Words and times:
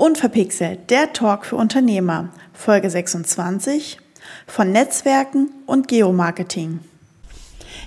Unverpixelt, 0.00 0.88
der 0.88 1.12
Talk 1.12 1.44
für 1.44 1.56
Unternehmer, 1.56 2.30
Folge 2.54 2.88
26 2.88 3.98
von 4.46 4.72
Netzwerken 4.72 5.50
und 5.66 5.88
Geomarketing. 5.88 6.80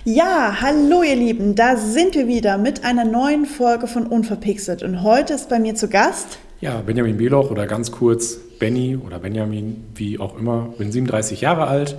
Ja, 0.04 0.58
hallo 0.60 1.02
ihr 1.02 1.16
Lieben, 1.16 1.56
da 1.56 1.76
sind 1.76 2.14
wir 2.14 2.28
wieder 2.28 2.56
mit 2.56 2.84
einer 2.84 3.04
neuen 3.04 3.46
Folge 3.46 3.88
von 3.88 4.06
Unverpixelt. 4.06 4.84
Und 4.84 5.02
heute 5.02 5.32
ist 5.32 5.48
bei 5.48 5.58
mir 5.58 5.74
zu 5.74 5.88
Gast 5.88 6.38
ja, 6.64 6.80
Benjamin 6.80 7.18
Beloch 7.18 7.50
oder 7.50 7.66
ganz 7.66 7.92
kurz 7.92 8.38
Benny 8.58 8.96
oder 8.96 9.18
Benjamin, 9.18 9.84
wie 9.96 10.18
auch 10.18 10.38
immer, 10.38 10.72
bin 10.78 10.90
37 10.90 11.42
Jahre 11.42 11.66
alt, 11.66 11.94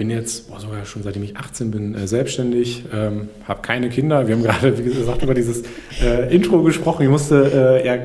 bin 0.00 0.08
jetzt 0.08 0.48
boah, 0.48 0.58
sogar 0.58 0.86
schon 0.86 1.02
seitdem 1.02 1.22
ich 1.24 1.36
18 1.36 1.70
bin 1.70 1.94
äh, 1.94 2.06
selbstständig, 2.06 2.86
ähm, 2.90 3.28
habe 3.46 3.60
keine 3.60 3.90
Kinder. 3.90 4.26
Wir 4.26 4.34
haben 4.34 4.42
gerade, 4.44 4.78
wie 4.78 4.82
gesagt, 4.82 5.22
über 5.22 5.34
dieses 5.34 5.62
äh, 6.02 6.34
Intro 6.34 6.62
gesprochen. 6.62 7.02
Ich 7.02 7.10
musste 7.10 7.82
äh, 7.84 7.86
ja 7.86 7.98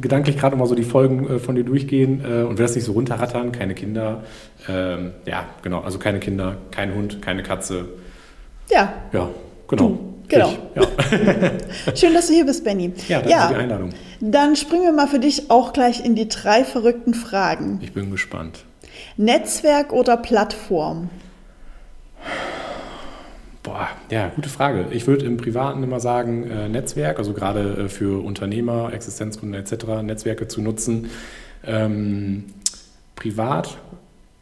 gedanklich 0.00 0.38
gerade 0.38 0.54
mal 0.54 0.68
so 0.68 0.76
die 0.76 0.84
Folgen 0.84 1.28
äh, 1.28 1.38
von 1.40 1.56
dir 1.56 1.64
durchgehen 1.64 2.24
äh, 2.24 2.44
und 2.44 2.58
will 2.58 2.64
das 2.64 2.76
nicht 2.76 2.84
so 2.84 2.92
runterrattern. 2.92 3.50
Keine 3.50 3.74
Kinder, 3.74 4.22
ähm, 4.68 5.14
ja, 5.26 5.46
genau, 5.62 5.80
also 5.80 5.98
keine 5.98 6.20
Kinder, 6.20 6.58
kein 6.70 6.94
Hund, 6.94 7.20
keine 7.20 7.42
Katze. 7.42 7.86
Ja. 8.70 8.92
Ja, 9.12 9.28
genau. 9.66 9.88
Du. 9.88 10.14
Genau. 10.28 10.52
Ja. 10.76 10.82
Schön, 11.96 12.14
dass 12.14 12.28
du 12.28 12.34
hier 12.34 12.46
bist, 12.46 12.62
Benny. 12.62 12.92
Ja, 13.08 13.18
danke 13.18 13.30
ja, 13.30 13.48
für 13.48 13.54
die 13.54 13.60
Einladung. 13.62 13.90
Dann 14.20 14.54
springen 14.54 14.84
wir 14.84 14.92
mal 14.92 15.08
für 15.08 15.18
dich 15.18 15.50
auch 15.50 15.72
gleich 15.72 16.04
in 16.04 16.14
die 16.14 16.28
drei 16.28 16.62
verrückten 16.62 17.14
Fragen. 17.14 17.80
Ich 17.82 17.92
bin 17.92 18.12
gespannt. 18.12 18.60
Netzwerk 19.16 19.92
oder 19.92 20.16
Plattform? 20.16 21.10
Boah, 23.62 23.88
ja, 24.10 24.28
gute 24.34 24.48
Frage. 24.48 24.86
Ich 24.90 25.06
würde 25.06 25.24
im 25.24 25.36
Privaten 25.36 25.82
immer 25.82 26.00
sagen, 26.00 26.50
äh, 26.50 26.68
Netzwerk, 26.68 27.18
also 27.18 27.32
gerade 27.32 27.84
äh, 27.84 27.88
für 27.88 28.24
Unternehmer, 28.24 28.92
Existenzgründer 28.92 29.58
etc., 29.58 30.02
Netzwerke 30.02 30.48
zu 30.48 30.62
nutzen. 30.62 31.10
Ähm, 31.64 32.44
privat 33.14 33.78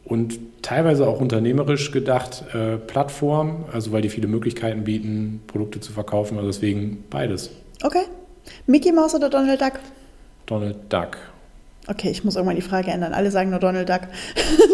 und 0.03 0.39
teilweise 0.63 1.07
auch 1.07 1.19
unternehmerisch 1.19 1.91
gedacht 1.91 2.43
äh, 2.53 2.77
Plattform, 2.77 3.65
also 3.71 3.91
weil 3.91 4.01
die 4.01 4.09
viele 4.09 4.27
Möglichkeiten 4.27 4.83
bieten, 4.83 5.41
Produkte 5.47 5.79
zu 5.79 5.91
verkaufen, 5.91 6.37
also 6.37 6.49
deswegen 6.49 7.03
beides. 7.09 7.51
Okay. 7.83 8.05
Mickey 8.65 8.91
Mouse 8.91 9.13
oder 9.13 9.29
Donald 9.29 9.61
Duck? 9.61 9.73
Donald 10.47 10.77
Duck. 10.89 11.17
Okay, 11.87 12.09
ich 12.09 12.23
muss 12.23 12.35
irgendwann 12.35 12.55
die 12.55 12.61
Frage 12.61 12.91
ändern. 12.91 13.13
Alle 13.13 13.31
sagen 13.31 13.49
nur 13.51 13.59
Donald 13.59 13.89
Duck. 13.89 14.01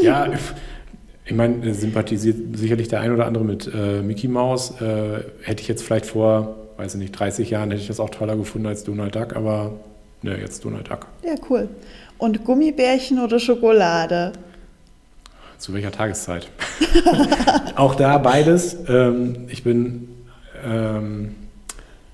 ja, 0.02 0.28
Ich 1.28 1.36
meine, 1.36 1.74
sympathisiert 1.74 2.58
sicherlich 2.58 2.88
der 2.88 3.02
ein 3.02 3.12
oder 3.12 3.26
andere 3.26 3.44
mit 3.44 3.70
äh, 3.74 4.02
Mickey 4.02 4.30
Mouse. 4.30 4.80
Äh, 4.80 5.26
hätte 5.44 5.62
ich 5.62 5.68
jetzt 5.68 5.84
vielleicht 5.84 6.06
vor, 6.06 6.56
weiß 6.78 6.94
ich 6.94 7.02
nicht, 7.02 7.12
30 7.12 7.50
Jahren, 7.50 7.70
hätte 7.70 7.82
ich 7.82 7.88
das 7.88 8.00
auch 8.00 8.10
toller 8.10 8.38
gefunden 8.38 8.66
als 8.66 8.86
Donald 8.86 9.14
Duck, 9.14 9.36
aber 9.36 9.74
ne, 10.22 10.40
jetzt 10.40 10.64
Donald 10.64 10.90
Duck. 10.90 11.06
Ja, 11.26 11.36
cool. 11.50 11.68
Und 12.18 12.46
Gummibärchen 12.46 13.20
oder 13.20 13.42
Schokolade? 13.42 14.32
Zu 15.58 15.74
welcher 15.74 15.92
Tageszeit? 15.92 16.48
auch 17.76 17.96
da 17.96 18.20
beides. 18.20 18.78
Ähm, 18.88 19.48
ich 19.50 19.66
bin 19.66 20.08
ähm, 20.66 21.36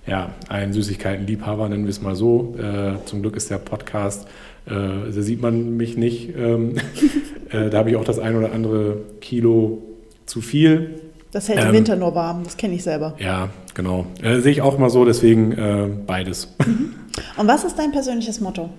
ja, 0.08 0.32
ein 0.50 0.74
Süßigkeitenliebhaber, 0.74 1.70
nennen 1.70 1.84
wir 1.84 1.92
es 1.92 2.02
mal 2.02 2.16
so. 2.16 2.56
Äh, 2.58 3.06
zum 3.06 3.22
Glück 3.22 3.36
ist 3.36 3.52
der 3.52 3.60
Podcast 3.60 4.28
äh, 4.66 5.12
da 5.14 5.22
sieht 5.22 5.42
man 5.42 5.76
mich 5.78 5.98
nicht. 5.98 6.36
Ähm, 6.38 6.76
äh, 7.54 7.70
da 7.70 7.78
habe 7.80 7.92
ich 7.92 7.96
auch 7.96 8.04
das 8.04 8.20
ein 8.20 8.36
oder 8.36 8.52
andere 8.52 8.98
Kilo 9.22 9.82
zu 10.26 10.42
viel. 10.42 11.02
Das 11.32 11.50
hält 11.50 11.60
ähm, 11.60 11.68
im 11.68 11.74
Winter 11.74 11.96
nur 11.96 12.14
warm, 12.14 12.44
das 12.44 12.58
kenne 12.58 12.76
ich 12.76 12.84
selber. 12.84 13.16
Ja, 13.20 13.50
genau. 13.74 14.06
Äh, 14.22 14.40
sehe 14.40 14.52
ich 14.52 14.62
auch 14.62 14.78
mal 14.78 14.90
so, 14.90 15.06
deswegen 15.06 15.52
äh, 15.54 15.88
beides. 16.06 16.54
Mhm. 16.66 16.96
Und 17.38 17.48
was 17.48 17.64
ist 17.64 17.78
dein 17.78 17.92
persönliches 17.92 18.40
Motto? 18.40 18.70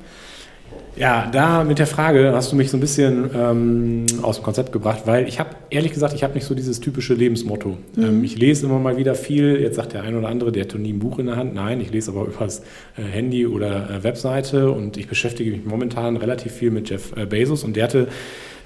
Ja, 0.96 1.28
da 1.32 1.64
mit 1.64 1.80
der 1.80 1.88
Frage 1.88 2.32
hast 2.32 2.52
du 2.52 2.56
mich 2.56 2.70
so 2.70 2.76
ein 2.76 2.80
bisschen 2.80 3.28
ähm, 3.34 4.06
aus 4.22 4.36
dem 4.36 4.44
Konzept 4.44 4.70
gebracht, 4.70 5.02
weil 5.06 5.26
ich 5.26 5.40
habe, 5.40 5.50
ehrlich 5.70 5.92
gesagt, 5.92 6.14
ich 6.14 6.22
habe 6.22 6.34
nicht 6.34 6.44
so 6.44 6.54
dieses 6.54 6.78
typische 6.78 7.14
Lebensmotto. 7.14 7.76
Mhm. 7.96 8.04
Ähm, 8.04 8.24
ich 8.24 8.38
lese 8.38 8.66
immer 8.66 8.78
mal 8.78 8.96
wieder 8.96 9.16
viel, 9.16 9.60
jetzt 9.60 9.74
sagt 9.74 9.92
der 9.92 10.04
ein 10.04 10.14
oder 10.14 10.28
andere, 10.28 10.52
der 10.52 10.64
hat 10.64 10.74
nie 10.76 10.92
ein 10.92 11.00
Buch 11.00 11.18
in 11.18 11.26
der 11.26 11.36
Hand. 11.36 11.54
Nein, 11.54 11.80
ich 11.80 11.90
lese 11.90 12.12
aber 12.12 12.26
übers 12.26 12.60
äh, 12.96 13.02
Handy 13.02 13.46
oder 13.46 13.90
äh, 13.90 14.04
Webseite 14.04 14.70
und 14.70 14.96
ich 14.96 15.08
beschäftige 15.08 15.50
mich 15.50 15.64
momentan 15.64 16.16
relativ 16.16 16.52
viel 16.52 16.70
mit 16.70 16.88
Jeff 16.88 17.16
äh, 17.16 17.26
Bezos 17.26 17.64
und 17.64 17.74
der 17.74 17.84
hatte 17.84 18.08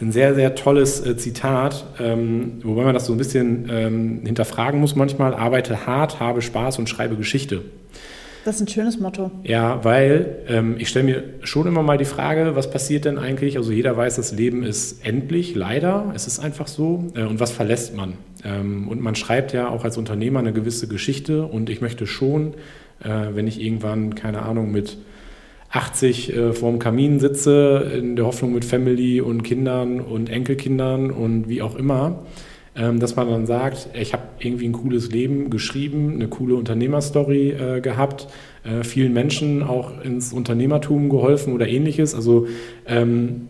ein 0.00 0.12
sehr, 0.12 0.34
sehr 0.34 0.54
tolles 0.54 1.04
äh, 1.04 1.16
Zitat, 1.16 1.84
ähm, 1.98 2.60
wobei 2.62 2.84
man 2.84 2.94
das 2.94 3.06
so 3.06 3.12
ein 3.12 3.18
bisschen 3.18 3.68
ähm, 3.70 4.20
hinterfragen 4.24 4.80
muss 4.80 4.94
manchmal. 4.94 5.34
Arbeite 5.34 5.86
hart, 5.86 6.20
habe 6.20 6.42
Spaß 6.42 6.78
und 6.78 6.88
schreibe 6.88 7.16
Geschichte. 7.16 7.62
Das 8.44 8.56
ist 8.56 8.62
ein 8.62 8.68
schönes 8.68 8.98
Motto. 8.98 9.30
Ja, 9.42 9.84
weil 9.84 10.38
ähm, 10.48 10.76
ich 10.78 10.88
stelle 10.88 11.04
mir 11.04 11.24
schon 11.42 11.66
immer 11.66 11.82
mal 11.82 11.98
die 11.98 12.04
Frage, 12.04 12.56
was 12.56 12.70
passiert 12.70 13.04
denn 13.04 13.18
eigentlich? 13.18 13.56
Also 13.58 13.72
jeder 13.72 13.96
weiß, 13.96 14.16
das 14.16 14.32
Leben 14.32 14.62
ist 14.62 15.04
endlich, 15.04 15.54
leider. 15.54 16.12
Es 16.14 16.26
ist 16.26 16.38
einfach 16.38 16.66
so. 16.66 17.08
Äh, 17.14 17.24
und 17.24 17.40
was 17.40 17.50
verlässt 17.50 17.94
man? 17.94 18.14
Ähm, 18.44 18.88
und 18.88 19.02
man 19.02 19.16
schreibt 19.16 19.52
ja 19.52 19.68
auch 19.68 19.84
als 19.84 19.98
Unternehmer 19.98 20.38
eine 20.38 20.52
gewisse 20.52 20.88
Geschichte. 20.88 21.44
Und 21.44 21.68
ich 21.68 21.80
möchte 21.80 22.06
schon, 22.06 22.54
äh, 23.02 23.34
wenn 23.34 23.46
ich 23.46 23.60
irgendwann, 23.60 24.14
keine 24.14 24.42
Ahnung, 24.42 24.70
mit 24.70 24.96
80 25.70 26.34
äh, 26.34 26.52
vorm 26.52 26.78
Kamin 26.78 27.20
sitze, 27.20 27.90
in 27.94 28.16
der 28.16 28.24
Hoffnung 28.24 28.54
mit 28.54 28.64
Family 28.64 29.20
und 29.20 29.42
Kindern 29.42 30.00
und 30.00 30.30
Enkelkindern 30.30 31.10
und 31.10 31.48
wie 31.48 31.60
auch 31.60 31.76
immer, 31.76 32.20
ähm, 32.74 33.00
dass 33.00 33.16
man 33.16 33.28
dann 33.28 33.46
sagt, 33.46 33.88
ich 33.92 34.14
habe 34.14 34.22
irgendwie 34.38 34.66
ein 34.66 34.72
cooles 34.72 35.10
Leben 35.10 35.50
geschrieben, 35.50 36.14
eine 36.14 36.28
coole 36.28 36.54
Unternehmerstory 36.54 37.50
äh, 37.50 37.80
gehabt, 37.80 38.28
äh, 38.64 38.82
vielen 38.82 39.12
Menschen 39.12 39.62
auch 39.62 40.00
ins 40.02 40.32
Unternehmertum 40.32 41.10
geholfen 41.10 41.52
oder 41.52 41.68
ähnliches. 41.68 42.14
Also 42.14 42.46
ähm, 42.86 43.48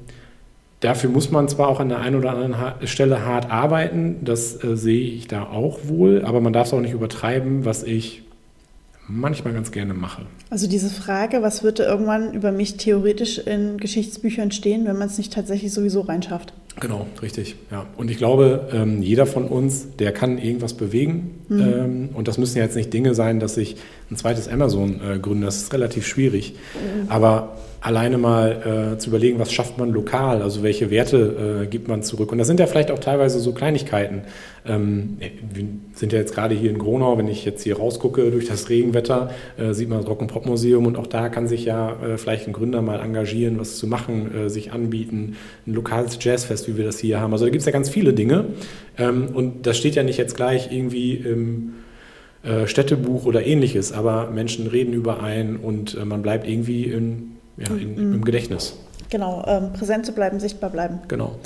dafür 0.81 1.11
muss 1.11 1.31
man 1.31 1.47
zwar 1.47 1.69
auch 1.69 1.79
an 1.79 1.89
der 1.89 2.01
einen 2.01 2.17
oder 2.17 2.31
anderen 2.31 2.87
Stelle 2.89 3.25
hart 3.25 3.49
arbeiten, 3.49 4.17
das 4.25 4.63
äh, 4.65 4.77
sehe 4.77 5.09
ich 5.09 5.29
da 5.29 5.45
auch 5.45 5.79
wohl, 5.85 6.23
aber 6.25 6.41
man 6.41 6.53
darf 6.53 6.67
es 6.67 6.73
auch 6.73 6.81
nicht 6.81 6.95
übertreiben, 6.95 7.65
was 7.65 7.85
ich 7.85 8.23
manchmal 9.09 9.55
ganz 9.55 9.73
gerne 9.73 9.95
mache. 9.95 10.27
Also 10.51 10.69
diese 10.69 10.91
Frage, 10.91 11.43
was 11.43 11.63
würde 11.63 11.85
irgendwann 11.85 12.35
über 12.35 12.53
mich 12.53 12.77
theoretisch 12.77 13.39
in 13.39 13.79
Geschichtsbüchern 13.79 14.53
stehen, 14.53 14.87
wenn 14.87 14.99
man 14.99 15.09
es 15.09 15.19
nicht 15.19 15.33
tatsächlich 15.33 15.73
sowieso 15.73 16.03
reinschafft? 16.03 16.53
Genau, 16.81 17.07
richtig. 17.23 17.57
Ja. 17.71 17.87
Und 17.97 18.11
ich 18.11 18.19
glaube, 18.19 18.69
ähm, 18.73 19.03
jeder 19.03 19.27
von 19.27 19.47
uns, 19.47 19.97
der 19.99 20.13
kann 20.13 20.39
irgendwas 20.39 20.75
bewegen. 20.75 21.41
Mhm. 21.49 21.61
Ähm, 21.61 22.09
und 22.15 22.29
das 22.29 22.39
müssen 22.39 22.59
ja 22.59 22.65
jetzt 22.65 22.77
nicht 22.77 22.93
Dinge 22.93 23.15
sein, 23.15 23.41
dass 23.41 23.57
ich 23.57 23.77
ein 24.11 24.17
zweites 24.17 24.47
Amazon 24.49 25.01
äh, 25.01 25.19
gründe. 25.19 25.47
Das 25.47 25.57
ist 25.57 25.73
relativ 25.73 26.07
schwierig. 26.07 26.55
Mhm. 26.75 27.11
Aber 27.11 27.57
alleine 27.81 28.19
mal 28.19 28.95
äh, 28.95 28.99
zu 28.99 29.11
überlegen, 29.11 29.39
was 29.39 29.53
schafft 29.53 29.79
man 29.79 29.91
lokal, 29.91 30.43
also 30.43 30.63
welche 30.63 30.91
Werte 30.91 31.63
äh, 31.63 31.67
gibt 31.67 31.87
man 31.87 32.03
zurück. 32.03 32.33
Und 32.33 32.39
das 32.39 32.49
sind 32.49 32.59
ja 32.59 32.67
vielleicht 32.67 32.91
auch 32.91 32.99
teilweise 32.99 33.39
so 33.39 33.53
Kleinigkeiten. 33.53 34.23
Ähm, 34.67 35.19
wir 35.21 35.65
sind 35.95 36.13
ja 36.13 36.19
jetzt 36.19 36.35
gerade 36.35 36.57
hier 36.57 36.71
in 36.71 36.79
Gronau, 36.79 37.17
wenn 37.19 37.29
ich 37.29 37.45
jetzt 37.45 37.63
hier 37.63 37.77
rausgucke 37.77 38.33
durch 38.33 38.47
das 38.47 38.69
Regenwetter, 38.69 39.31
äh, 39.59 39.73
sieht 39.75 39.89
man 39.89 40.01
das 40.01 40.09
Rock'n'Pop-Museum 40.09 40.87
und 40.87 40.97
auch 40.97 41.07
da 41.07 41.29
kann 41.29 41.47
sich 41.47 41.65
ja 41.65 41.93
äh, 42.03 42.19
vielleicht 42.19 42.49
ein 42.49 42.53
Gründer 42.53 42.83
mal 42.83 43.01
engagieren, 43.01 43.61
was 43.61 43.77
zu 43.77 43.87
machen, 43.87 44.35
äh, 44.35 44.51
sich 44.51 44.73
anbieten, 44.73 45.37
ein 45.67 45.75
lokales 45.75 46.19
Jazzfest, 46.21 46.67
wie 46.69 46.77
wir 46.77 46.85
das 46.85 46.99
hier 46.99 47.21
haben. 47.21 47.33
Also 47.33 47.45
da 47.45 47.51
gibt 47.51 47.61
es 47.61 47.67
ja 47.67 47.73
ganz 47.73 47.89
viele 47.89 48.13
Dinge. 48.13 48.47
Ähm, 48.99 49.29
und 49.33 49.67
das 49.69 49.79
steht 49.79 49.95
ja 49.95 50.03
nicht 50.03 50.19
jetzt 50.19 50.37
gleich 50.37 50.73
irgendwie 50.73 51.15
im 51.15 51.75
äh, 52.43 52.67
Städtebuch 52.67 53.25
oder 53.25 53.47
ähnliches, 53.47 53.93
aber 53.93 54.31
Menschen 54.31 54.67
reden 54.67 54.93
überein 54.93 55.57
und 55.57 56.05
man 56.05 56.23
bleibt 56.23 56.49
irgendwie 56.49 56.85
in 56.85 57.38
ja, 57.59 57.75
in, 57.75 57.95
mhm. 57.95 58.15
im 58.15 58.25
Gedächtnis. 58.25 58.75
Genau, 59.11 59.45
ähm, 59.47 59.73
präsent 59.73 60.07
zu 60.07 60.13
bleiben, 60.13 60.39
sichtbar 60.41 60.71
bleiben. 60.71 61.01
Genau. 61.09 61.37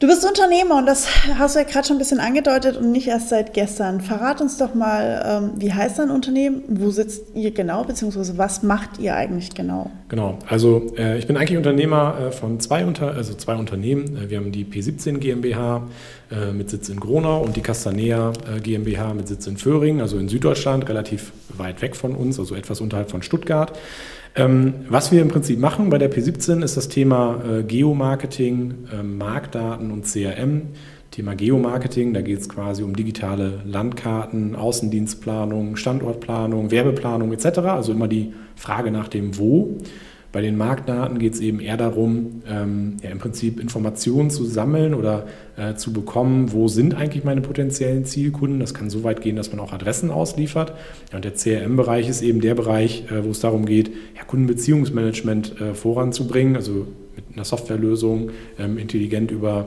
Du 0.00 0.06
bist 0.06 0.24
Unternehmer 0.24 0.78
und 0.78 0.86
das 0.86 1.06
hast 1.38 1.56
du 1.56 1.58
ja 1.58 1.66
gerade 1.66 1.86
schon 1.86 1.96
ein 1.96 1.98
bisschen 1.98 2.20
angedeutet 2.20 2.78
und 2.78 2.90
nicht 2.90 3.06
erst 3.06 3.28
seit 3.28 3.52
gestern. 3.52 4.00
Verrat 4.00 4.40
uns 4.40 4.56
doch 4.56 4.74
mal, 4.74 5.22
ähm, 5.26 5.60
wie 5.60 5.74
heißt 5.74 5.98
dein 5.98 6.08
Unternehmen? 6.08 6.62
Wo 6.68 6.90
sitzt 6.90 7.34
ihr 7.34 7.50
genau, 7.50 7.84
beziehungsweise 7.84 8.38
was 8.38 8.62
macht 8.62 8.98
ihr 8.98 9.14
eigentlich 9.14 9.54
genau? 9.54 9.90
Genau, 10.08 10.38
also 10.48 10.90
äh, 10.96 11.18
ich 11.18 11.26
bin 11.26 11.36
eigentlich 11.36 11.58
Unternehmer 11.58 12.16
äh, 12.18 12.32
von 12.32 12.60
zwei, 12.60 12.86
Unter 12.86 13.12
also 13.12 13.34
zwei 13.34 13.56
Unternehmen. 13.56 14.16
Äh, 14.16 14.30
wir 14.30 14.38
haben 14.38 14.52
die 14.52 14.64
P17 14.64 15.18
GmbH 15.18 15.82
äh, 16.30 16.50
mit 16.50 16.70
Sitz 16.70 16.88
in 16.88 16.98
Gronau 16.98 17.42
und 17.42 17.56
die 17.56 17.60
Castanea 17.60 18.32
GmbH 18.62 19.12
mit 19.12 19.28
Sitz 19.28 19.46
in 19.48 19.58
Föhring, 19.58 20.00
also 20.00 20.16
in 20.16 20.30
Süddeutschland, 20.30 20.88
relativ 20.88 21.32
weit 21.58 21.82
weg 21.82 21.94
von 21.94 22.14
uns, 22.14 22.38
also 22.38 22.54
etwas 22.54 22.80
unterhalb 22.80 23.10
von 23.10 23.20
Stuttgart. 23.20 23.78
Ähm, 24.36 24.74
was 24.88 25.10
wir 25.10 25.22
im 25.22 25.28
Prinzip 25.28 25.58
machen 25.58 25.90
bei 25.90 25.98
der 25.98 26.10
P17 26.10 26.62
ist 26.62 26.76
das 26.76 26.88
Thema 26.88 27.42
äh, 27.44 27.62
Geomarketing, 27.64 28.86
äh, 28.92 29.02
Marktdaten 29.02 29.90
und 29.90 30.04
CRM. 30.04 30.68
Thema 31.10 31.34
Geomarketing, 31.34 32.14
da 32.14 32.22
geht 32.22 32.38
es 32.38 32.48
quasi 32.48 32.84
um 32.84 32.94
digitale 32.94 33.60
Landkarten, 33.64 34.54
Außendienstplanung, 34.54 35.74
Standortplanung, 35.74 36.70
Werbeplanung 36.70 37.32
etc. 37.32 37.58
Also 37.58 37.90
immer 37.92 38.06
die 38.06 38.32
Frage 38.54 38.92
nach 38.92 39.08
dem 39.08 39.36
Wo. 39.36 39.76
Bei 40.32 40.40
den 40.40 40.56
Marktdaten 40.56 41.18
geht 41.18 41.34
es 41.34 41.40
eben 41.40 41.58
eher 41.58 41.76
darum, 41.76 42.42
ähm, 42.48 42.98
ja, 43.02 43.10
im 43.10 43.18
Prinzip 43.18 43.58
Informationen 43.58 44.30
zu 44.30 44.44
sammeln 44.44 44.94
oder 44.94 45.26
äh, 45.56 45.74
zu 45.74 45.92
bekommen, 45.92 46.52
wo 46.52 46.68
sind 46.68 46.94
eigentlich 46.94 47.24
meine 47.24 47.40
potenziellen 47.40 48.04
Zielkunden. 48.04 48.60
Das 48.60 48.72
kann 48.72 48.90
so 48.90 49.02
weit 49.02 49.22
gehen, 49.22 49.34
dass 49.34 49.50
man 49.50 49.60
auch 49.60 49.72
Adressen 49.72 50.10
ausliefert. 50.10 50.72
Ja, 51.10 51.16
und 51.16 51.24
der 51.24 51.34
CRM-Bereich 51.34 52.08
ist 52.08 52.22
eben 52.22 52.40
der 52.40 52.54
Bereich, 52.54 53.04
äh, 53.10 53.24
wo 53.24 53.30
es 53.30 53.40
darum 53.40 53.66
geht, 53.66 53.88
ja, 54.16 54.22
Kundenbeziehungsmanagement 54.24 55.60
äh, 55.60 55.74
voranzubringen, 55.74 56.54
also 56.54 56.86
mit 57.16 57.24
einer 57.34 57.44
Softwarelösung 57.44 58.30
ähm, 58.58 58.78
intelligent 58.78 59.32
über 59.32 59.66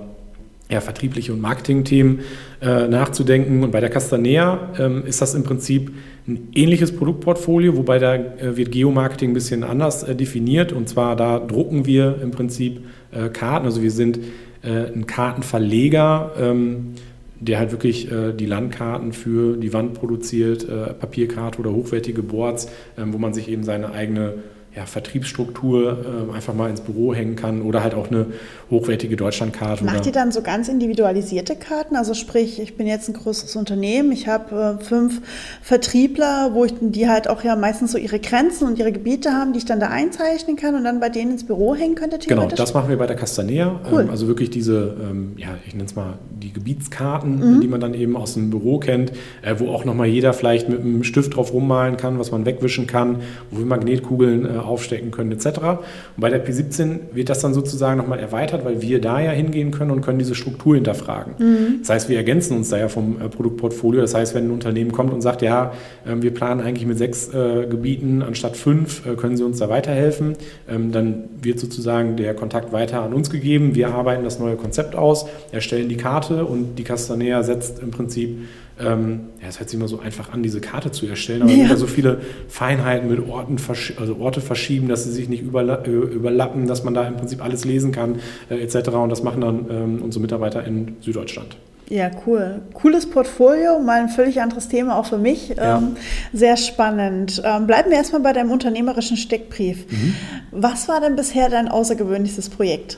ja, 0.69 0.81
vertriebliche 0.81 1.33
und 1.33 1.41
Marketingthemen 1.41 2.21
äh, 2.61 2.87
nachzudenken. 2.87 3.63
Und 3.63 3.71
bei 3.71 3.79
der 3.79 3.89
Castanea 3.89 4.71
ähm, 4.79 5.05
ist 5.05 5.21
das 5.21 5.35
im 5.35 5.43
Prinzip 5.43 5.91
ein 6.27 6.49
ähnliches 6.55 6.95
Produktportfolio, 6.95 7.75
wobei 7.75 7.99
da 7.99 8.15
äh, 8.15 8.55
wird 8.55 8.71
Geomarketing 8.71 9.31
ein 9.31 9.33
bisschen 9.33 9.63
anders 9.63 10.03
äh, 10.03 10.15
definiert. 10.15 10.71
Und 10.71 10.87
zwar 10.87 11.15
da 11.15 11.39
drucken 11.39 11.85
wir 11.85 12.19
im 12.21 12.31
Prinzip 12.31 12.81
äh, 13.11 13.29
Karten. 13.29 13.65
Also 13.65 13.81
wir 13.81 13.91
sind 13.91 14.19
äh, 14.63 14.91
ein 14.93 15.05
Kartenverleger, 15.05 16.31
ähm, 16.39 16.95
der 17.39 17.59
halt 17.59 17.71
wirklich 17.71 18.09
äh, 18.09 18.31
die 18.31 18.45
Landkarten 18.45 19.11
für 19.11 19.57
die 19.57 19.73
Wand 19.73 19.95
produziert, 19.95 20.65
Papierkarte 20.99 21.59
oder 21.59 21.73
hochwertige 21.73 22.23
Boards, 22.23 22.69
ähm, 22.97 23.13
wo 23.13 23.17
man 23.17 23.33
sich 23.33 23.49
eben 23.49 23.63
seine 23.63 23.91
eigene 23.91 24.35
ja, 24.75 24.85
Vertriebsstruktur 24.85 26.27
äh, 26.31 26.35
einfach 26.35 26.53
mal 26.53 26.69
ins 26.69 26.81
Büro 26.81 27.13
hängen 27.13 27.35
kann 27.35 27.61
oder 27.61 27.83
halt 27.83 27.93
auch 27.93 28.09
eine 28.09 28.27
hochwertige 28.71 29.15
Deutschlandkarte. 29.15 29.83
Macht 29.83 30.05
ihr 30.05 30.11
dann 30.11 30.31
so 30.31 30.41
ganz 30.41 30.67
individualisierte 30.67 31.55
Karten? 31.55 31.95
Also 31.95 32.15
sprich, 32.15 32.59
ich 32.59 32.75
bin 32.75 32.87
jetzt 32.87 33.07
ein 33.07 33.13
größeres 33.13 33.55
Unternehmen, 33.55 34.11
ich 34.11 34.27
habe 34.27 34.79
äh, 34.81 34.83
fünf 34.83 35.21
Vertriebler, 35.61 36.51
wo 36.53 36.65
ich 36.65 36.73
die 36.79 37.07
halt 37.07 37.27
auch 37.27 37.43
ja 37.43 37.55
meistens 37.55 37.91
so 37.91 37.99
ihre 37.99 38.19
Grenzen 38.19 38.67
und 38.67 38.79
ihre 38.79 38.91
Gebiete 38.91 39.31
haben, 39.31 39.53
die 39.53 39.59
ich 39.59 39.65
dann 39.65 39.79
da 39.79 39.89
einzeichnen 39.89 40.55
kann 40.55 40.73
und 40.75 40.83
dann 40.83 40.99
bei 40.99 41.09
denen 41.09 41.33
ins 41.33 41.45
Büro 41.45 41.75
hängen 41.75 41.95
könnte 41.95 42.17
Genau, 42.17 42.47
das 42.47 42.73
machen 42.73 42.89
wir 42.89 42.97
bei 42.97 43.07
der 43.07 43.15
Castanea. 43.15 43.79
Cool. 43.91 44.01
Ähm, 44.01 44.09
also 44.09 44.27
wirklich 44.27 44.49
diese, 44.49 44.95
ähm, 45.01 45.33
ja, 45.37 45.49
ich 45.67 45.73
nenne 45.73 45.85
es 45.85 45.95
mal 45.95 46.15
die 46.41 46.51
Gebietskarten, 46.51 47.57
mhm. 47.57 47.61
die 47.61 47.67
man 47.67 47.79
dann 47.79 47.93
eben 47.93 48.15
aus 48.15 48.33
dem 48.33 48.49
Büro 48.49 48.79
kennt, 48.79 49.11
äh, 49.41 49.55
wo 49.57 49.69
auch 49.69 49.85
nochmal 49.85 50.07
jeder 50.07 50.33
vielleicht 50.33 50.69
mit 50.69 50.81
einem 50.81 51.03
Stift 51.03 51.35
drauf 51.35 51.53
rummalen 51.53 51.97
kann, 51.97 52.19
was 52.19 52.31
man 52.31 52.45
wegwischen 52.45 52.87
kann, 52.87 53.21
wo 53.51 53.59
wir 53.59 53.65
Magnetkugeln 53.65 54.45
äh, 54.45 54.62
aufstecken 54.63 55.11
können 55.11 55.31
etc. 55.31 55.45
Und 55.47 55.79
bei 56.17 56.29
der 56.29 56.45
P17 56.45 56.99
wird 57.13 57.29
das 57.29 57.39
dann 57.39 57.53
sozusagen 57.53 57.97
nochmal 57.97 58.19
erweitert, 58.19 58.65
weil 58.65 58.81
wir 58.81 59.01
da 59.01 59.19
ja 59.19 59.31
hingehen 59.31 59.71
können 59.71 59.91
und 59.91 60.01
können 60.01 60.19
diese 60.19 60.35
Struktur 60.35 60.75
hinterfragen. 60.75 61.33
Mhm. 61.37 61.79
Das 61.81 61.89
heißt, 61.89 62.09
wir 62.09 62.17
ergänzen 62.17 62.57
uns 62.57 62.69
da 62.69 62.77
ja 62.77 62.89
vom 62.89 63.21
äh, 63.21 63.29
Produktportfolio. 63.29 64.01
Das 64.01 64.13
heißt, 64.13 64.35
wenn 64.35 64.47
ein 64.47 64.51
Unternehmen 64.51 64.91
kommt 64.91 65.13
und 65.13 65.21
sagt, 65.21 65.41
ja, 65.41 65.73
äh, 66.05 66.21
wir 66.21 66.33
planen 66.33 66.61
eigentlich 66.61 66.85
mit 66.85 66.97
sechs 66.97 67.33
äh, 67.33 67.67
Gebieten 67.69 68.21
anstatt 68.21 68.57
fünf, 68.57 69.05
äh, 69.05 69.15
können 69.15 69.37
Sie 69.37 69.43
uns 69.43 69.59
da 69.59 69.69
weiterhelfen, 69.69 70.35
ähm, 70.69 70.91
dann 70.91 71.25
wird 71.41 71.59
sozusagen 71.59 72.15
der 72.15 72.33
Kontakt 72.33 72.71
weiter 72.71 73.01
an 73.01 73.13
uns 73.13 73.29
gegeben. 73.29 73.75
Wir 73.75 73.89
arbeiten 73.93 74.23
das 74.23 74.39
neue 74.39 74.55
Konzept 74.55 74.95
aus, 74.95 75.25
erstellen 75.51 75.89
die 75.89 75.97
Karte 75.97 76.45
und 76.45 76.75
die 76.77 76.83
Castanea 76.83 77.43
setzt 77.43 77.79
im 77.79 77.91
Prinzip 77.91 78.37
ähm, 78.79 79.29
ja, 79.41 79.47
es 79.49 79.59
hört 79.59 79.69
sich 79.69 79.79
immer 79.79 79.87
so 79.87 79.99
einfach 79.99 80.33
an, 80.33 80.41
diese 80.41 80.59
Karte 80.59 80.91
zu 80.91 81.05
erstellen, 81.05 81.43
aber 81.43 81.51
ja. 81.51 81.75
so 81.75 81.87
viele 81.87 82.21
Feinheiten 82.47 83.09
mit 83.09 83.27
Orten, 83.27 83.57
also 83.99 84.17
Orte 84.17 84.41
verschieben, 84.41 84.87
dass 84.87 85.03
sie 85.03 85.11
sich 85.11 85.29
nicht 85.29 85.43
überla 85.43 85.83
äh, 85.85 85.89
überlappen, 85.89 86.67
dass 86.67 86.83
man 86.83 86.93
da 86.93 87.07
im 87.07 87.15
Prinzip 87.15 87.43
alles 87.43 87.65
lesen 87.65 87.91
kann, 87.91 88.19
äh, 88.49 88.55
etc. 88.55 88.89
Und 88.89 89.09
das 89.09 89.23
machen 89.23 89.41
dann 89.41 89.65
ähm, 89.69 90.01
unsere 90.01 90.21
Mitarbeiter 90.21 90.65
in 90.65 90.97
Süddeutschland. 91.01 91.57
Ja, 91.89 92.09
cool. 92.25 92.61
Cooles 92.73 93.09
Portfolio, 93.09 93.79
mal 93.79 94.01
ein 94.01 94.09
völlig 94.09 94.41
anderes 94.41 94.67
Thema 94.67 94.97
auch 94.97 95.05
für 95.05 95.17
mich. 95.17 95.49
Ja. 95.49 95.77
Ähm, 95.77 95.95
sehr 96.31 96.57
spannend. 96.57 97.41
Ähm, 97.45 97.67
bleiben 97.67 97.91
wir 97.91 97.97
erstmal 97.97 98.21
bei 98.21 98.33
deinem 98.33 98.51
unternehmerischen 98.51 99.17
Steckbrief. 99.17 99.85
Mhm. 99.91 100.15
Was 100.51 100.87
war 100.87 101.01
denn 101.01 101.15
bisher 101.15 101.49
dein 101.49 101.67
außergewöhnlichstes 101.67 102.49
Projekt? 102.49 102.97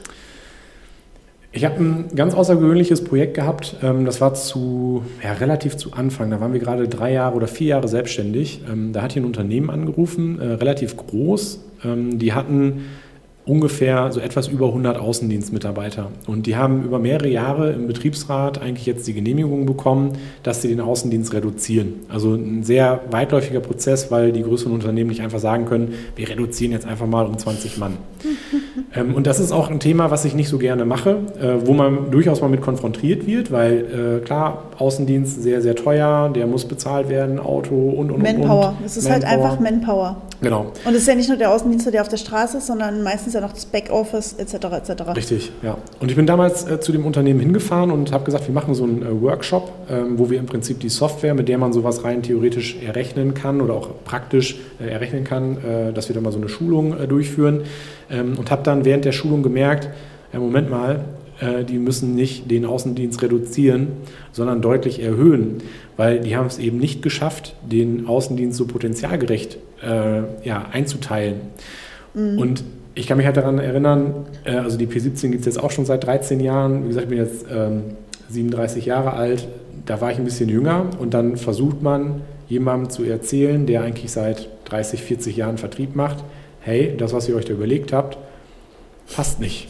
Ich 1.56 1.63
habe 1.63 1.81
ein 1.81 2.06
ganz 2.13 2.34
außergewöhnliches 2.34 3.06
Projekt 3.06 3.34
gehabt. 3.34 3.78
Ähm, 3.81 4.04
das 4.04 4.19
war 4.19 4.34
zu, 4.34 5.06
ja, 5.24 5.31
relativ 5.31 5.78
zu 5.78 5.94
Anfang. 5.94 6.30
Da 6.30 6.42
waren 6.42 6.52
wir 6.52 6.60
gerade 6.60 6.90
drei 6.90 7.13
Jahre 7.13 7.34
oder 7.34 7.48
vier 7.48 7.68
Jahre 7.68 7.88
selbstständig. 7.88 8.60
Ähm, 8.69 8.92
da 8.92 9.02
hat 9.02 9.13
hier 9.13 9.22
ein 9.22 9.25
Unternehmen 9.25 9.69
angerufen, 9.69 10.38
äh, 10.42 10.48
relativ 10.56 10.98
groß. 10.98 11.62
Ähm, 11.86 12.19
die 12.19 12.34
hatten 12.34 12.84
ungefähr 13.45 14.12
so 14.12 14.19
etwas 14.19 14.47
über 14.47 14.68
100 14.68 14.97
Außendienstmitarbeiter. 14.97 16.07
Und 16.25 16.47
die 16.47 16.56
haben 16.56 16.83
über 16.83 16.97
mehrere 16.97 17.27
Jahre 17.27 17.71
im 17.74 17.88
Betriebsrat 17.88 18.59
eigentlich 18.62 18.86
jetzt 18.88 19.07
die 19.07 19.13
Genehmigung 19.13 19.65
bekommen, 19.65 20.13
dass 20.42 20.62
sie 20.62 20.69
den 20.69 20.81
Außendienst 20.81 21.33
reduzieren. 21.33 21.94
Also 22.09 22.33
ein 22.33 22.63
sehr 22.63 23.01
weitläufiger 23.12 23.59
Prozess, 23.59 24.09
weil 24.09 24.31
die 24.31 24.42
größeren 24.42 24.74
Unternehmen 24.74 25.09
nicht 25.09 25.21
einfach 25.21 25.39
sagen 25.39 25.65
können, 25.65 25.94
wir 26.15 26.27
reduzieren 26.27 26.71
jetzt 26.71 26.88
einfach 26.88 27.06
mal 27.06 27.25
um 27.25 27.38
20 27.38 27.77
Mann. 27.77 27.97
ähm, 28.95 29.13
und 29.13 29.27
das 29.27 29.39
ist 29.39 29.51
auch 29.51 29.69
ein 29.69 29.80
Thema, 29.80 30.09
was 30.09 30.25
ich 30.25 30.33
nicht 30.33 30.50
so 30.50 30.57
gerne 30.57 30.86
mache, 30.86 31.18
äh, 31.39 31.68
wo 31.68 31.74
man 31.74 32.09
durchaus 32.09 32.42
mal 32.42 32.50
mit 32.50 32.62
konfrontiert 32.62 33.27
wird, 33.27 33.51
weil 33.51 34.21
äh, 34.21 34.25
klar, 34.25 34.63
Außendienst 34.80 35.44
sehr, 35.44 35.62
sehr 35.62 35.75
teuer, 35.75 36.30
der 36.33 36.47
muss 36.47 36.65
bezahlt 36.65 37.09
werden, 37.09 37.39
Auto 37.39 37.75
und, 37.75 38.12
und, 38.12 38.24
Manpower. 38.24 38.75
und. 38.80 38.86
Es 38.86 38.97
ist 38.97 39.07
Manpower. 39.07 39.27
halt 39.27 39.39
einfach 39.39 39.59
Manpower. 39.59 40.18
Genau. 40.41 40.71
Und 40.85 40.93
es 40.93 41.01
ist 41.01 41.07
ja 41.07 41.15
nicht 41.15 41.29
nur 41.29 41.37
der 41.37 41.51
Außendienst, 41.51 41.91
der 41.93 42.01
auf 42.01 42.09
der 42.09 42.17
Straße 42.17 42.57
ist, 42.57 42.67
sondern 42.67 43.03
meistens 43.03 43.33
ja 43.33 43.41
noch 43.41 43.53
das 43.53 43.65
Backoffice 43.65 44.33
etc. 44.33 44.53
etc. 44.53 45.15
Richtig, 45.15 45.51
ja. 45.61 45.77
Und 45.99 46.09
ich 46.09 46.15
bin 46.15 46.25
damals 46.25 46.67
äh, 46.69 46.79
zu 46.79 46.91
dem 46.91 47.05
Unternehmen 47.05 47.39
hingefahren 47.39 47.91
und 47.91 48.11
habe 48.11 48.25
gesagt, 48.25 48.47
wir 48.47 48.53
machen 48.53 48.73
so 48.73 48.83
einen 48.83 49.01
äh, 49.01 49.21
Workshop, 49.21 49.71
ähm, 49.89 50.19
wo 50.19 50.29
wir 50.29 50.39
im 50.39 50.45
Prinzip 50.45 50.79
die 50.79 50.89
Software, 50.89 51.33
mit 51.33 51.47
der 51.47 51.57
man 51.57 51.73
sowas 51.73 52.03
rein 52.03 52.21
theoretisch 52.21 52.77
errechnen 52.85 53.33
kann 53.33 53.61
oder 53.61 53.73
auch 53.73 53.89
praktisch 54.03 54.57
äh, 54.79 54.89
errechnen 54.89 55.23
kann, 55.23 55.57
äh, 55.57 55.93
dass 55.93 56.09
wir 56.09 56.13
da 56.13 56.21
mal 56.21 56.31
so 56.31 56.39
eine 56.39 56.49
Schulung 56.49 56.97
äh, 56.97 57.07
durchführen. 57.07 57.63
Ähm, 58.09 58.37
und 58.37 58.51
habe 58.51 58.63
dann 58.63 58.85
während 58.85 59.05
der 59.05 59.13
Schulung 59.13 59.41
gemerkt, 59.43 59.89
Moment 60.33 60.69
mal, 60.69 60.95
äh, 60.95 60.99
die 61.69 61.79
müssen 61.79 62.15
nicht 62.15 62.49
den 62.49 62.65
Außendienst 62.65 63.21
reduzieren, 63.21 63.87
sondern 64.31 64.61
deutlich 64.61 65.01
erhöhen, 65.01 65.57
weil 65.97 66.21
die 66.21 66.35
haben 66.35 66.47
es 66.47 66.57
eben 66.57 66.77
nicht 66.77 67.01
geschafft, 67.01 67.55
den 67.69 68.07
Außendienst 68.07 68.57
so 68.57 68.65
potenzialgerecht 68.65 69.57
äh, 69.83 70.47
ja, 70.47 70.65
einzuteilen. 70.71 71.41
Mhm. 72.13 72.39
Und 72.39 72.63
ich 72.95 73.07
kann 73.07 73.17
mich 73.17 73.25
halt 73.25 73.37
daran 73.37 73.59
erinnern, 73.59 74.25
äh, 74.45 74.55
also 74.55 74.77
die 74.77 74.87
P17 74.87 75.29
gibt 75.29 75.41
es 75.41 75.45
jetzt 75.45 75.61
auch 75.61 75.71
schon 75.71 75.85
seit 75.85 76.05
13 76.05 76.39
Jahren. 76.39 76.83
Wie 76.83 76.87
gesagt, 76.87 77.05
ich 77.05 77.09
bin 77.09 77.19
jetzt 77.19 77.45
ähm, 77.51 77.83
37 78.29 78.85
Jahre 78.85 79.13
alt. 79.13 79.47
Da 79.85 80.01
war 80.01 80.11
ich 80.11 80.17
ein 80.17 80.23
bisschen 80.23 80.49
jünger 80.49 80.89
und 80.99 81.13
dann 81.13 81.37
versucht 81.37 81.83
man, 81.83 82.21
jemandem 82.47 82.89
zu 82.89 83.03
erzählen, 83.03 83.65
der 83.65 83.81
eigentlich 83.81 84.11
seit 84.11 84.49
30, 84.65 85.01
40 85.01 85.35
Jahren 85.35 85.57
Vertrieb 85.57 85.95
macht, 85.95 86.23
hey, 86.61 86.95
das, 86.97 87.13
was 87.13 87.27
ihr 87.27 87.35
euch 87.35 87.45
da 87.45 87.53
überlegt 87.53 87.91
habt, 87.93 88.17
passt 89.13 89.39
nicht. 89.39 89.67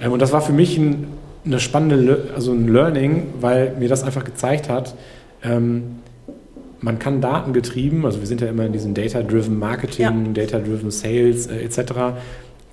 Ähm, 0.00 0.12
und 0.12 0.22
das 0.22 0.32
war 0.32 0.40
für 0.40 0.52
mich 0.52 0.76
ein, 0.78 1.06
eine 1.44 1.60
spannende, 1.60 2.30
also 2.34 2.52
ein 2.52 2.68
Learning, 2.68 3.28
weil 3.40 3.74
mir 3.78 3.88
das 3.88 4.02
einfach 4.02 4.24
gezeigt 4.24 4.68
hat, 4.68 4.94
ähm, 5.42 5.96
man 6.82 6.98
kann 6.98 7.20
datengetrieben, 7.20 8.06
also 8.06 8.20
wir 8.20 8.26
sind 8.26 8.40
ja 8.40 8.48
immer 8.48 8.64
in 8.64 8.72
diesem 8.72 8.94
Data-Driven 8.94 9.58
Marketing, 9.58 10.26
ja. 10.26 10.32
Data-Driven 10.32 10.90
Sales 10.90 11.46
äh, 11.46 11.62
etc., 11.62 11.92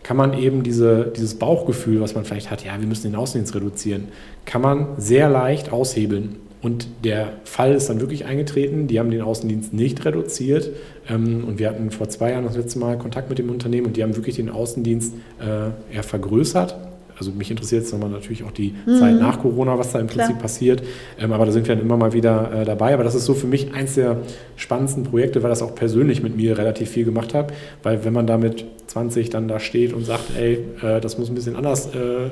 kann 0.03 0.15
man 0.15 0.37
eben 0.37 0.63
diese, 0.63 1.11
dieses 1.13 1.35
Bauchgefühl, 1.35 1.99
was 1.99 2.15
man 2.15 2.23
vielleicht 2.23 2.49
hat, 2.49 2.63
ja, 2.63 2.79
wir 2.79 2.87
müssen 2.87 3.11
den 3.11 3.15
Außendienst 3.15 3.53
reduzieren, 3.53 4.07
kann 4.45 4.61
man 4.61 4.87
sehr 4.97 5.27
leicht 5.27 5.73
aushebeln. 5.73 6.37
Und 6.61 6.87
der 7.03 7.33
Fall 7.43 7.73
ist 7.73 7.89
dann 7.89 7.99
wirklich 7.99 8.25
eingetreten. 8.25 8.87
Die 8.87 8.99
haben 8.99 9.11
den 9.11 9.21
Außendienst 9.21 9.73
nicht 9.73 10.03
reduziert. 10.05 10.71
Ähm, 11.07 11.43
und 11.45 11.59
wir 11.59 11.69
hatten 11.69 11.91
vor 11.91 12.09
zwei 12.09 12.31
Jahren 12.31 12.45
das 12.45 12.55
letzte 12.55 12.79
Mal 12.79 12.97
Kontakt 12.97 13.29
mit 13.29 13.37
dem 13.37 13.49
Unternehmen 13.49 13.87
und 13.87 13.97
die 13.97 14.01
haben 14.01 14.15
wirklich 14.15 14.37
den 14.37 14.49
Außendienst 14.49 15.13
äh, 15.39 15.95
eher 15.95 16.03
vergrößert 16.03 16.86
also 17.17 17.31
mich 17.31 17.49
interessiert 17.49 17.83
jetzt 17.83 17.91
nochmal 17.91 18.09
natürlich 18.09 18.43
auch 18.43 18.51
die 18.51 18.75
mhm. 18.85 18.99
Zeit 18.99 19.19
nach 19.19 19.39
Corona, 19.39 19.77
was 19.77 19.91
da 19.91 19.99
im 19.99 20.07
Prinzip 20.07 20.27
Klar. 20.27 20.41
passiert. 20.41 20.83
Ähm, 21.19 21.31
aber 21.33 21.45
da 21.45 21.51
sind 21.51 21.67
wir 21.67 21.75
dann 21.75 21.83
immer 21.83 21.97
mal 21.97 22.13
wieder 22.13 22.51
äh, 22.53 22.65
dabei. 22.65 22.93
Aber 22.93 23.03
das 23.03 23.15
ist 23.15 23.25
so 23.25 23.33
für 23.33 23.47
mich 23.47 23.73
eins 23.73 23.95
der 23.95 24.17
spannendsten 24.55 25.03
Projekte, 25.03 25.41
weil 25.43 25.49
das 25.49 25.61
auch 25.61 25.73
persönlich 25.75 26.21
mit 26.21 26.35
mir 26.35 26.57
relativ 26.57 26.89
viel 26.89 27.05
gemacht 27.05 27.33
hat. 27.33 27.51
Weil 27.83 28.05
wenn 28.05 28.13
man 28.13 28.27
da 28.27 28.37
mit 28.37 28.65
20 28.87 29.29
dann 29.29 29.47
da 29.47 29.59
steht 29.59 29.93
und 29.93 30.05
sagt, 30.05 30.25
ey, 30.37 30.65
äh, 30.81 31.01
das 31.01 31.17
muss 31.17 31.29
ein 31.29 31.35
bisschen 31.35 31.55
anders 31.55 31.87
äh, 31.87 32.31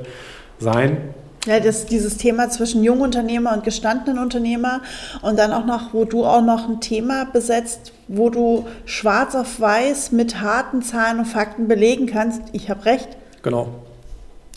sein, 0.58 0.98
ja, 1.46 1.60
das, 1.60 1.86
dieses 1.86 2.16
Thema 2.16 2.50
zwischen 2.50 2.82
Jungunternehmer 2.82 3.52
und 3.52 3.62
gestandenen 3.62 4.20
Unternehmer 4.20 4.80
und 5.22 5.38
dann 5.38 5.52
auch 5.52 5.64
noch, 5.64 5.94
wo 5.94 6.04
du 6.04 6.24
auch 6.24 6.42
noch 6.42 6.68
ein 6.68 6.80
Thema 6.80 7.24
besetzt, 7.24 7.92
wo 8.08 8.30
du 8.30 8.66
schwarz 8.84 9.36
auf 9.36 9.60
weiß 9.60 10.10
mit 10.10 10.40
harten 10.40 10.82
Zahlen 10.82 11.20
und 11.20 11.26
Fakten 11.26 11.68
belegen 11.68 12.06
kannst, 12.06 12.42
ich 12.52 12.68
habe 12.68 12.84
recht. 12.84 13.16
Genau. 13.42 13.85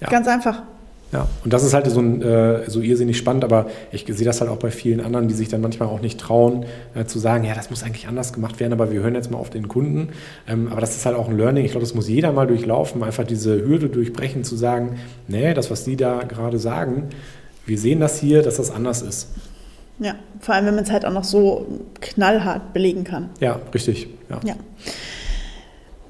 Ja. 0.01 0.09
Ganz 0.09 0.27
einfach. 0.27 0.63
Ja, 1.11 1.27
und 1.43 1.51
das 1.51 1.63
ist 1.63 1.73
halt 1.73 1.87
so, 1.87 1.99
ein, 1.99 2.21
äh, 2.21 2.69
so 2.69 2.81
irrsinnig 2.81 3.17
spannend, 3.17 3.43
aber 3.43 3.65
ich 3.91 4.05
sehe 4.07 4.25
das 4.25 4.41
halt 4.41 4.51
auch 4.51 4.57
bei 4.57 4.69
vielen 4.69 5.01
anderen, 5.01 5.27
die 5.27 5.33
sich 5.33 5.47
dann 5.47 5.59
manchmal 5.59 5.89
auch 5.89 6.01
nicht 6.01 6.19
trauen, 6.19 6.65
äh, 6.93 7.05
zu 7.05 7.17
sagen, 7.17 7.45
ja, 7.45 7.55
das 7.55 7.71
muss 7.71 7.81
eigentlich 7.81 8.07
anders 8.07 8.31
gemacht 8.31 8.59
werden, 8.59 8.73
aber 8.73 8.91
wir 8.91 9.01
hören 9.01 9.15
jetzt 9.15 9.31
mal 9.31 9.39
auf 9.39 9.49
den 9.49 9.67
Kunden. 9.67 10.09
Ähm, 10.47 10.67
aber 10.71 10.81
das 10.81 10.95
ist 10.95 11.07
halt 11.07 11.15
auch 11.15 11.27
ein 11.27 11.35
Learning. 11.35 11.65
Ich 11.65 11.71
glaube, 11.71 11.83
das 11.83 11.95
muss 11.95 12.07
jeder 12.07 12.31
mal 12.31 12.45
durchlaufen, 12.45 13.03
einfach 13.03 13.25
diese 13.25 13.65
Hürde 13.65 13.89
durchbrechen, 13.89 14.43
zu 14.43 14.55
sagen, 14.55 14.99
nee, 15.27 15.55
das, 15.55 15.71
was 15.71 15.83
die 15.83 15.95
da 15.95 16.21
gerade 16.27 16.59
sagen, 16.59 17.09
wir 17.65 17.79
sehen 17.79 17.99
das 17.99 18.19
hier, 18.19 18.43
dass 18.43 18.57
das 18.57 18.69
anders 18.69 19.01
ist. 19.01 19.29
Ja, 19.97 20.13
vor 20.39 20.53
allem, 20.53 20.67
wenn 20.67 20.75
man 20.75 20.83
es 20.83 20.91
halt 20.91 21.05
auch 21.05 21.11
noch 21.11 21.23
so 21.23 21.65
knallhart 22.01 22.71
belegen 22.73 23.03
kann. 23.03 23.31
Ja, 23.39 23.59
richtig. 23.73 24.09
ja. 24.29 24.39
ja. 24.45 24.55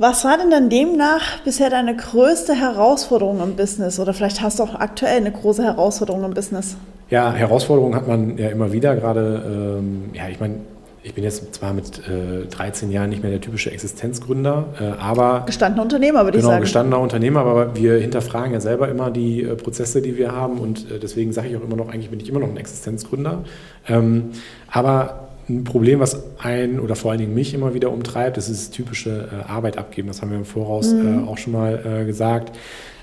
Was 0.02 0.24
war 0.24 0.38
denn 0.38 0.50
dann 0.50 0.70
demnach 0.70 1.42
bisher 1.44 1.70
deine 1.70 1.94
größte 1.94 2.56
Herausforderung 2.56 3.44
im 3.44 3.58
Business? 3.58 4.00
Oder 4.00 4.14
vielleicht 4.14 4.42
hast 4.42 4.60
du 4.60 4.64
auch 4.64 4.76
aktuell 4.76 5.18
eine 5.18 5.30
große 5.30 5.62
Herausforderung 5.62 6.24
im 6.24 6.34
Business? 6.34 6.78
Ja, 7.10 7.34
Herausforderungen 7.34 7.96
hat 7.96 8.08
man 8.08 8.38
ja 8.38 8.48
immer 8.48 8.72
wieder, 8.72 8.96
gerade, 8.96 9.78
ähm, 9.78 10.12
ja, 10.14 10.30
ich 10.30 10.40
meine, 10.40 10.56
ich 11.04 11.14
bin 11.14 11.26
jetzt 11.26 11.54
zwar 11.54 11.74
mit 11.74 12.00
äh, 12.08 12.46
13 12.46 12.92
Jahren 12.92 13.10
nicht 13.10 13.24
mehr 13.24 13.32
der 13.32 13.42
typische 13.42 13.72
Existenzgründer, 13.72 14.68
äh, 14.80 14.84
aber. 15.02 15.44
Gestandener 15.46 15.84
Unternehmer, 15.84 16.24
würde 16.24 16.38
genau, 16.38 16.40
ich 16.40 16.44
sagen. 16.44 16.54
Genau, 16.54 16.62
gestandener 16.62 17.00
Unternehmer, 17.00 17.40
aber 17.42 17.76
wir 17.76 17.96
hinterfragen 17.96 18.54
ja 18.54 18.62
selber 18.62 18.88
immer 18.88 19.12
die 19.12 19.44
äh, 19.44 19.56
Prozesse, 19.56 20.02
die 20.02 20.18
wir 20.18 20.32
haben 20.32 20.60
und 20.60 20.90
äh, 20.90 21.00
deswegen 21.00 21.34
sage 21.34 21.50
ich 21.50 21.58
auch 21.58 21.64
immer 21.64 21.76
noch, 21.76 21.90
eigentlich 21.90 22.10
bin 22.10 22.22
ich 22.22 22.30
immer 22.30 22.40
noch 22.40 22.48
ein 22.48 22.58
Existenzgründer. 22.58 23.44
Ähm, 23.90 24.30
aber 24.72 25.29
ein 25.50 25.64
Problem, 25.64 26.00
was 26.00 26.24
ein 26.38 26.80
oder 26.80 26.96
vor 26.96 27.12
allen 27.12 27.20
Dingen 27.20 27.34
mich 27.34 27.54
immer 27.54 27.74
wieder 27.74 27.92
umtreibt, 27.92 28.38
das 28.38 28.50
ist 28.50 28.68
das 28.68 28.72
typische 28.72 29.30
äh, 29.32 29.50
Arbeit 29.50 29.78
abgeben. 29.78 30.08
Das 30.08 30.22
haben 30.22 30.32
wir 30.32 30.38
im 30.38 30.46
Voraus 30.46 30.94
mhm. 30.94 31.26
Äh, 31.26 31.28
auch 31.28 31.38
schon 31.38 31.54
mal 31.54 32.02
äh, 32.02 32.06
gesagt. 32.06 32.56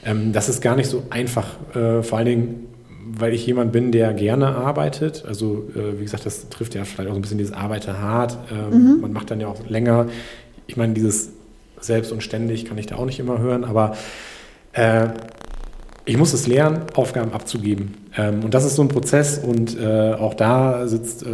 Ähm, 0.05 0.33
das 0.33 0.49
ist 0.49 0.61
gar 0.61 0.76
nicht 0.76 0.88
so 0.88 1.03
einfach, 1.11 1.57
äh, 1.75 2.03
vor 2.03 2.19
allen 2.19 2.26
Dingen, 2.26 2.67
weil 3.09 3.35
ich 3.35 3.47
jemand 3.47 3.73
bin, 3.73 3.93
der 3.93 4.12
gerne 4.15 4.49
arbeitet. 4.49 5.25
Also, 5.26 5.69
äh, 5.75 5.99
wie 5.99 6.05
gesagt, 6.05 6.26
das 6.26 6.49
trifft 6.49 6.75
ja 6.75 6.85
vielleicht 6.85 7.09
auch 7.09 7.15
so 7.15 7.19
ein 7.19 7.23
bisschen 7.23 7.38
dieses 7.38 7.53
Arbeite 7.53 8.00
hart. 8.00 8.38
Ähm, 8.53 8.95
mhm. 8.95 9.00
Man 9.00 9.12
macht 9.12 9.31
dann 9.31 9.41
ja 9.41 9.49
auch 9.49 9.69
länger. 9.69 10.07
Ich 10.67 10.76
meine, 10.76 10.95
dieses 10.95 11.31
selbst 11.81 12.12
und 12.12 12.23
ständig 12.23 12.65
kann 12.65 12.79
ich 12.79 12.87
da 12.87 12.97
auch 12.97 13.05
nicht 13.05 13.19
immer 13.19 13.38
hören, 13.38 13.65
aber 13.65 13.97
äh, 14.73 15.09
ich 16.05 16.17
muss 16.17 16.33
es 16.33 16.47
lernen, 16.47 16.83
Aufgaben 16.95 17.33
abzugeben. 17.33 17.95
Ähm, 18.16 18.44
und 18.44 18.54
das 18.54 18.64
ist 18.64 18.76
so 18.76 18.82
ein 18.82 18.88
Prozess 18.88 19.38
und 19.38 19.78
äh, 19.78 20.12
auch 20.14 20.35
da 20.35 20.87
sitzt 20.87 21.25
äh, 21.25 21.28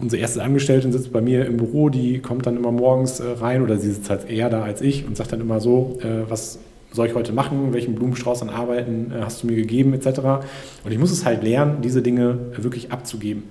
unsere 0.00 0.20
erste 0.20 0.42
Angestellte 0.42 0.90
sitzt 0.90 1.12
bei 1.12 1.20
mir 1.20 1.46
im 1.46 1.56
Büro, 1.56 1.88
die 1.88 2.20
kommt 2.20 2.46
dann 2.46 2.56
immer 2.56 2.72
morgens 2.72 3.20
äh, 3.20 3.24
rein 3.40 3.62
oder 3.62 3.78
sie 3.78 3.92
sitzt 3.92 4.10
halt 4.10 4.28
eher 4.28 4.50
da 4.50 4.62
als 4.62 4.80
ich 4.80 5.06
und 5.06 5.16
sagt 5.16 5.32
dann 5.32 5.40
immer 5.40 5.60
so, 5.60 5.98
äh, 6.02 6.28
was 6.28 6.58
soll 6.92 7.06
ich 7.06 7.14
heute 7.14 7.32
machen, 7.32 7.72
welchen 7.72 7.94
Blumenstrauß 7.94 8.42
an 8.42 8.48
Arbeiten 8.48 9.12
äh, 9.12 9.22
hast 9.22 9.42
du 9.42 9.46
mir 9.46 9.56
gegeben 9.56 9.92
etc. 9.94 10.20
Und 10.84 10.92
ich 10.92 10.98
muss 10.98 11.10
es 11.10 11.24
halt 11.24 11.42
lernen, 11.42 11.82
diese 11.82 12.02
Dinge 12.02 12.38
wirklich 12.56 12.92
abzugeben 12.92 13.44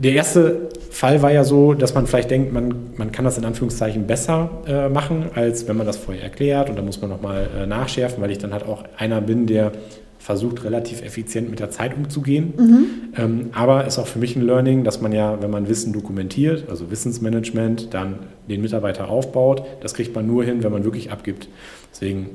der 0.00 0.12
erste 0.12 0.70
Fall 0.90 1.20
war 1.20 1.30
ja 1.30 1.44
so, 1.44 1.74
dass 1.74 1.94
man 1.94 2.06
vielleicht 2.06 2.30
denkt, 2.30 2.54
man, 2.54 2.94
man 2.96 3.12
kann 3.12 3.26
das 3.26 3.36
in 3.36 3.44
Anführungszeichen 3.44 4.06
besser 4.06 4.50
äh, 4.66 4.88
machen, 4.88 5.26
als 5.34 5.68
wenn 5.68 5.76
man 5.76 5.86
das 5.86 5.98
vorher 5.98 6.22
erklärt. 6.22 6.70
Und 6.70 6.76
da 6.76 6.82
muss 6.82 7.02
man 7.02 7.10
nochmal 7.10 7.48
äh, 7.54 7.66
nachschärfen, 7.66 8.22
weil 8.22 8.30
ich 8.30 8.38
dann 8.38 8.54
halt 8.54 8.64
auch 8.64 8.84
einer 8.96 9.20
bin, 9.20 9.46
der 9.46 9.72
versucht, 10.20 10.64
relativ 10.64 11.02
effizient 11.02 11.50
mit 11.50 11.60
der 11.60 11.70
Zeit 11.70 11.96
umzugehen. 11.96 12.52
Mhm. 12.56 12.86
Ähm, 13.16 13.50
aber 13.52 13.86
ist 13.86 13.98
auch 13.98 14.06
für 14.06 14.18
mich 14.18 14.36
ein 14.36 14.42
Learning, 14.42 14.84
dass 14.84 15.00
man 15.00 15.12
ja, 15.12 15.40
wenn 15.40 15.50
man 15.50 15.68
Wissen 15.68 15.94
dokumentiert, 15.94 16.68
also 16.68 16.90
Wissensmanagement, 16.90 17.94
dann 17.94 18.18
den 18.46 18.60
Mitarbeiter 18.60 19.08
aufbaut. 19.08 19.62
Das 19.80 19.94
kriegt 19.94 20.14
man 20.14 20.26
nur 20.26 20.44
hin, 20.44 20.62
wenn 20.62 20.70
man 20.70 20.84
wirklich 20.84 21.10
abgibt. 21.10 21.48
Deswegen, 21.90 22.26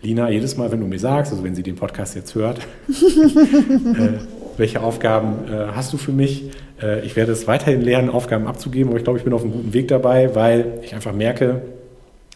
Lina, 0.00 0.30
jedes 0.30 0.56
Mal, 0.56 0.72
wenn 0.72 0.80
du 0.80 0.86
mir 0.86 0.98
sagst, 0.98 1.30
also 1.30 1.44
wenn 1.44 1.54
sie 1.54 1.62
den 1.62 1.76
Podcast 1.76 2.16
jetzt 2.16 2.34
hört, 2.34 2.58
äh, 2.88 4.18
welche 4.56 4.80
Aufgaben 4.80 5.52
äh, 5.52 5.66
hast 5.74 5.92
du 5.92 5.98
für 5.98 6.12
mich? 6.12 6.50
Äh, 6.82 7.04
ich 7.04 7.16
werde 7.16 7.32
es 7.32 7.46
weiterhin 7.46 7.82
lernen, 7.82 8.08
Aufgaben 8.08 8.46
abzugeben, 8.46 8.88
aber 8.88 8.98
ich 8.98 9.04
glaube, 9.04 9.18
ich 9.18 9.24
bin 9.24 9.34
auf 9.34 9.42
einem 9.42 9.52
guten 9.52 9.74
Weg 9.74 9.88
dabei, 9.88 10.34
weil 10.34 10.78
ich 10.82 10.94
einfach 10.94 11.12
merke, 11.12 11.60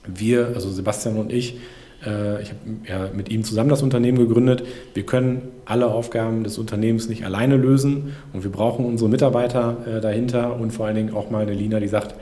wir, 0.06 0.48
also 0.54 0.70
Sebastian 0.70 1.16
und 1.16 1.32
ich, 1.32 1.58
äh, 2.04 2.42
ich 2.42 2.52
habe 2.90 3.14
mit 3.14 3.30
ihm 3.30 3.44
zusammen 3.44 3.70
das 3.70 3.82
Unternehmen 3.82 4.18
gegründet. 4.18 4.64
Wir 4.94 5.04
können 5.04 5.42
alle 5.64 5.86
Aufgaben 5.86 6.44
des 6.44 6.58
Unternehmens 6.58 7.08
nicht 7.08 7.24
alleine 7.24 7.56
lösen 7.56 8.14
und 8.32 8.44
wir 8.44 8.50
brauchen 8.50 8.84
unsere 8.84 9.10
Mitarbeiter 9.10 9.76
äh, 9.86 10.00
dahinter 10.00 10.58
und 10.58 10.72
vor 10.72 10.86
allen 10.86 10.96
Dingen 10.96 11.14
auch 11.14 11.30
mal 11.30 11.42
eine 11.42 11.54
Lina, 11.54 11.80
die 11.80 11.88
sagt, 11.88 12.14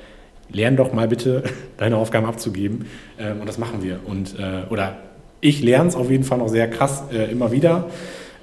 lern 0.50 0.76
doch 0.76 0.92
mal 0.92 1.08
bitte 1.08 1.42
deine 1.76 1.96
Aufgaben 1.96 2.26
abzugeben 2.26 2.86
ähm, 3.18 3.40
und 3.40 3.48
das 3.48 3.58
machen 3.58 3.82
wir. 3.82 4.00
Und, 4.06 4.34
oder 4.70 4.96
ich 5.40 5.62
lerne 5.62 5.88
es 5.88 5.96
auf 5.96 6.10
jeden 6.10 6.24
Fall 6.24 6.38
noch 6.38 6.48
sehr 6.48 6.68
krass 6.68 7.04
immer 7.30 7.52
wieder. 7.52 7.86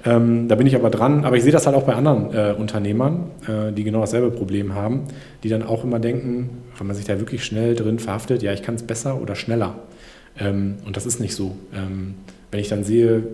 Ähm, 0.06 0.46
da 0.46 0.54
bin 0.54 0.66
ich 0.66 0.76
aber 0.76 0.88
dran. 0.88 1.24
Aber 1.24 1.36
ich 1.36 1.42
sehe 1.42 1.52
das 1.52 1.66
halt 1.66 1.76
auch 1.76 1.82
bei 1.82 1.94
anderen 1.94 2.32
äh, 2.32 2.54
Unternehmern, 2.56 3.30
äh, 3.48 3.72
die 3.72 3.82
genau 3.82 4.00
dasselbe 4.00 4.30
Problem 4.30 4.74
haben, 4.74 5.02
die 5.42 5.48
dann 5.48 5.64
auch 5.64 5.84
immer 5.84 5.98
denken, 5.98 6.62
wenn 6.78 6.86
man 6.86 6.94
sich 6.94 7.04
da 7.04 7.18
wirklich 7.18 7.44
schnell 7.44 7.74
drin 7.74 7.98
verhaftet, 7.98 8.42
ja, 8.42 8.52
ich 8.52 8.62
kann 8.62 8.76
es 8.76 8.84
besser 8.84 9.20
oder 9.20 9.34
schneller. 9.34 9.74
Ähm, 10.38 10.76
und 10.84 10.96
das 10.96 11.06
ist 11.06 11.20
nicht 11.20 11.34
so. 11.34 11.56
Ähm, 11.74 12.14
wenn 12.50 12.60
ich 12.60 12.68
dann 12.68 12.84
sehe, 12.84 13.24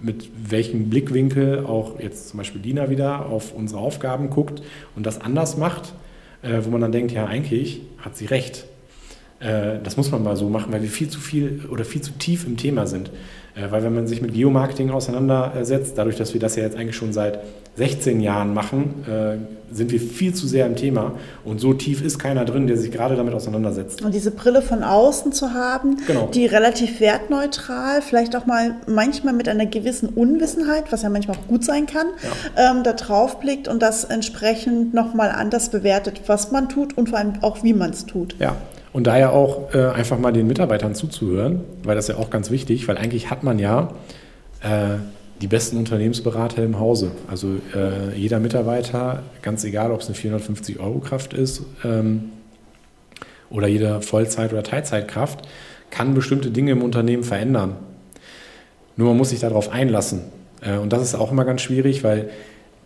mit 0.00 0.28
welchem 0.50 0.90
Blickwinkel 0.90 1.64
auch 1.64 1.98
jetzt 1.98 2.28
zum 2.28 2.38
Beispiel 2.38 2.60
Dina 2.60 2.90
wieder 2.90 3.26
auf 3.26 3.54
unsere 3.54 3.80
Aufgaben 3.80 4.30
guckt 4.30 4.62
und 4.96 5.06
das 5.06 5.20
anders 5.20 5.56
macht, 5.56 5.94
äh, 6.42 6.60
wo 6.62 6.70
man 6.70 6.80
dann 6.80 6.92
denkt, 6.92 7.12
ja, 7.12 7.26
eigentlich 7.26 7.80
hat 7.98 8.16
sie 8.16 8.26
recht. 8.26 8.66
Äh, 9.40 9.78
das 9.82 9.96
muss 9.96 10.10
man 10.10 10.22
mal 10.22 10.36
so 10.36 10.48
machen, 10.48 10.72
weil 10.72 10.82
wir 10.82 10.90
viel 10.90 11.08
zu 11.08 11.20
viel 11.20 11.66
oder 11.70 11.84
viel 11.84 12.02
zu 12.02 12.12
tief 12.12 12.46
im 12.46 12.56
Thema 12.56 12.86
sind. 12.86 13.10
Äh, 13.54 13.70
weil 13.70 13.84
wenn 13.84 13.94
man 13.94 14.06
sich 14.06 14.20
mit 14.20 14.34
Geomarketing 14.34 14.90
auseinandersetzt, 14.90 15.96
dadurch, 15.96 16.16
dass 16.16 16.32
wir 16.34 16.40
das 16.40 16.56
ja 16.56 16.62
jetzt 16.64 16.76
eigentlich 16.76 16.96
schon 16.96 17.12
seit 17.12 17.40
16 17.76 18.20
Jahren 18.20 18.54
machen, 18.54 19.04
äh, 19.08 19.74
sind 19.74 19.90
wir 19.90 20.00
viel 20.00 20.32
zu 20.34 20.46
sehr 20.46 20.66
im 20.66 20.76
Thema. 20.76 21.14
Und 21.44 21.60
so 21.60 21.74
tief 21.74 22.02
ist 22.02 22.18
keiner 22.18 22.44
drin, 22.44 22.68
der 22.68 22.76
sich 22.76 22.92
gerade 22.92 23.16
damit 23.16 23.34
auseinandersetzt. 23.34 24.02
Und 24.02 24.14
diese 24.14 24.30
Brille 24.30 24.62
von 24.62 24.84
außen 24.84 25.32
zu 25.32 25.52
haben, 25.52 25.96
genau. 26.06 26.28
die 26.32 26.46
relativ 26.46 27.00
wertneutral, 27.00 28.00
vielleicht 28.00 28.36
auch 28.36 28.46
mal 28.46 28.76
manchmal 28.86 29.34
mit 29.34 29.48
einer 29.48 29.66
gewissen 29.66 30.08
Unwissenheit, 30.08 30.92
was 30.92 31.02
ja 31.02 31.08
manchmal 31.08 31.36
auch 31.36 31.48
gut 31.48 31.64
sein 31.64 31.86
kann, 31.86 32.06
ja. 32.56 32.70
ähm, 32.70 32.84
da 32.84 32.92
drauf 32.92 33.40
blickt 33.40 33.66
und 33.66 33.82
das 33.82 34.04
entsprechend 34.04 34.94
nochmal 34.94 35.30
anders 35.30 35.70
bewertet, 35.70 36.20
was 36.26 36.52
man 36.52 36.68
tut 36.68 36.96
und 36.96 37.08
vor 37.08 37.18
allem 37.18 37.34
auch, 37.40 37.64
wie 37.64 37.72
man 37.72 37.90
es 37.90 38.06
tut. 38.06 38.36
Ja, 38.38 38.56
und 38.94 39.08
daher 39.08 39.32
auch 39.32 39.74
äh, 39.74 39.88
einfach 39.88 40.20
mal 40.20 40.32
den 40.32 40.46
Mitarbeitern 40.46 40.94
zuzuhören, 40.94 41.64
weil 41.82 41.96
das 41.96 42.06
ja 42.06 42.16
auch 42.16 42.30
ganz 42.30 42.52
wichtig, 42.52 42.86
weil 42.86 42.96
eigentlich 42.96 43.28
hat 43.28 43.42
man 43.42 43.58
ja 43.58 43.92
äh, 44.62 44.98
die 45.42 45.48
besten 45.48 45.78
Unternehmensberater 45.78 46.62
im 46.62 46.78
Hause. 46.78 47.10
Also 47.28 47.56
äh, 47.74 48.16
jeder 48.16 48.38
Mitarbeiter, 48.38 49.24
ganz 49.42 49.64
egal, 49.64 49.90
ob 49.90 50.00
es 50.00 50.06
eine 50.06 50.16
450-Euro-Kraft 50.16 51.34
ist 51.34 51.64
ähm, 51.84 52.30
oder 53.50 53.66
jede 53.66 54.00
Vollzeit- 54.00 54.52
oder 54.52 54.62
Teilzeitkraft, 54.62 55.40
kann 55.90 56.14
bestimmte 56.14 56.52
Dinge 56.52 56.70
im 56.70 56.82
Unternehmen 56.82 57.24
verändern. 57.24 57.74
Nur 58.96 59.08
man 59.08 59.16
muss 59.16 59.30
sich 59.30 59.40
darauf 59.40 59.72
einlassen. 59.72 60.20
Äh, 60.60 60.78
und 60.78 60.92
das 60.92 61.02
ist 61.02 61.16
auch 61.16 61.32
immer 61.32 61.44
ganz 61.44 61.62
schwierig, 61.62 62.04
weil 62.04 62.30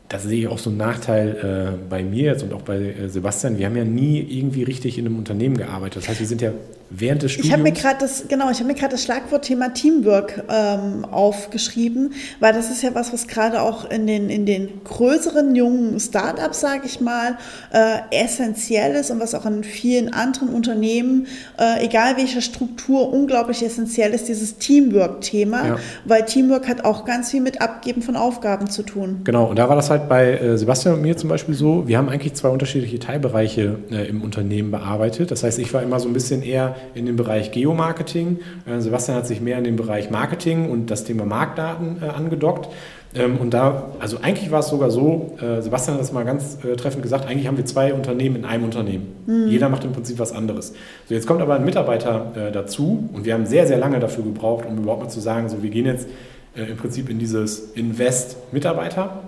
da 0.09 0.19
sehe 0.19 0.41
ich 0.41 0.49
auch 0.49 0.59
so 0.59 0.71
einen 0.71 0.79
Nachteil 0.79 1.77
äh, 1.77 1.87
bei 1.89 2.03
mir 2.03 2.33
jetzt 2.33 2.43
und 2.43 2.55
auch 2.55 2.63
bei 2.63 2.77
äh, 2.77 3.09
Sebastian. 3.09 3.59
Wir 3.59 3.67
haben 3.67 3.77
ja 3.77 3.85
nie 3.85 4.21
irgendwie 4.21 4.63
richtig 4.63 4.99
in 4.99 5.07
einem 5.07 5.19
Unternehmen 5.19 5.57
gearbeitet. 5.57 6.03
Das 6.03 6.09
heißt, 6.09 6.21
wir 6.21 6.27
sind 6.27 6.41
ja 6.41 6.53
während 6.91 7.23
des 7.23 7.33
Studiums. 7.33 7.47
Ich 7.47 7.53
habe 7.53 7.63
mir 7.63 7.73
gerade 7.73 7.99
das, 8.01 8.25
genau, 8.29 8.51
ich 8.51 8.59
habe 8.59 8.69
mir 8.69 8.75
gerade 8.75 8.93
das 8.93 9.03
Schlagwort 9.03 9.45
Thema 9.45 9.73
Teamwork 9.75 10.45
ähm, 10.49 11.05
aufgeschrieben, 11.05 12.15
weil 12.41 12.55
das 12.55 12.71
ist 12.71 12.83
ja 12.83 12.95
was, 12.95 13.13
was 13.13 13.27
gerade 13.27 13.61
auch 13.61 13.91
in 13.91 14.07
den, 14.07 14.31
in 14.31 14.47
den 14.47 14.83
größeren 14.85 15.55
jungen 15.55 16.01
Startups, 16.01 16.61
sage 16.61 16.83
ich 16.87 17.01
mal, 17.01 17.37
äh, 17.73 17.99
essentiell 18.11 18.95
ist 18.95 19.11
und 19.11 19.21
was 19.21 19.35
auch 19.35 19.45
in 19.45 19.65
vielen 19.65 20.13
anderen 20.13 20.49
Unternehmen, 20.49 21.27
äh, 21.59 21.85
egal 21.85 22.17
welcher 22.17 22.41
Struktur, 22.41 23.13
unglaublich 23.13 23.63
essentiell 23.63 24.13
ist, 24.13 24.29
dieses 24.29 24.57
Teamwork-Thema, 24.57 25.67
ja. 25.67 25.77
weil 26.05 26.25
Teamwork 26.25 26.67
hat 26.69 26.85
auch 26.85 27.05
ganz 27.05 27.31
viel 27.31 27.41
mit 27.41 27.61
Abgeben 27.61 28.03
von 28.03 28.17
Aufgaben 28.17 28.71
zu 28.71 28.83
tun. 28.83 29.21
Genau, 29.25 29.47
und 29.47 29.59
da 29.59 29.69
war 29.69 29.77
das 29.77 29.91
halt 29.91 29.98
halt 29.99 30.09
bei 30.09 30.33
äh, 30.33 30.59
Sebastian 30.59 30.95
und 30.95 31.03
mir 31.03 31.17
zum 31.17 31.29
Beispiel 31.29 31.55
so, 31.55 31.87
wir 31.89 31.99
haben 31.99 32.09
eigentlich 32.09 32.35
zwei 32.35 32.49
unterschiedliche 32.49 32.99
Teilbereiche 32.99 33.79
äh, 33.91 34.09
im 34.09 34.23
Unternehmen 34.23 34.71
bearbeitet. 34.71 35.31
Das 35.31 35.43
heißt, 35.43 35.59
ich 35.59 35.73
war 35.75 35.83
immer 35.83 36.01
so 36.01 36.09
ein 36.09 36.13
bisschen 36.13 36.43
eher 36.43 36.77
in 36.95 37.07
dem 37.07 37.17
Bereich 37.17 37.51
Geomarketing. 37.51 38.39
Äh, 38.67 38.81
Sebastian 38.81 39.17
hat 39.17 39.27
sich 39.27 39.41
mehr 39.41 39.59
in 39.59 39.65
den 39.65 39.77
Bereich 39.77 40.11
Marketing 40.11 40.71
und 40.71 40.91
das 40.91 41.05
Thema 41.05 41.25
Marktdaten 41.25 42.03
angedockt. 42.03 42.69
Ähm, 43.15 43.39
und 43.39 43.55
da, 43.55 43.91
also 43.99 44.19
eigentlich 44.23 44.51
war 44.51 44.61
es 44.61 44.69
sogar 44.69 44.91
so, 44.91 45.37
Sebastian 45.61 45.95
hat 45.95 46.03
das 46.03 46.13
mal 46.13 46.25
ganz 46.25 46.59
treffend 46.77 47.03
gesagt, 47.03 47.27
eigentlich 47.27 47.47
haben 47.47 47.57
wir 47.57 47.65
zwei 47.65 47.95
Unternehmen 47.95 48.37
in 48.37 48.45
einem 48.45 48.65
Unternehmen. 48.65 49.07
Mhm. 49.27 49.49
Jeder 49.49 49.69
macht 49.69 49.85
im 49.85 49.93
Prinzip 49.93 50.19
was 50.19 50.33
anderes. 50.33 50.75
So, 51.09 51.15
jetzt 51.15 51.27
kommt 51.27 51.41
aber 51.41 51.55
ein 51.55 51.65
Mitarbeiter 51.65 52.51
dazu 52.53 53.09
und 53.13 53.25
wir 53.25 53.35
haben 53.35 53.47
sehr, 53.47 53.67
sehr 53.67 53.79
lange 53.79 53.99
dafür 53.99 54.25
gebraucht, 54.25 54.67
um 54.67 54.79
überhaupt 54.79 55.03
mal 55.03 55.09
zu 55.09 55.21
sagen, 55.21 55.49
so 55.49 55.63
wir 55.63 55.71
gehen 55.71 55.87
jetzt 55.87 56.09
im 56.55 56.77
Prinzip 56.77 57.09
in 57.09 57.19
dieses 57.19 57.73
Invest 57.73 58.37
Mitarbeiter 58.53 59.23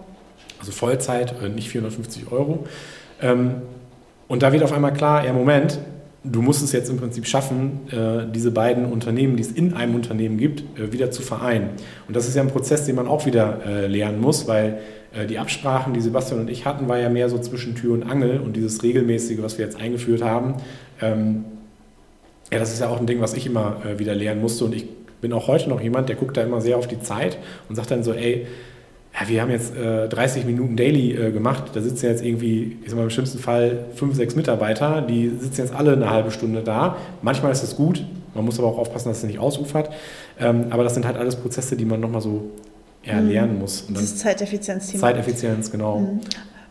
also 0.60 0.72
Vollzeit, 0.72 1.34
äh, 1.42 1.48
nicht 1.48 1.70
450 1.70 2.30
Euro. 2.30 2.66
Ähm, 3.20 3.62
und 4.28 4.42
da 4.42 4.52
wird 4.52 4.62
auf 4.62 4.72
einmal 4.72 4.92
klar, 4.92 5.24
ja 5.24 5.32
Moment, 5.32 5.78
du 6.22 6.42
musst 6.42 6.62
es 6.62 6.70
jetzt 6.72 6.90
im 6.90 6.98
Prinzip 6.98 7.26
schaffen, 7.26 7.80
äh, 7.90 8.30
diese 8.32 8.50
beiden 8.50 8.84
Unternehmen, 8.84 9.36
die 9.36 9.42
es 9.42 9.50
in 9.50 9.74
einem 9.74 9.94
Unternehmen 9.94 10.36
gibt, 10.36 10.78
äh, 10.78 10.92
wieder 10.92 11.10
zu 11.10 11.22
vereinen. 11.22 11.70
Und 12.06 12.14
das 12.14 12.28
ist 12.28 12.36
ja 12.36 12.42
ein 12.42 12.48
Prozess, 12.48 12.84
den 12.84 12.94
man 12.94 13.08
auch 13.08 13.26
wieder 13.26 13.58
lernen 13.88 14.20
muss, 14.20 14.46
weil 14.46 14.78
die 15.28 15.40
Absprachen, 15.40 15.92
die 15.92 16.00
Sebastian 16.00 16.38
und 16.38 16.48
ich 16.48 16.66
hatten, 16.66 16.86
war 16.86 16.96
ja 16.96 17.08
mehr 17.08 17.28
so 17.28 17.36
zwischen 17.38 17.74
Tür 17.74 17.94
und 17.94 18.04
Angel 18.04 18.38
und 18.38 18.54
dieses 18.54 18.84
regelmäßige, 18.84 19.42
was 19.42 19.58
wir 19.58 19.64
jetzt 19.64 19.80
eingeführt 19.80 20.22
haben. 20.22 20.54
Ähm, 21.02 21.46
ja, 22.52 22.60
das 22.60 22.72
ist 22.72 22.80
ja 22.80 22.88
auch 22.88 23.00
ein 23.00 23.06
Ding, 23.06 23.20
was 23.20 23.34
ich 23.34 23.44
immer 23.44 23.78
wieder 23.98 24.14
lernen 24.14 24.40
musste 24.40 24.64
und 24.64 24.72
ich 24.72 24.86
bin 25.20 25.32
auch 25.32 25.48
heute 25.48 25.68
noch 25.68 25.80
jemand, 25.80 26.08
der 26.08 26.14
guckt 26.14 26.36
da 26.36 26.42
immer 26.42 26.60
sehr 26.60 26.76
auf 26.76 26.86
die 26.86 27.00
Zeit 27.00 27.38
und 27.68 27.74
sagt 27.74 27.90
dann 27.90 28.04
so, 28.04 28.12
ey, 28.12 28.46
ja, 29.12 29.28
wir 29.28 29.42
haben 29.42 29.50
jetzt 29.50 29.74
äh, 29.76 30.08
30 30.08 30.44
Minuten 30.44 30.76
Daily 30.76 31.12
äh, 31.12 31.32
gemacht. 31.32 31.64
Da 31.74 31.80
sitzen 31.80 32.06
jetzt 32.06 32.24
irgendwie, 32.24 32.78
ich 32.82 32.90
sag 32.90 32.96
mal, 32.96 33.04
im 33.04 33.10
schlimmsten 33.10 33.38
Fall 33.38 33.86
fünf, 33.94 34.14
sechs 34.14 34.36
Mitarbeiter. 34.36 35.02
Die 35.02 35.28
sitzen 35.28 35.62
jetzt 35.62 35.74
alle 35.74 35.92
eine 35.92 36.10
halbe 36.10 36.30
Stunde 36.30 36.62
da. 36.62 36.96
Manchmal 37.22 37.52
ist 37.52 37.62
es 37.62 37.76
gut, 37.76 38.04
Man 38.34 38.44
muss 38.44 38.58
aber 38.58 38.68
auch 38.68 38.78
aufpassen, 38.78 39.08
dass 39.08 39.18
es 39.18 39.24
nicht 39.24 39.40
ausufert. 39.40 39.90
Ähm, 40.38 40.66
aber 40.70 40.84
das 40.84 40.94
sind 40.94 41.06
halt 41.06 41.16
alles 41.16 41.36
Prozesse, 41.36 41.76
die 41.76 41.84
man 41.84 42.00
nochmal 42.00 42.20
so 42.20 42.50
erlernen 43.02 43.54
mhm. 43.54 43.60
muss. 43.60 43.84
Das 43.88 44.16
Zeiteffizienz-Thema. 44.16 45.00
Zeiteffizienz, 45.00 45.70
genau. 45.70 45.98
Mhm. 45.98 46.20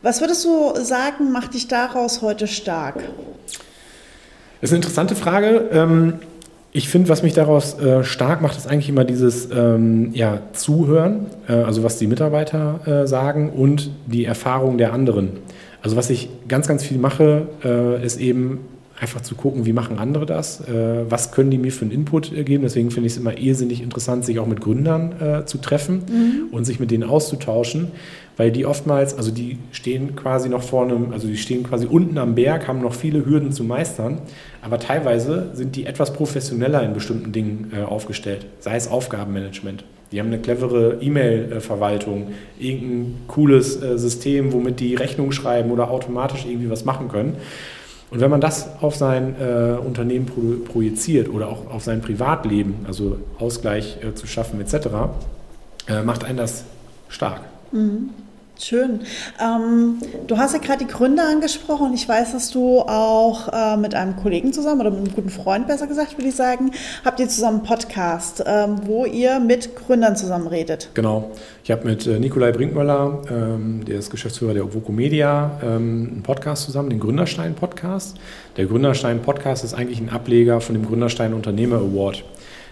Was 0.01 0.21
würdest 0.21 0.45
du 0.45 0.75
sagen, 0.81 1.31
macht 1.31 1.53
dich 1.53 1.67
daraus 1.67 2.21
heute 2.21 2.47
stark? 2.47 3.03
Das 4.61 4.69
ist 4.69 4.71
eine 4.71 4.77
interessante 4.77 5.15
Frage. 5.15 5.69
Ähm, 5.73 6.13
ich 6.71 6.87
finde, 6.87 7.09
was 7.09 7.23
mich 7.23 7.33
daraus 7.33 7.79
äh, 7.79 8.03
stark 8.03 8.41
macht, 8.41 8.57
ist 8.57 8.67
eigentlich 8.67 8.89
immer 8.89 9.03
dieses 9.03 9.49
ähm, 9.51 10.11
ja, 10.13 10.39
Zuhören, 10.53 11.25
äh, 11.47 11.53
also 11.53 11.83
was 11.83 11.97
die 11.97 12.07
Mitarbeiter 12.07 12.79
äh, 12.85 13.07
sagen 13.07 13.49
und 13.49 13.91
die 14.05 14.25
Erfahrung 14.25 14.77
der 14.77 14.93
anderen. 14.93 15.31
Also 15.81 15.95
was 15.95 16.09
ich 16.09 16.29
ganz, 16.47 16.67
ganz 16.67 16.83
viel 16.83 16.99
mache, 16.99 17.47
äh, 17.63 18.05
ist 18.05 18.19
eben 18.19 18.59
einfach 19.01 19.21
zu 19.21 19.35
gucken, 19.35 19.65
wie 19.65 19.73
machen 19.73 19.97
andere 19.97 20.25
das, 20.25 20.61
äh, 20.61 21.09
was 21.09 21.31
können 21.31 21.51
die 21.51 21.57
mir 21.57 21.71
für 21.71 21.85
einen 21.85 21.91
Input 21.91 22.33
äh, 22.33 22.43
geben. 22.43 22.63
Deswegen 22.63 22.91
finde 22.91 23.07
ich 23.07 23.13
es 23.13 23.19
immer 23.19 23.37
irrsinnig 23.37 23.81
interessant, 23.81 24.25
sich 24.25 24.39
auch 24.39 24.47
mit 24.47 24.61
Gründern 24.61 25.13
äh, 25.21 25.45
zu 25.45 25.57
treffen 25.57 26.03
mhm. 26.09 26.53
und 26.53 26.65
sich 26.65 26.79
mit 26.79 26.91
denen 26.91 27.03
auszutauschen, 27.03 27.91
weil 28.35 28.51
die 28.51 28.65
oftmals, 28.65 29.15
also 29.15 29.31
die 29.31 29.57
stehen 29.71 30.15
quasi 30.15 30.49
noch 30.49 30.63
vor 30.63 30.83
einem, 30.83 31.11
also 31.11 31.27
die 31.27 31.37
stehen 31.37 31.63
quasi 31.63 31.85
unten 31.85 32.17
am 32.17 32.35
Berg, 32.35 32.67
haben 32.67 32.81
noch 32.81 32.93
viele 32.93 33.25
Hürden 33.25 33.51
zu 33.51 33.63
meistern, 33.63 34.19
aber 34.61 34.79
teilweise 34.79 35.51
sind 35.53 35.75
die 35.75 35.85
etwas 35.85 36.13
professioneller 36.13 36.83
in 36.83 36.93
bestimmten 36.93 37.31
Dingen 37.31 37.71
äh, 37.75 37.83
aufgestellt, 37.83 38.45
sei 38.59 38.75
es 38.75 38.89
Aufgabenmanagement. 38.89 39.85
Die 40.11 40.19
haben 40.19 40.27
eine 40.27 40.39
clevere 40.39 40.97
E-Mail-Verwaltung, 41.01 42.29
irgendein 42.59 43.15
cooles 43.27 43.81
äh, 43.81 43.97
System, 43.97 44.51
womit 44.51 44.79
die 44.79 44.95
Rechnung 44.95 45.31
schreiben 45.31 45.71
oder 45.71 45.91
automatisch 45.91 46.45
irgendwie 46.45 46.69
was 46.69 46.83
machen 46.83 47.09
können. 47.09 47.35
Und 48.11 48.21
wenn 48.21 48.31
man 48.31 48.41
das 48.41 48.67
auf 48.81 48.95
sein 48.95 49.35
äh, 49.39 49.77
Unternehmen 49.77 50.25
pro 50.25 50.71
projiziert 50.71 51.29
oder 51.29 51.47
auch 51.47 51.71
auf 51.71 51.83
sein 51.83 52.01
Privatleben, 52.01 52.85
also 52.87 53.17
Ausgleich 53.37 53.97
äh, 54.03 54.15
zu 54.15 54.25
schaffen 54.25 54.59
etc., 54.59 54.87
äh, 55.87 56.01
macht 56.03 56.23
einen 56.23 56.37
das 56.37 56.63
stark. 57.07 57.41
Mhm. 57.71 58.09
Schön. 58.61 58.99
Ähm, 59.41 59.99
du 60.27 60.37
hast 60.37 60.53
ja 60.53 60.59
gerade 60.59 60.85
die 60.85 60.91
Gründer 60.91 61.23
angesprochen. 61.29 61.93
Ich 61.93 62.09
weiß, 62.09 62.33
dass 62.33 62.51
du 62.51 62.81
auch 62.81 63.47
äh, 63.53 63.77
mit 63.77 63.95
einem 63.95 64.17
Kollegen 64.17 64.51
zusammen 64.51 64.81
oder 64.81 64.91
mit 64.91 64.99
einem 64.99 65.15
guten 65.15 65.29
Freund, 65.29 65.65
besser 65.65 65.87
gesagt, 65.87 66.17
würde 66.17 66.27
ich 66.27 66.35
sagen, 66.35 66.71
habt 67.05 67.21
ihr 67.21 67.29
zusammen 67.29 67.59
einen 67.59 67.65
Podcast, 67.65 68.43
ähm, 68.45 68.81
wo 68.83 69.05
ihr 69.05 69.39
mit 69.39 69.77
Gründern 69.77 70.17
zusammen 70.17 70.47
redet. 70.47 70.89
Genau. 70.93 71.31
Ich 71.63 71.71
habe 71.71 71.87
mit 71.87 72.05
äh, 72.05 72.19
Nikolai 72.19 72.51
Brinkmöller, 72.51 73.21
ähm, 73.31 73.85
der 73.85 73.97
ist 73.97 74.09
Geschäftsführer 74.09 74.53
der 74.53 74.65
Obvoco 74.65 74.91
Media, 74.91 75.57
ähm, 75.63 76.09
einen 76.11 76.23
Podcast 76.23 76.65
zusammen, 76.65 76.89
den 76.89 76.99
Gründerstein 76.99 77.55
Podcast. 77.55 78.17
Der 78.57 78.65
Gründerstein 78.65 79.21
Podcast 79.21 79.63
ist 79.63 79.73
eigentlich 79.73 80.01
ein 80.01 80.09
Ableger 80.09 80.59
von 80.59 80.75
dem 80.75 80.85
Gründerstein 80.85 81.33
Unternehmer 81.33 81.77
Award. 81.77 82.25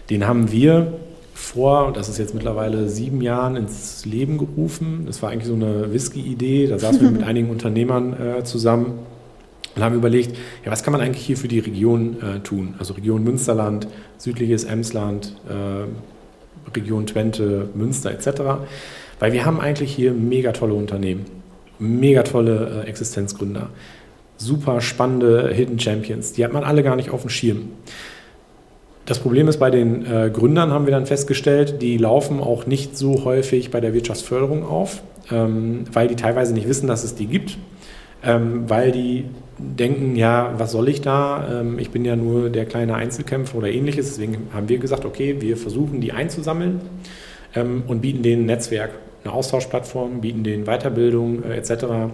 Den 0.09 0.27
haben 0.27 0.51
wir 0.51 0.93
vor, 1.37 1.93
das 1.93 2.09
ist 2.09 2.17
jetzt 2.17 2.33
mittlerweile 2.33 2.89
sieben 2.89 3.21
Jahren 3.21 3.55
ins 3.55 4.05
Leben 4.05 4.37
gerufen. 4.37 5.03
Das 5.05 5.21
war 5.21 5.29
eigentlich 5.29 5.47
so 5.47 5.53
eine 5.53 5.93
Whisky-Idee. 5.93 6.67
Da 6.67 6.79
saßen 6.79 6.99
wir 6.99 7.11
mit 7.11 7.23
einigen 7.27 7.49
Unternehmern 7.49 8.13
äh, 8.13 8.43
zusammen 8.43 8.99
und 9.75 9.83
haben 9.83 9.95
überlegt, 9.95 10.35
ja, 10.65 10.71
was 10.71 10.83
kann 10.83 10.91
man 10.91 11.01
eigentlich 11.01 11.23
hier 11.23 11.37
für 11.37 11.47
die 11.47 11.59
Region 11.59 12.17
äh, 12.21 12.39
tun? 12.39 12.73
Also 12.79 12.95
Region 12.95 13.23
Münsterland, 13.23 13.87
südliches 14.17 14.63
Emsland, 14.63 15.35
äh, 15.47 16.75
Region 16.75 17.05
Twente, 17.05 17.69
Münster 17.75 18.11
etc. 18.11 18.41
Weil 19.19 19.31
wir 19.31 19.45
haben 19.45 19.61
eigentlich 19.61 19.93
hier 19.93 20.13
mega 20.13 20.51
tolle 20.53 20.73
Unternehmen, 20.73 21.25
mega 21.77 22.23
tolle 22.23 22.83
äh, 22.83 22.89
Existenzgründer, 22.89 23.69
super 24.37 24.81
spannende 24.81 25.49
Hidden 25.53 25.79
Champions. 25.79 26.33
Die 26.33 26.43
hat 26.43 26.51
man 26.51 26.63
alle 26.63 26.81
gar 26.81 26.95
nicht 26.95 27.11
auf 27.11 27.21
dem 27.21 27.29
Schirm. 27.29 27.69
Das 29.07 29.19
Problem 29.19 29.47
ist, 29.47 29.57
bei 29.57 29.71
den 29.71 30.05
äh, 30.05 30.29
Gründern 30.29 30.71
haben 30.71 30.85
wir 30.85 30.91
dann 30.91 31.05
festgestellt, 31.05 31.81
die 31.81 31.97
laufen 31.97 32.41
auch 32.41 32.65
nicht 32.65 32.97
so 32.97 33.23
häufig 33.23 33.71
bei 33.71 33.79
der 33.79 33.93
Wirtschaftsförderung 33.93 34.65
auf, 34.65 35.01
ähm, 35.31 35.85
weil 35.93 36.09
die 36.09 36.17
teilweise 36.17 36.53
nicht 36.53 36.67
wissen, 36.67 36.87
dass 36.87 37.05
es 37.05 37.15
die 37.15 37.27
gibt, 37.27 37.57
ähm, 38.21 38.69
weil 38.69 38.91
die 38.91 39.23
denken, 39.57 40.17
ja, 40.17 40.53
was 40.57 40.73
soll 40.73 40.89
ich 40.89 40.99
da? 40.99 41.61
Ähm, 41.61 41.79
ich 41.79 41.89
bin 41.89 42.03
ja 42.03 42.17
nur 42.17 42.49
der 42.49 42.65
kleine 42.65 42.95
Einzelkämpfer 42.95 43.57
oder 43.57 43.69
ähnliches. 43.69 44.07
Deswegen 44.09 44.49
haben 44.53 44.67
wir 44.67 44.77
gesagt, 44.77 45.05
okay, 45.05 45.37
wir 45.39 45.55
versuchen 45.55 46.01
die 46.01 46.11
einzusammeln 46.11 46.81
ähm, 47.55 47.83
und 47.87 48.01
bieten 48.01 48.23
denen 48.23 48.43
ein 48.43 48.47
Netzwerk, 48.47 48.91
eine 49.23 49.31
Austauschplattform, 49.31 50.19
bieten 50.19 50.43
denen 50.43 50.65
Weiterbildung 50.65 51.43
äh, 51.43 51.55
etc 51.55 52.11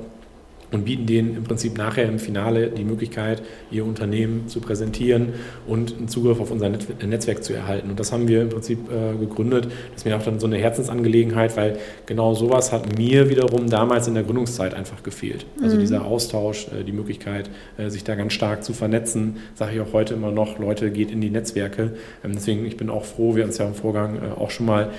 und 0.74 0.86
bieten 0.86 1.06
denen 1.06 1.38
im 1.38 1.44
Prinzip 1.44 1.78
nachher 1.78 2.06
im 2.06 2.20
Finale 2.20 2.70
die 2.70 2.84
Möglichkeit, 2.84 3.42
ihr 3.72 3.86
Unternehmen 3.86 4.48
zu 4.48 4.60
präsentieren 4.60 5.34
und 5.68 5.98
einen 5.98 6.08
Zugriff 6.08 6.40
auf 6.40 6.52
unser 6.52 6.70
Netzwerk 6.70 7.44
zu 7.44 7.54
erhalten. 7.54 7.90
Und 7.90 8.00
das 8.00 8.12
haben 8.12 8.28
wir 8.28 8.42
im 8.42 8.50
Prinzip 8.50 8.80
äh, 8.92 9.18
gegründet. 9.18 9.66
Das 9.66 10.02
ist 10.02 10.06
mir 10.06 10.18
auch 10.18 10.24
dann 10.24 10.40
so 10.40 10.48
eine 10.48 10.58
Herzensangelegenheit, 10.58 11.56
weil 11.58 11.78
genau 12.06 12.34
sowas 12.34 12.72
hat 12.72 12.98
mir 12.98 13.30
wiederum 13.30 13.70
damals 13.70 14.08
in 14.08 14.16
der 14.16 14.24
Gründungszeit 14.24 14.74
einfach 14.74 15.04
gefehlt. 15.04 15.46
Also 15.62 15.76
mhm. 15.76 15.82
dieser 15.82 16.06
Austausch, 16.06 16.68
äh, 16.68 16.84
die 16.84 16.92
Möglichkeit, 16.92 17.50
äh, 17.78 17.90
sich 17.90 18.04
da 18.04 18.16
ganz 18.16 18.34
stark 18.34 18.64
zu 18.64 18.74
vernetzen, 18.74 19.38
sage 19.56 19.76
ich 19.76 19.82
auch 19.82 19.94
heute 19.94 20.14
immer 20.14 20.32
noch, 20.32 20.60
Leute, 20.60 20.92
geht 20.92 21.12
in 21.12 21.22
die 21.22 21.30
Netzwerke. 21.30 21.94
Ähm, 22.24 22.32
deswegen, 22.34 22.66
ich 22.66 22.78
bin 22.78 22.90
auch 22.90 23.06
froh, 23.06 23.36
wir 23.36 23.44
haben 23.44 23.50
es 23.50 23.58
ja 23.58 23.68
im 23.68 23.76
Vorgang 23.76 24.18
äh, 24.18 24.40
auch 24.40 24.52
schon 24.52 24.66
mal, 24.66 24.92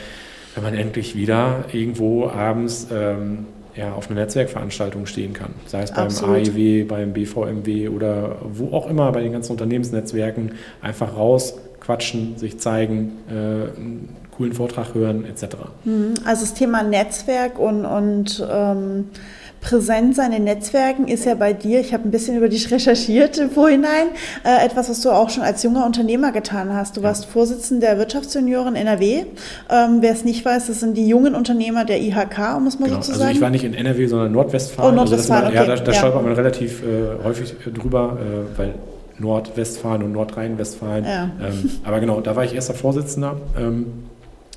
wenn 0.54 0.62
man 0.62 0.74
endlich 0.74 1.16
wieder 1.16 1.64
irgendwo 1.72 2.28
abends 2.28 2.88
ähm, 2.92 3.46
ja, 3.76 3.92
auf 3.92 4.10
einer 4.10 4.20
Netzwerkveranstaltung 4.20 5.06
stehen 5.06 5.32
kann. 5.32 5.50
Sei 5.66 5.82
es 5.82 5.92
beim 5.92 6.06
Absolut. 6.06 6.36
AIW, 6.36 6.84
beim 6.84 7.12
BVMW 7.12 7.88
oder 7.88 8.36
wo 8.42 8.76
auch 8.76 8.88
immer 8.88 9.10
bei 9.12 9.22
den 9.22 9.32
ganzen 9.32 9.52
Unternehmensnetzwerken. 9.52 10.52
Einfach 10.80 11.16
raus, 11.16 11.54
quatschen, 11.80 12.38
sich 12.38 12.58
zeigen, 12.58 13.12
äh, 13.28 13.32
einen 13.32 14.16
coolen 14.36 14.52
Vortrag 14.52 14.94
hören 14.94 15.24
etc. 15.24 15.56
Mhm. 15.84 16.14
Also 16.24 16.42
das 16.42 16.54
Thema 16.54 16.82
Netzwerk 16.82 17.58
und, 17.58 17.84
und 17.84 18.46
ähm 18.50 19.06
präsent 19.64 20.14
sein 20.14 20.32
in 20.32 20.44
Netzwerken 20.44 21.08
ist 21.08 21.24
ja 21.24 21.34
bei 21.34 21.54
dir, 21.54 21.80
ich 21.80 21.94
habe 21.94 22.06
ein 22.06 22.10
bisschen 22.10 22.36
über 22.36 22.48
dich 22.48 22.70
recherchiert 22.70 23.38
im 23.38 23.50
Vorhinein, 23.50 24.08
äh, 24.44 24.64
etwas, 24.64 24.90
was 24.90 25.00
du 25.00 25.10
auch 25.10 25.30
schon 25.30 25.42
als 25.42 25.62
junger 25.62 25.86
Unternehmer 25.86 26.32
getan 26.32 26.72
hast. 26.74 26.96
Du 26.96 27.02
warst 27.02 27.24
Vorsitzender 27.24 27.88
der 27.88 27.98
Wirtschaftsjunioren 27.98 28.76
NRW. 28.76 29.24
Ähm, 29.70 29.98
Wer 30.00 30.12
es 30.12 30.24
nicht 30.24 30.44
weiß, 30.44 30.66
das 30.66 30.80
sind 30.80 30.96
die 30.96 31.08
jungen 31.08 31.34
Unternehmer 31.34 31.84
der 31.84 32.00
IHK, 32.00 32.56
um 32.56 32.66
es 32.66 32.78
mal 32.78 32.88
genau. 32.88 33.00
so 33.00 33.12
zu 33.12 33.18
sagen. 33.18 33.22
Also 33.22 33.36
ich 33.36 33.40
war 33.40 33.50
nicht 33.50 33.64
in 33.64 33.74
NRW, 33.74 34.06
sondern 34.06 34.32
Nordwestfalen. 34.32 34.92
Oh, 34.92 34.94
Nordwestfalen, 34.94 35.44
also 35.46 35.58
okay. 35.58 35.68
Ja, 35.68 35.76
da, 35.76 35.82
da 35.82 35.92
ja. 35.92 35.98
stolpert 35.98 36.22
man 36.22 36.32
relativ 36.34 36.82
äh, 36.82 37.24
häufig 37.24 37.54
drüber, 37.74 38.18
äh, 38.20 38.58
weil 38.58 38.74
Nordwestfalen 39.18 40.02
und 40.02 40.12
Nordrhein-Westfalen. 40.12 41.04
Ja. 41.04 41.30
Ähm, 41.40 41.70
aber 41.84 42.00
genau, 42.00 42.20
da 42.20 42.36
war 42.36 42.44
ich 42.44 42.54
erster 42.54 42.74
Vorsitzender. 42.74 43.36
Ähm, 43.58 43.86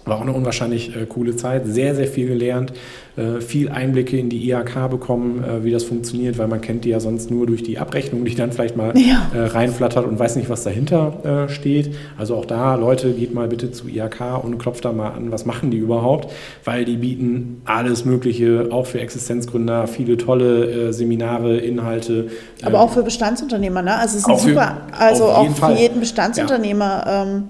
war 0.08 0.18
auch 0.18 0.22
eine 0.22 0.34
unwahrscheinlich 0.34 0.96
äh, 0.96 1.06
coole 1.06 1.36
Zeit, 1.36 1.64
sehr, 1.66 1.96
sehr 1.96 2.08
viel 2.08 2.28
gelernt, 2.28 2.74
äh, 3.18 3.42
viel 3.42 3.70
Einblicke 3.70 4.18
in 4.18 4.30
die 4.30 4.50
IHK 4.50 4.90
bekommen, 4.90 5.44
äh, 5.44 5.64
wie 5.64 5.72
das 5.72 5.84
funktioniert, 5.84 6.38
weil 6.38 6.48
man 6.48 6.62
kennt 6.62 6.86
die 6.86 6.90
ja 6.90 7.00
sonst 7.00 7.32
nur 7.32 7.48
durch 7.48 7.64
die 7.64 7.80
Abrechnung, 7.80 8.26
die 8.26 8.36
dann 8.36 8.52
vielleicht 8.52 8.78
mal 8.78 8.94
ja. 8.96 9.32
Äh, 9.34 9.48
reinflattert 9.48 10.06
und 10.06 10.20
weiß 10.20 10.36
nicht, 10.36 10.50
was 10.50 10.64
dahinter 10.64 11.48
äh, 11.48 11.52
steht. 11.52 11.96
Also 12.18 12.36
auch 12.36 12.46
da, 12.46 12.76
Leute, 12.76 13.12
geht 13.14 13.34
mal 13.34 13.48
bitte 13.48 13.72
zu 13.72 13.88
IHK 13.88 14.44
und 14.44 14.58
klopft 14.60 14.86
da 14.86 14.92
mal 14.92 15.10
an, 15.10 15.32
was 15.32 15.46
machen 15.46 15.72
die 15.72 15.78
überhaupt, 15.78 16.32
weil 16.64 16.86
die 16.86 16.98
bieten 16.98 17.62
alles 17.66 18.06
Mögliche, 18.06 18.68
auch 18.72 18.86
für 18.86 19.00
Existenzgründer, 19.00 19.88
viele 19.88 20.18
tolle 20.18 20.90
äh, 20.90 20.94
Seminare, 20.94 21.58
Inhalte. 21.58 22.28
Aber 22.64 22.82
auch 22.82 22.92
für 22.92 23.04
Bestandsunternehmer, 23.04 23.82
ne? 23.82 23.96
Also 23.96 24.18
es 24.18 24.28
ist 24.28 24.48
super, 24.48 24.78
für, 24.92 25.00
also 25.00 25.26
auch 25.26 25.50
für 25.56 25.74
jeden 25.74 26.00
Bestandsunternehmer. 26.00 27.04
Ja. 27.06 27.24
Ähm, 27.24 27.44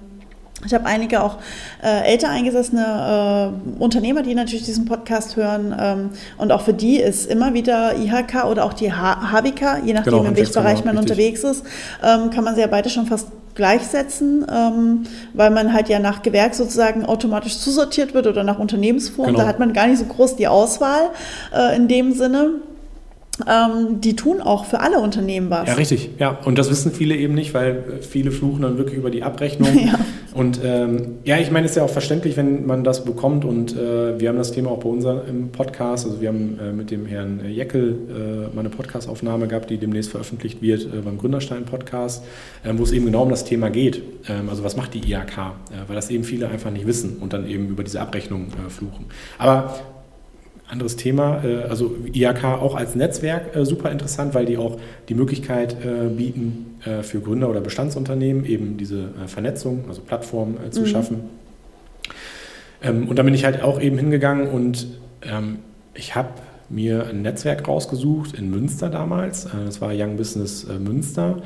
ich 0.66 0.74
habe 0.74 0.86
einige 0.86 1.22
auch 1.22 1.36
äh, 1.82 2.10
älter 2.10 2.30
eingesessene 2.30 3.52
äh, 3.78 3.82
Unternehmer, 3.82 4.22
die 4.22 4.34
natürlich 4.34 4.64
diesen 4.64 4.86
Podcast 4.86 5.36
hören. 5.36 5.74
Ähm, 5.78 6.10
und 6.36 6.50
auch 6.50 6.62
für 6.62 6.74
die 6.74 6.98
ist 6.98 7.26
immer 7.26 7.54
wieder 7.54 7.96
IHK 7.96 8.44
oder 8.44 8.64
auch 8.64 8.72
die 8.72 8.92
HBK, 8.92 9.84
je 9.84 9.92
nachdem, 9.92 10.14
genau, 10.14 10.24
in 10.24 10.36
welchem 10.36 10.54
Bereich 10.54 10.84
man 10.84 10.98
richtig. 10.98 11.12
unterwegs 11.12 11.44
ist, 11.44 11.64
ähm, 12.02 12.30
kann 12.30 12.42
man 12.42 12.56
sie 12.56 12.60
ja 12.60 12.66
beide 12.66 12.90
schon 12.90 13.06
fast 13.06 13.28
gleichsetzen, 13.54 14.46
ähm, 14.52 15.04
weil 15.32 15.50
man 15.50 15.72
halt 15.72 15.88
ja 15.88 15.98
nach 15.98 16.22
Gewerk 16.22 16.54
sozusagen 16.54 17.04
automatisch 17.04 17.58
zusortiert 17.58 18.14
wird 18.14 18.26
oder 18.26 18.42
nach 18.42 18.58
Unternehmensform. 18.58 19.28
Genau. 19.28 19.38
Da 19.40 19.46
hat 19.46 19.58
man 19.58 19.72
gar 19.72 19.86
nicht 19.86 19.98
so 19.98 20.06
groß 20.06 20.36
die 20.36 20.48
Auswahl 20.48 21.10
äh, 21.54 21.76
in 21.76 21.88
dem 21.88 22.14
Sinne 22.14 22.50
ähm, 23.46 24.00
die 24.00 24.16
tun 24.16 24.40
auch 24.40 24.64
für 24.64 24.80
alle 24.80 24.98
Unternehmen 24.98 25.50
was. 25.50 25.68
Ja, 25.68 25.74
richtig. 25.74 26.10
Ja, 26.18 26.38
und 26.44 26.58
das 26.58 26.70
wissen 26.70 26.92
viele 26.92 27.16
eben 27.16 27.34
nicht, 27.34 27.54
weil 27.54 28.00
viele 28.00 28.30
fluchen 28.30 28.62
dann 28.62 28.78
wirklich 28.78 28.96
über 28.96 29.10
die 29.10 29.22
Abrechnung. 29.22 29.68
ja. 29.86 29.98
Und 30.34 30.60
ähm, 30.62 31.16
ja, 31.24 31.38
ich 31.38 31.50
meine, 31.50 31.64
es 31.64 31.72
ist 31.72 31.76
ja 31.76 31.82
auch 31.82 31.90
verständlich, 31.90 32.36
wenn 32.36 32.66
man 32.66 32.84
das 32.84 33.04
bekommt. 33.04 33.44
Und 33.44 33.76
äh, 33.76 34.20
wir 34.20 34.28
haben 34.28 34.38
das 34.38 34.52
Thema 34.52 34.70
auch 34.70 34.78
bei 34.78 34.88
unserem 34.88 35.50
Podcast. 35.50 36.06
Also 36.06 36.20
wir 36.20 36.28
haben 36.28 36.58
äh, 36.60 36.72
mit 36.72 36.90
dem 36.90 37.06
Herrn 37.06 37.40
Jeckel 37.48 37.98
äh, 38.08 38.54
mal 38.54 38.60
eine 38.60 38.68
Podcastaufnahme 38.68 39.48
gehabt, 39.48 39.70
die 39.70 39.78
demnächst 39.78 40.10
veröffentlicht 40.10 40.62
wird 40.62 40.84
äh, 40.84 41.00
beim 41.04 41.18
Gründerstein-Podcast, 41.18 42.24
ähm, 42.64 42.78
wo 42.78 42.82
es 42.82 42.92
eben 42.92 43.06
genau 43.06 43.22
um 43.22 43.30
das 43.30 43.44
Thema 43.44 43.70
geht. 43.70 44.02
Ähm, 44.28 44.48
also 44.48 44.62
was 44.62 44.76
macht 44.76 44.94
die 44.94 45.10
IAK? 45.10 45.38
Äh, 45.38 45.88
weil 45.88 45.96
das 45.96 46.10
eben 46.10 46.24
viele 46.24 46.48
einfach 46.48 46.70
nicht 46.70 46.86
wissen 46.86 47.16
und 47.20 47.32
dann 47.32 47.48
eben 47.48 47.68
über 47.68 47.82
diese 47.82 48.00
Abrechnung 48.00 48.46
äh, 48.64 48.70
fluchen. 48.70 49.06
Aber 49.38 49.74
anderes 50.68 50.96
Thema. 50.96 51.42
Äh, 51.44 51.62
also 51.64 51.94
IAK 52.12 52.44
auch 52.44 52.74
als 52.74 52.94
Netzwerk 52.94 53.56
äh, 53.56 53.64
super 53.64 53.90
interessant, 53.90 54.34
weil 54.34 54.46
die 54.46 54.56
auch 54.56 54.78
die 55.08 55.14
Möglichkeit 55.14 55.76
äh, 55.84 56.08
bieten, 56.08 56.64
für 57.02 57.20
Gründer 57.20 57.50
oder 57.50 57.60
Bestandsunternehmen 57.60 58.44
eben 58.44 58.76
diese 58.76 59.08
Vernetzung, 59.26 59.86
also 59.88 60.00
Plattformen 60.00 60.58
zu 60.70 60.82
mhm. 60.82 60.86
schaffen. 60.86 61.20
Ähm, 62.84 63.08
und 63.08 63.18
da 63.18 63.24
bin 63.24 63.34
ich 63.34 63.44
halt 63.44 63.62
auch 63.62 63.80
eben 63.80 63.98
hingegangen 63.98 64.48
und 64.48 64.86
ähm, 65.22 65.58
ich 65.94 66.14
habe 66.14 66.28
mir 66.68 67.08
ein 67.08 67.22
Netzwerk 67.22 67.66
rausgesucht 67.66 68.32
in 68.34 68.48
Münster 68.48 68.90
damals. 68.90 69.48
Das 69.66 69.80
war 69.80 69.90
Young 69.92 70.16
Business 70.16 70.68
Münster 70.78 71.42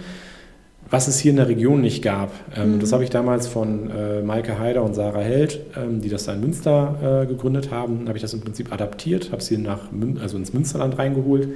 was 0.92 1.08
es 1.08 1.18
hier 1.18 1.30
in 1.30 1.36
der 1.36 1.48
Region 1.48 1.80
nicht 1.80 2.02
gab. 2.02 2.30
Ähm, 2.54 2.74
mhm. 2.74 2.80
Das 2.80 2.92
habe 2.92 3.02
ich 3.02 3.08
damals 3.08 3.48
von 3.48 3.90
äh, 3.90 4.20
Maike 4.20 4.58
Heider 4.58 4.82
und 4.82 4.94
Sarah 4.94 5.22
Held, 5.22 5.58
ähm, 5.74 6.02
die 6.02 6.10
das 6.10 6.24
da 6.24 6.34
in 6.34 6.40
Münster 6.40 7.22
äh, 7.22 7.26
gegründet 7.26 7.70
haben, 7.70 8.06
habe 8.08 8.18
ich 8.18 8.22
das 8.22 8.34
im 8.34 8.42
Prinzip 8.42 8.70
adaptiert, 8.70 9.32
habe 9.32 9.42
sie 9.42 9.56
nach 9.56 9.90
Mün 9.90 10.18
also 10.18 10.36
ins 10.36 10.52
Münsterland 10.52 10.98
reingeholt. 10.98 11.48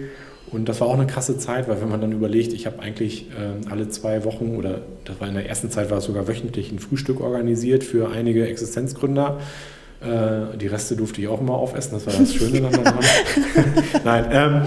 Und 0.51 0.70
das 0.70 0.81
war 0.81 0.88
auch 0.88 0.94
eine 0.94 1.07
krasse 1.07 1.37
Zeit, 1.37 1.68
weil 1.68 1.83
wenn 1.83 1.90
man 1.90 2.01
dann 2.01 2.12
überlegt, 2.12 2.55
ich 2.55 2.64
habe 2.64 2.81
eigentlich 2.81 3.27
äh, 3.31 3.70
alle 3.70 3.90
zwei 3.90 4.25
Wochen 4.25 4.57
oder 4.57 4.81
das 5.05 5.20
war 5.20 5.29
in 5.29 5.35
der 5.35 5.46
ersten 5.46 5.70
Zeit 5.70 5.90
war 5.90 5.99
es 5.99 6.05
sogar 6.05 6.27
wöchentlich 6.29 6.72
ein 6.72 6.79
Frühstück 6.79 7.20
organisiert 7.20 7.85
für 7.85 8.11
einige 8.11 8.49
Existenzgründer. 8.49 9.38
Äh, 10.01 10.57
die 10.57 10.68
Reste 10.68 10.96
durfte 10.96 11.20
ich 11.20 11.29
auch 11.29 11.42
immer 11.42 11.57
aufessen, 11.57 11.92
das 11.92 12.07
war 12.07 12.14
das 12.18 12.33
Schöne 12.33 12.62
dann 12.62 12.72
daran. 12.72 13.05
Nein, 14.05 14.25
ähm, 14.31 14.62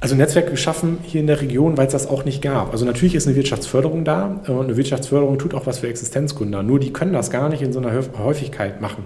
also 0.00 0.14
Netzwerke 0.16 0.50
geschaffen 0.50 0.98
hier 1.02 1.20
in 1.20 1.26
der 1.26 1.40
Region, 1.42 1.76
weil 1.76 1.86
es 1.86 1.92
das 1.92 2.08
auch 2.08 2.24
nicht 2.24 2.40
gab. 2.40 2.72
Also 2.72 2.86
natürlich 2.86 3.14
ist 3.14 3.26
eine 3.26 3.36
Wirtschaftsförderung 3.36 4.04
da 4.04 4.40
und 4.46 4.64
eine 4.64 4.76
Wirtschaftsförderung 4.76 5.38
tut 5.38 5.54
auch 5.54 5.66
was 5.66 5.80
für 5.80 5.88
Existenzgründer. 5.88 6.62
Nur 6.62 6.80
die 6.80 6.92
können 6.92 7.12
das 7.12 7.30
gar 7.30 7.50
nicht 7.50 7.60
in 7.60 7.72
so 7.72 7.80
einer 7.80 7.92
Häufigkeit 8.18 8.80
machen. 8.80 9.04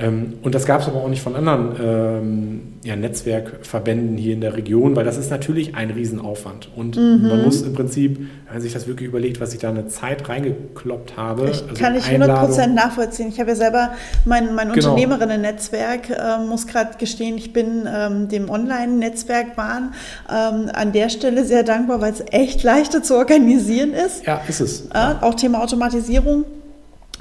Ähm, 0.00 0.34
und 0.42 0.54
das 0.54 0.64
gab 0.64 0.80
es 0.80 0.88
aber 0.88 1.02
auch 1.02 1.08
nicht 1.08 1.22
von 1.22 1.36
anderen 1.36 1.76
ähm, 1.80 2.60
ja, 2.82 2.96
Netzwerkverbänden 2.96 4.16
hier 4.16 4.32
in 4.32 4.40
der 4.40 4.56
Region, 4.56 4.96
weil 4.96 5.04
das 5.04 5.18
ist 5.18 5.30
natürlich 5.30 5.74
ein 5.74 5.90
Riesenaufwand. 5.90 6.70
Und 6.74 6.96
mhm. 6.96 7.28
man 7.28 7.42
muss 7.44 7.62
im 7.62 7.74
Prinzip, 7.74 8.18
wenn 8.18 8.54
man 8.54 8.62
sich 8.62 8.72
das 8.72 8.86
wirklich 8.86 9.08
überlegt, 9.08 9.40
was 9.40 9.52
ich 9.52 9.60
da 9.60 9.68
eine 9.68 9.88
Zeit 9.88 10.28
reingekloppt 10.28 11.16
habe. 11.16 11.50
Ich 11.50 11.62
also 11.62 11.74
kann 11.74 11.96
ich 11.96 12.04
100% 12.04 12.68
nachvollziehen. 12.68 13.28
Ich 13.28 13.38
habe 13.38 13.50
ja 13.50 13.56
selber 13.56 13.90
mein, 14.24 14.54
mein 14.54 14.72
genau. 14.72 14.90
Unternehmerinnen-Netzwerk, 14.90 16.10
äh, 16.10 16.38
muss 16.48 16.66
gerade 16.66 16.96
gestehen, 16.96 17.36
ich 17.36 17.52
bin 17.52 17.86
ähm, 17.86 18.28
dem 18.28 18.48
Online-Netzwerk 18.48 19.56
Bahn 19.56 19.94
ähm, 20.30 20.70
an 20.72 20.92
der 20.92 21.10
Stelle 21.10 21.44
sehr 21.44 21.62
dankbar, 21.62 22.00
weil 22.00 22.12
es 22.12 22.24
echt 22.30 22.62
leichter 22.62 23.02
zu 23.02 23.16
organisieren 23.16 23.92
ist. 23.92 24.24
Ja, 24.24 24.40
ist 24.48 24.60
es. 24.60 24.86
Äh, 24.94 25.14
auch 25.20 25.34
Thema 25.34 25.62
Automatisierung 25.62 26.44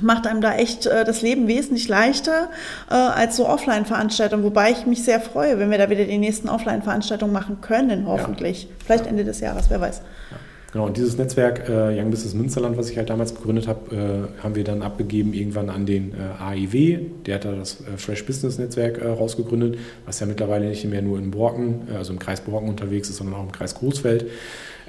macht 0.01 0.27
einem 0.27 0.41
da 0.41 0.55
echt 0.55 0.85
äh, 0.85 1.03
das 1.03 1.21
Leben 1.21 1.47
wesentlich 1.47 1.87
leichter 1.87 2.49
äh, 2.89 2.93
als 2.93 3.35
so 3.35 3.47
Offline-Veranstaltungen, 3.47 4.43
wobei 4.43 4.71
ich 4.71 4.85
mich 4.85 5.03
sehr 5.03 5.19
freue, 5.19 5.59
wenn 5.59 5.71
wir 5.71 5.77
da 5.77 5.89
wieder 5.89 6.05
die 6.05 6.17
nächsten 6.17 6.49
Offline-Veranstaltungen 6.49 7.33
machen 7.33 7.61
können, 7.61 8.05
hoffentlich. 8.07 8.63
Ja. 8.63 8.69
Vielleicht 8.85 9.07
Ende 9.07 9.23
des 9.23 9.39
Jahres, 9.39 9.69
wer 9.69 9.81
weiß. 9.81 10.01
Ja. 10.31 10.37
Genau, 10.71 10.85
und 10.85 10.97
dieses 10.97 11.17
Netzwerk 11.17 11.67
äh, 11.67 11.99
Young 11.99 12.11
Business 12.11 12.35
Münsterland, 12.35 12.77
was 12.77 12.91
ich 12.91 12.97
halt 12.97 13.09
damals 13.09 13.33
gegründet 13.33 13.67
habe, 13.67 14.29
äh, 14.37 14.43
haben 14.43 14.55
wir 14.55 14.63
dann 14.63 14.83
abgegeben 14.83 15.33
irgendwann 15.33 15.69
an 15.69 15.87
den 15.87 16.13
äh, 16.13 16.43
AIW. 16.43 16.99
Der 17.25 17.35
hat 17.35 17.45
da 17.45 17.53
das 17.53 17.81
äh, 17.81 17.97
Fresh 17.97 18.25
Business 18.25 18.59
Netzwerk 18.59 19.03
rausgegründet, 19.03 19.79
was 20.05 20.19
ja 20.19 20.27
mittlerweile 20.27 20.67
nicht 20.67 20.85
mehr 20.85 21.01
nur 21.01 21.17
in 21.17 21.31
Borken, 21.31 21.87
also 21.95 22.13
im 22.13 22.19
Kreis 22.19 22.41
Borken 22.41 22.69
unterwegs 22.69 23.09
ist, 23.09 23.17
sondern 23.17 23.35
auch 23.35 23.43
im 23.43 23.51
Kreis 23.51 23.73
Großfeld. 23.75 24.27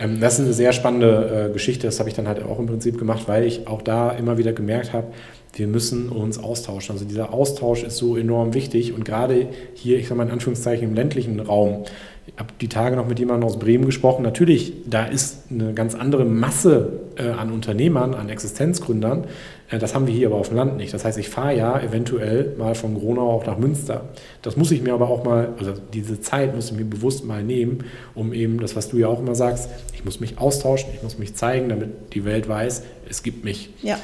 Ähm, 0.01 0.19
das 0.19 0.39
ist 0.39 0.47
eine 0.47 0.55
sehr 0.55 0.73
spannende 0.73 1.49
äh, 1.49 1.53
Geschichte. 1.53 1.87
Das 1.87 2.01
habe 2.01 2.09
ich 2.09 2.17
dann 2.17 2.27
halt 2.27 2.43
auch 2.43 2.59
im 2.59 2.67
Prinzip 2.67 2.99
gemacht, 2.99 3.25
weil 3.27 3.45
ich 3.45 3.69
auch 3.69 3.83
da 3.83 4.11
immer 4.11 4.39
wieder 4.39 4.53
gemerkt 4.53 4.93
habe, 4.93 5.09
wir 5.53 5.67
müssen 5.67 6.09
uns 6.09 6.39
austauschen. 6.39 6.95
Also 6.95 7.05
dieser 7.05 7.35
Austausch 7.35 7.83
ist 7.83 7.97
so 7.97 8.17
enorm 8.17 8.55
wichtig 8.55 8.95
und 8.95 9.05
gerade 9.05 9.49
hier, 9.75 9.99
ich 9.99 10.09
sage 10.09 10.17
mal 10.19 10.27
in 10.27 10.33
Anführungszeichen 10.33 10.89
im 10.89 10.95
ländlichen 10.95 11.41
Raum, 11.41 11.85
ich 12.33 12.41
habe 12.41 12.53
die 12.61 12.69
Tage 12.69 12.97
noch 12.97 13.07
mit 13.07 13.19
jemandem 13.19 13.49
aus 13.49 13.59
Bremen 13.59 13.87
gesprochen. 13.87 14.23
Natürlich, 14.23 14.73
da 14.87 15.05
ist 15.05 15.51
eine 15.51 15.75
ganz 15.75 15.95
andere 15.95 16.25
Masse 16.25 17.01
äh, 17.17 17.29
an 17.29 17.53
Unternehmern, 17.53 18.15
an 18.15 18.29
Existenzgründern. 18.29 19.25
Äh, 19.69 19.79
das 19.79 19.95
haben 19.95 20.07
wir 20.07 20.15
hier 20.15 20.29
aber 20.29 20.37
auf 20.37 20.49
dem 20.49 20.57
Land 20.57 20.77
nicht. 20.77 20.95
Das 20.95 21.05
heißt, 21.05 21.19
ich 21.19 21.29
fahre 21.29 21.57
ja 21.57 21.81
eventuell 21.81 22.55
mal 22.59 22.75
von 22.75 22.95
Gronau 22.95 23.31
auch 23.31 23.47
nach 23.47 23.59
Münster. 23.59 24.03
Das 24.43 24.57
muss 24.57 24.71
ich 24.71 24.83
mir 24.83 24.95
aber 24.95 25.09
auch 25.09 25.25
mal, 25.25 25.55
also 25.59 25.75
diese 25.93 26.21
Zeit 26.21 26.55
muss 26.55 26.71
ich 26.71 26.77
mir 26.77 26.85
bewusst 26.85 27.25
mal 27.25 27.43
nehmen, 27.43 27.85
um 28.15 28.33
eben 28.33 28.61
das, 28.61 28.77
was 28.77 28.89
du 28.89 28.99
ja 28.99 29.09
auch 29.09 29.21
immer 29.21 29.35
sagst, 29.35 29.69
ich 29.95 30.05
muss 30.05 30.21
mich 30.21 30.39
austauschen, 30.39 30.91
ich 30.95 31.03
muss 31.03 31.19
mich 31.19 31.35
zeigen, 31.35 31.69
damit 31.69 32.15
die 32.15 32.25
Welt 32.25 32.49
weiß, 32.49 32.85
es 33.09 33.23
gibt 33.23 33.45
mich. 33.45 33.71
Ja. 33.83 33.99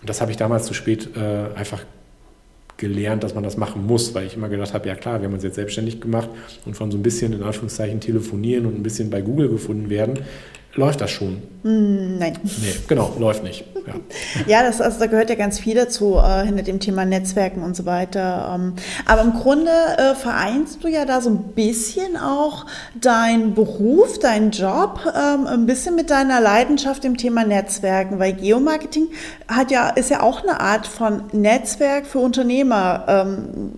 Und 0.00 0.08
das 0.08 0.20
habe 0.20 0.30
ich 0.30 0.36
damals 0.36 0.66
zu 0.66 0.74
spät 0.74 1.10
äh, 1.16 1.58
einfach 1.58 1.82
gelernt, 2.78 3.22
dass 3.22 3.34
man 3.34 3.44
das 3.44 3.58
machen 3.58 3.86
muss, 3.86 4.14
weil 4.14 4.26
ich 4.26 4.34
immer 4.34 4.48
gedacht 4.48 4.72
habe, 4.72 4.88
ja 4.88 4.94
klar, 4.94 5.20
wir 5.20 5.26
haben 5.26 5.34
uns 5.34 5.42
jetzt 5.42 5.56
selbstständig 5.56 6.00
gemacht 6.00 6.30
und 6.64 6.74
von 6.74 6.90
so 6.90 6.96
ein 6.96 7.02
bisschen 7.02 7.34
in 7.34 7.42
Anführungszeichen 7.42 8.00
telefonieren 8.00 8.64
und 8.64 8.76
ein 8.76 8.82
bisschen 8.82 9.10
bei 9.10 9.20
Google 9.20 9.48
gefunden 9.50 9.90
werden, 9.90 10.20
läuft 10.74 11.00
das 11.00 11.10
schon. 11.10 11.42
Hm, 11.62 12.18
nein. 12.18 12.38
Nee, 12.42 12.74
genau, 12.86 13.12
läuft 13.18 13.42
nicht. 13.42 13.64
Ja, 13.86 13.94
ja 14.46 14.62
das, 14.62 14.80
also, 14.80 15.00
da 15.00 15.06
gehört 15.06 15.28
ja 15.28 15.34
ganz 15.34 15.58
viel 15.58 15.74
dazu, 15.74 16.16
äh, 16.16 16.44
hinter 16.44 16.62
dem 16.62 16.78
Thema 16.78 17.04
Netzwerken 17.04 17.62
und 17.62 17.74
so 17.74 17.84
weiter. 17.84 18.52
Ähm, 18.54 18.74
aber 19.04 19.22
im 19.22 19.32
Grunde 19.32 19.70
äh, 19.70 20.14
vereinst 20.14 20.84
du 20.84 20.88
ja 20.88 21.04
da 21.04 21.20
so 21.20 21.30
ein 21.30 21.54
bisschen 21.54 22.16
auch 22.16 22.66
deinen 22.94 23.54
Beruf, 23.54 24.18
deinen 24.20 24.52
Job, 24.52 25.00
ähm, 25.06 25.46
ein 25.46 25.66
bisschen 25.66 25.96
mit 25.96 26.10
deiner 26.10 26.40
Leidenschaft 26.40 27.04
im 27.04 27.16
Thema 27.16 27.44
Netzwerken, 27.44 28.20
weil 28.20 28.34
Geomarketing 28.34 29.08
hat 29.48 29.72
ja, 29.72 29.88
ist 29.88 30.10
ja 30.10 30.22
auch 30.22 30.42
eine 30.42 30.60
Art 30.60 30.86
von 30.86 31.24
Netzwerk 31.32 32.06
für 32.06 32.20
Unternehmer 32.20 33.04
ähm, 33.08 33.72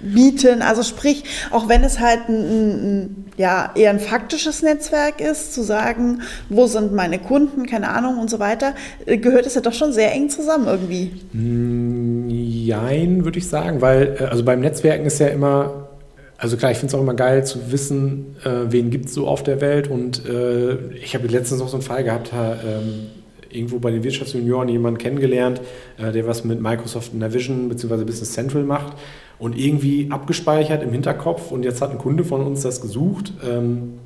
bieten. 0.00 0.62
Also 0.62 0.82
sprich, 0.82 1.24
auch 1.52 1.68
wenn 1.68 1.84
es 1.84 2.00
halt 2.00 2.28
ein, 2.28 2.34
ein, 2.34 3.32
ja, 3.36 3.70
eher 3.74 3.90
ein 3.90 4.00
faktisches 4.00 4.62
Netzwerk 4.62 5.20
ist, 5.20 5.54
zu 5.54 5.62
sagen, 5.62 6.22
wo 6.48 6.66
sind 6.66 6.92
meine 6.92 7.18
Kunden, 7.18 7.66
keine 7.66 7.90
Ahnung 7.90 8.18
und 8.18 8.30
so 8.30 8.38
weiter, 8.38 8.74
äh, 9.06 9.18
gehört 9.18 9.46
es 9.46 9.54
ja 9.54 9.60
doch 9.60 9.72
schon 9.72 9.92
sehr 9.92 10.12
eng 10.12 10.28
zusammen 10.28 10.66
irgendwie. 10.66 11.10
Mm, 11.32 12.28
jein, 12.28 13.24
würde 13.24 13.38
ich 13.38 13.48
sagen, 13.48 13.80
weil 13.80 14.16
äh, 14.20 14.24
also 14.24 14.44
beim 14.44 14.60
Netzwerken 14.60 15.06
ist 15.06 15.18
ja 15.18 15.28
immer 15.28 15.88
also 16.40 16.56
klar, 16.56 16.72
ich 16.72 16.78
finde 16.78 16.92
es 16.92 16.94
auch 16.94 17.02
immer 17.02 17.12
geil 17.12 17.44
zu 17.44 17.70
wissen, 17.70 18.34
äh, 18.44 18.72
wen 18.72 18.88
gibt 18.88 19.06
es 19.06 19.14
so 19.14 19.28
auf 19.28 19.42
der 19.42 19.60
Welt. 19.60 19.88
Und 19.88 20.24
äh, 20.26 20.94
ich 20.94 21.14
habe 21.14 21.26
letztens 21.26 21.60
noch 21.60 21.68
so 21.68 21.76
einen 21.76 21.82
Fall 21.82 22.02
gehabt, 22.02 22.32
da, 22.32 22.54
ähm, 22.54 23.08
irgendwo 23.50 23.78
bei 23.78 23.90
den 23.90 24.02
Wirtschaftsjunioren 24.02 24.68
jemanden 24.68 24.98
kennengelernt, 24.98 25.60
äh, 25.98 26.12
der 26.12 26.26
was 26.26 26.44
mit 26.44 26.60
Microsoft 26.62 27.12
Navision 27.14 27.68
bzw. 27.68 28.04
Business 28.04 28.32
Central 28.32 28.62
macht 28.62 28.96
und 29.38 29.58
irgendwie 29.58 30.08
abgespeichert 30.10 30.82
im 30.82 30.92
Hinterkopf. 30.92 31.50
Und 31.50 31.64
jetzt 31.64 31.82
hat 31.82 31.90
ein 31.90 31.98
Kunde 31.98 32.24
von 32.24 32.40
uns 32.40 32.62
das 32.62 32.80
gesucht. 32.80 33.34
Ähm, 33.46 33.99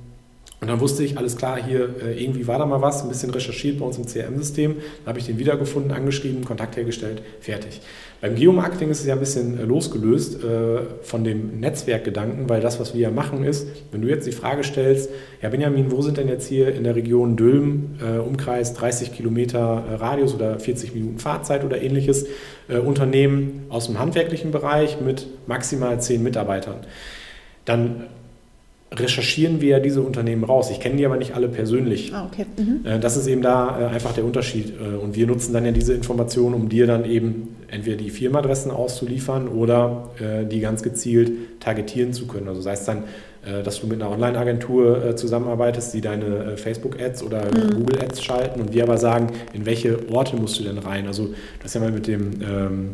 und 0.60 0.68
dann 0.68 0.80
wusste 0.80 1.04
ich, 1.04 1.18
alles 1.18 1.36
klar, 1.36 1.62
hier 1.62 1.94
äh, 2.02 2.22
irgendwie 2.22 2.46
war 2.46 2.58
da 2.58 2.64
mal 2.64 2.80
was, 2.80 3.02
ein 3.02 3.08
bisschen 3.08 3.30
recherchiert 3.30 3.78
bei 3.80 3.84
uns 3.84 3.98
im 3.98 4.06
CRM-System. 4.06 4.76
Dann 4.76 5.06
habe 5.06 5.18
ich 5.18 5.26
den 5.26 5.38
wiedergefunden, 5.38 5.92
angeschrieben, 5.92 6.44
Kontakt 6.44 6.76
hergestellt, 6.76 7.22
fertig. 7.40 7.82
Beim 8.22 8.36
Geomarketing 8.36 8.88
ist 8.88 9.00
es 9.00 9.06
ja 9.06 9.12
ein 9.12 9.20
bisschen 9.20 9.58
äh, 9.58 9.64
losgelöst 9.64 10.42
äh, 10.42 10.78
von 11.02 11.22
dem 11.24 11.60
Netzwerkgedanken, 11.60 12.48
weil 12.48 12.62
das, 12.62 12.80
was 12.80 12.94
wir 12.94 13.00
ja 13.02 13.10
machen, 13.10 13.44
ist, 13.44 13.66
wenn 13.92 14.00
du 14.00 14.08
jetzt 14.08 14.26
die 14.26 14.32
Frage 14.32 14.64
stellst, 14.64 15.10
ja 15.42 15.50
Benjamin, 15.50 15.90
wo 15.90 16.00
sind 16.00 16.16
denn 16.16 16.28
jetzt 16.28 16.48
hier 16.48 16.74
in 16.74 16.84
der 16.84 16.96
Region 16.96 17.36
Dülmen, 17.36 17.98
Umkreis 18.26 18.72
30 18.72 19.12
Kilometer 19.12 19.84
Radius 20.00 20.34
oder 20.34 20.58
40 20.58 20.94
Minuten 20.94 21.18
Fahrzeit 21.18 21.64
oder 21.64 21.82
ähnliches, 21.82 22.26
Unternehmen 22.68 23.66
aus 23.68 23.86
dem 23.86 23.98
handwerklichen 23.98 24.50
Bereich 24.50 25.00
mit 25.02 25.26
maximal 25.46 26.00
10 26.00 26.22
Mitarbeitern, 26.22 26.78
dann 27.66 28.06
recherchieren 29.00 29.60
wir 29.60 29.80
diese 29.80 30.02
Unternehmen 30.02 30.44
raus. 30.44 30.70
Ich 30.70 30.80
kenne 30.80 30.96
die 30.96 31.06
aber 31.06 31.16
nicht 31.16 31.34
alle 31.34 31.48
persönlich. 31.48 32.12
Ah, 32.14 32.28
okay. 32.30 32.46
Mhm. 32.56 32.80
Äh, 32.84 32.98
das 32.98 33.16
ist 33.16 33.26
eben 33.26 33.42
da 33.42 33.80
äh, 33.80 33.86
einfach 33.86 34.12
der 34.12 34.24
Unterschied. 34.24 34.74
Äh, 34.80 34.96
und 34.96 35.16
wir 35.16 35.26
nutzen 35.26 35.52
dann 35.52 35.64
ja 35.64 35.72
diese 35.72 35.94
Informationen, 35.94 36.54
um 36.54 36.68
dir 36.68 36.86
dann 36.86 37.04
eben 37.04 37.56
entweder 37.68 37.96
die 37.96 38.10
Firmenadressen 38.10 38.70
auszuliefern 38.70 39.48
oder 39.48 40.10
die 40.48 40.60
ganz 40.60 40.84
gezielt 40.84 41.60
targetieren 41.60 42.12
zu 42.12 42.28
können. 42.28 42.46
Also 42.46 42.60
sei 42.60 42.74
es 42.74 42.84
dann, 42.84 43.02
dass 43.64 43.80
du 43.80 43.88
mit 43.88 44.00
einer 44.00 44.12
Online-Agentur 44.12 45.16
zusammenarbeitest, 45.16 45.92
die 45.92 46.00
deine 46.00 46.56
Facebook-Ads 46.56 47.24
oder 47.24 47.46
mhm. 47.46 47.74
Google-Ads 47.74 48.22
schalten 48.22 48.60
und 48.60 48.72
wir 48.72 48.84
aber 48.84 48.96
sagen, 48.96 49.32
in 49.54 49.66
welche 49.66 50.08
Orte 50.08 50.36
musst 50.36 50.60
du 50.60 50.62
denn 50.62 50.78
rein? 50.78 51.08
Also 51.08 51.34
das 51.58 51.70
ist 51.70 51.74
ja 51.74 51.80
mal 51.80 51.90
mit 51.90 52.06
dem 52.06 52.30
ähm, 52.42 52.90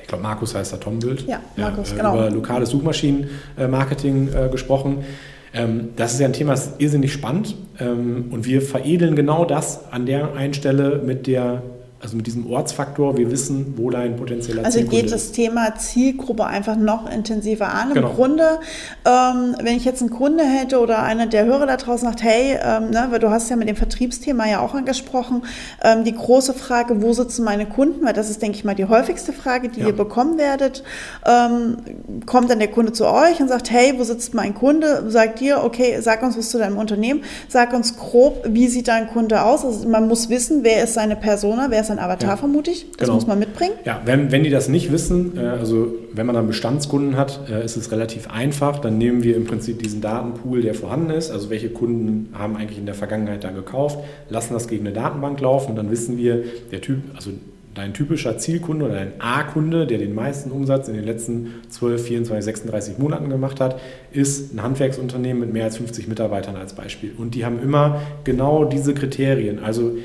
ich 0.00 0.08
glaube 0.08 0.22
Markus 0.22 0.54
heißt 0.54 0.72
er, 0.72 0.80
Tom 0.80 1.02
Wild. 1.02 1.26
Ja, 1.26 1.40
Markus, 1.56 1.90
ja, 1.90 1.94
äh, 1.94 1.98
genau. 1.98 2.14
Über 2.14 2.30
lokales 2.30 2.70
Suchmaschinenmarketing 2.70 4.28
äh, 4.32 4.48
gesprochen. 4.50 5.04
Ähm, 5.52 5.90
das 5.96 6.14
ist 6.14 6.20
ja 6.20 6.26
ein 6.26 6.32
Thema, 6.32 6.52
das 6.52 6.66
ist 6.66 6.80
irrsinnig 6.80 7.12
spannend 7.12 7.54
ähm, 7.78 8.26
und 8.30 8.44
wir 8.44 8.60
veredeln 8.60 9.14
genau 9.14 9.44
das 9.44 9.92
an 9.92 10.06
der 10.06 10.34
einen 10.34 10.54
Stelle 10.54 11.00
mit 11.04 11.26
der 11.26 11.62
also 12.04 12.18
mit 12.18 12.26
diesem 12.26 12.46
Ortsfaktor, 12.50 13.16
wir 13.16 13.30
wissen, 13.30 13.74
wo 13.78 13.88
dein 13.88 14.16
potenzieller 14.16 14.62
also 14.62 14.78
Zielkunde 14.78 15.02
geht 15.04 15.12
das 15.12 15.32
Thema 15.32 15.74
Zielgruppe 15.76 16.44
einfach 16.44 16.76
noch 16.76 17.10
intensiver 17.10 17.72
an. 17.72 17.94
Genau. 17.94 18.10
Im 18.10 18.14
Grunde, 18.14 18.58
ähm, 19.06 19.56
wenn 19.62 19.74
ich 19.74 19.86
jetzt 19.86 20.02
einen 20.02 20.10
Kunde 20.10 20.44
hätte 20.44 20.80
oder 20.80 21.02
einer 21.02 21.26
der 21.26 21.46
Hörer 21.46 21.64
da 21.66 21.78
draußen 21.78 22.06
sagt, 22.06 22.22
hey, 22.22 22.58
ähm, 22.62 22.90
ne, 22.90 23.06
weil 23.08 23.20
du 23.20 23.30
hast 23.30 23.48
ja 23.48 23.56
mit 23.56 23.70
dem 23.70 23.76
Vertriebsthema 23.76 24.46
ja 24.46 24.60
auch 24.60 24.74
angesprochen, 24.74 25.44
ähm, 25.82 26.04
die 26.04 26.14
große 26.14 26.52
Frage, 26.52 27.00
wo 27.00 27.14
sitzen 27.14 27.42
meine 27.42 27.64
Kunden, 27.64 28.04
weil 28.04 28.12
das 28.12 28.28
ist, 28.28 28.42
denke 28.42 28.58
ich 28.58 28.64
mal, 28.64 28.74
die 28.74 28.84
häufigste 28.84 29.32
Frage, 29.32 29.70
die 29.70 29.80
Ja. 29.80 29.86
ihr 29.86 29.96
bekommen 29.96 30.36
werdet. 30.36 30.84
Ähm, 31.26 31.78
kommt 32.26 32.50
dann 32.50 32.58
der 32.58 32.68
Kunde 32.68 32.92
zu 32.92 33.06
euch 33.06 33.40
und 33.40 33.48
sagt, 33.48 33.70
hey, 33.70 33.94
wo 33.96 34.04
sitzt 34.04 34.34
mein 34.34 34.52
Kunde? 34.52 35.04
Sagt 35.08 35.40
ihr, 35.40 35.64
okay, 35.64 35.96
sag 36.02 36.22
uns 36.22 36.36
was 36.36 36.50
zu 36.50 36.58
deinem 36.58 36.76
Unternehmen, 36.76 37.22
sag 37.48 37.72
uns 37.72 37.96
grob, 37.96 38.44
wie 38.46 38.68
sieht 38.68 38.88
dein 38.88 39.08
Kunde 39.08 39.42
aus? 39.42 39.64
Also 39.64 39.88
man 39.88 40.06
muss 40.06 40.28
wissen, 40.28 40.64
wer 40.64 40.84
ist 40.84 40.92
seine 40.92 41.16
Persona, 41.16 41.68
wer 41.70 41.80
ist 41.80 41.93
sein 41.96 42.04
Avatar, 42.04 42.30
Ja. 42.30 42.36
vermute 42.36 42.70
ich. 42.70 42.86
Das 42.92 43.06
Genau. 43.06 43.14
muss 43.14 43.26
man 43.26 43.38
mitbringen. 43.38 43.74
Ja, 43.84 44.00
wenn, 44.04 44.30
wenn 44.32 44.42
die 44.44 44.50
das 44.50 44.68
nicht 44.68 44.90
wissen, 44.92 45.36
äh, 45.36 45.40
also 45.40 45.94
wenn 46.12 46.26
man 46.26 46.34
dann 46.34 46.46
Bestandskunden 46.46 47.16
hat, 47.16 47.40
äh, 47.50 47.64
ist 47.64 47.76
es 47.76 47.90
relativ 47.92 48.28
einfach. 48.30 48.78
Dann 48.78 48.98
nehmen 48.98 49.22
wir 49.22 49.36
im 49.36 49.44
Prinzip 49.44 49.82
diesen 49.82 50.00
Datenpool, 50.00 50.62
der 50.62 50.74
vorhanden 50.74 51.10
ist, 51.10 51.30
also 51.30 51.50
welche 51.50 51.70
Kunden 51.70 52.28
haben 52.34 52.56
eigentlich 52.56 52.78
in 52.78 52.86
der 52.86 52.94
Vergangenheit 52.94 53.44
da 53.44 53.50
gekauft, 53.50 53.98
lassen 54.28 54.54
das 54.54 54.68
gegen 54.68 54.86
eine 54.86 54.94
Datenbank 54.94 55.40
laufen 55.40 55.70
und 55.70 55.76
dann 55.76 55.90
wissen 55.90 56.16
wir, 56.18 56.44
der 56.70 56.80
Typ, 56.80 56.98
also 57.16 57.30
dein 57.74 57.92
typischer 57.92 58.38
Zielkunde 58.38 58.84
oder 58.84 58.94
dein 58.94 59.12
A-Kunde, 59.18 59.88
der 59.88 59.98
den 59.98 60.14
meisten 60.14 60.52
Umsatz 60.52 60.86
in 60.86 60.94
den 60.94 61.02
letzten 61.02 61.54
12, 61.70 62.04
24, 62.04 62.44
36 62.44 62.98
Monaten 62.98 63.28
gemacht 63.28 63.58
hat, 63.60 63.80
ist 64.12 64.54
ein 64.54 64.62
Handwerksunternehmen 64.62 65.40
mit 65.40 65.52
mehr 65.52 65.64
als 65.64 65.78
50 65.78 66.06
Mitarbeitern 66.06 66.54
als 66.54 66.74
Beispiel. 66.74 67.10
Und 67.18 67.34
die 67.34 67.44
haben 67.44 67.60
immer 67.60 68.00
genau 68.22 68.64
diese 68.64 68.94
Kriterien. 68.94 69.58
Also 69.58 69.96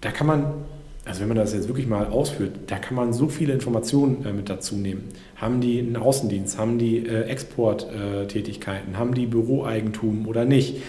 da 0.00 0.12
kann 0.12 0.28
man 0.28 0.44
also 1.08 1.22
wenn 1.22 1.28
man 1.28 1.38
das 1.38 1.54
jetzt 1.54 1.68
wirklich 1.68 1.86
mal 1.86 2.06
ausführt, 2.06 2.52
da 2.66 2.78
kann 2.78 2.94
man 2.94 3.14
so 3.14 3.28
viele 3.28 3.54
Informationen 3.54 4.26
äh, 4.26 4.32
mit 4.32 4.50
dazu 4.50 4.76
nehmen. 4.76 5.08
Haben 5.36 5.62
die 5.62 5.78
einen 5.78 5.96
Außendienst, 5.96 6.58
haben 6.58 6.78
die 6.78 6.98
äh, 6.98 7.22
Exporttätigkeiten, 7.22 8.98
haben 8.98 9.14
die 9.14 9.26
Büroeigentum 9.26 10.28
oder 10.28 10.44
nicht? 10.44 10.82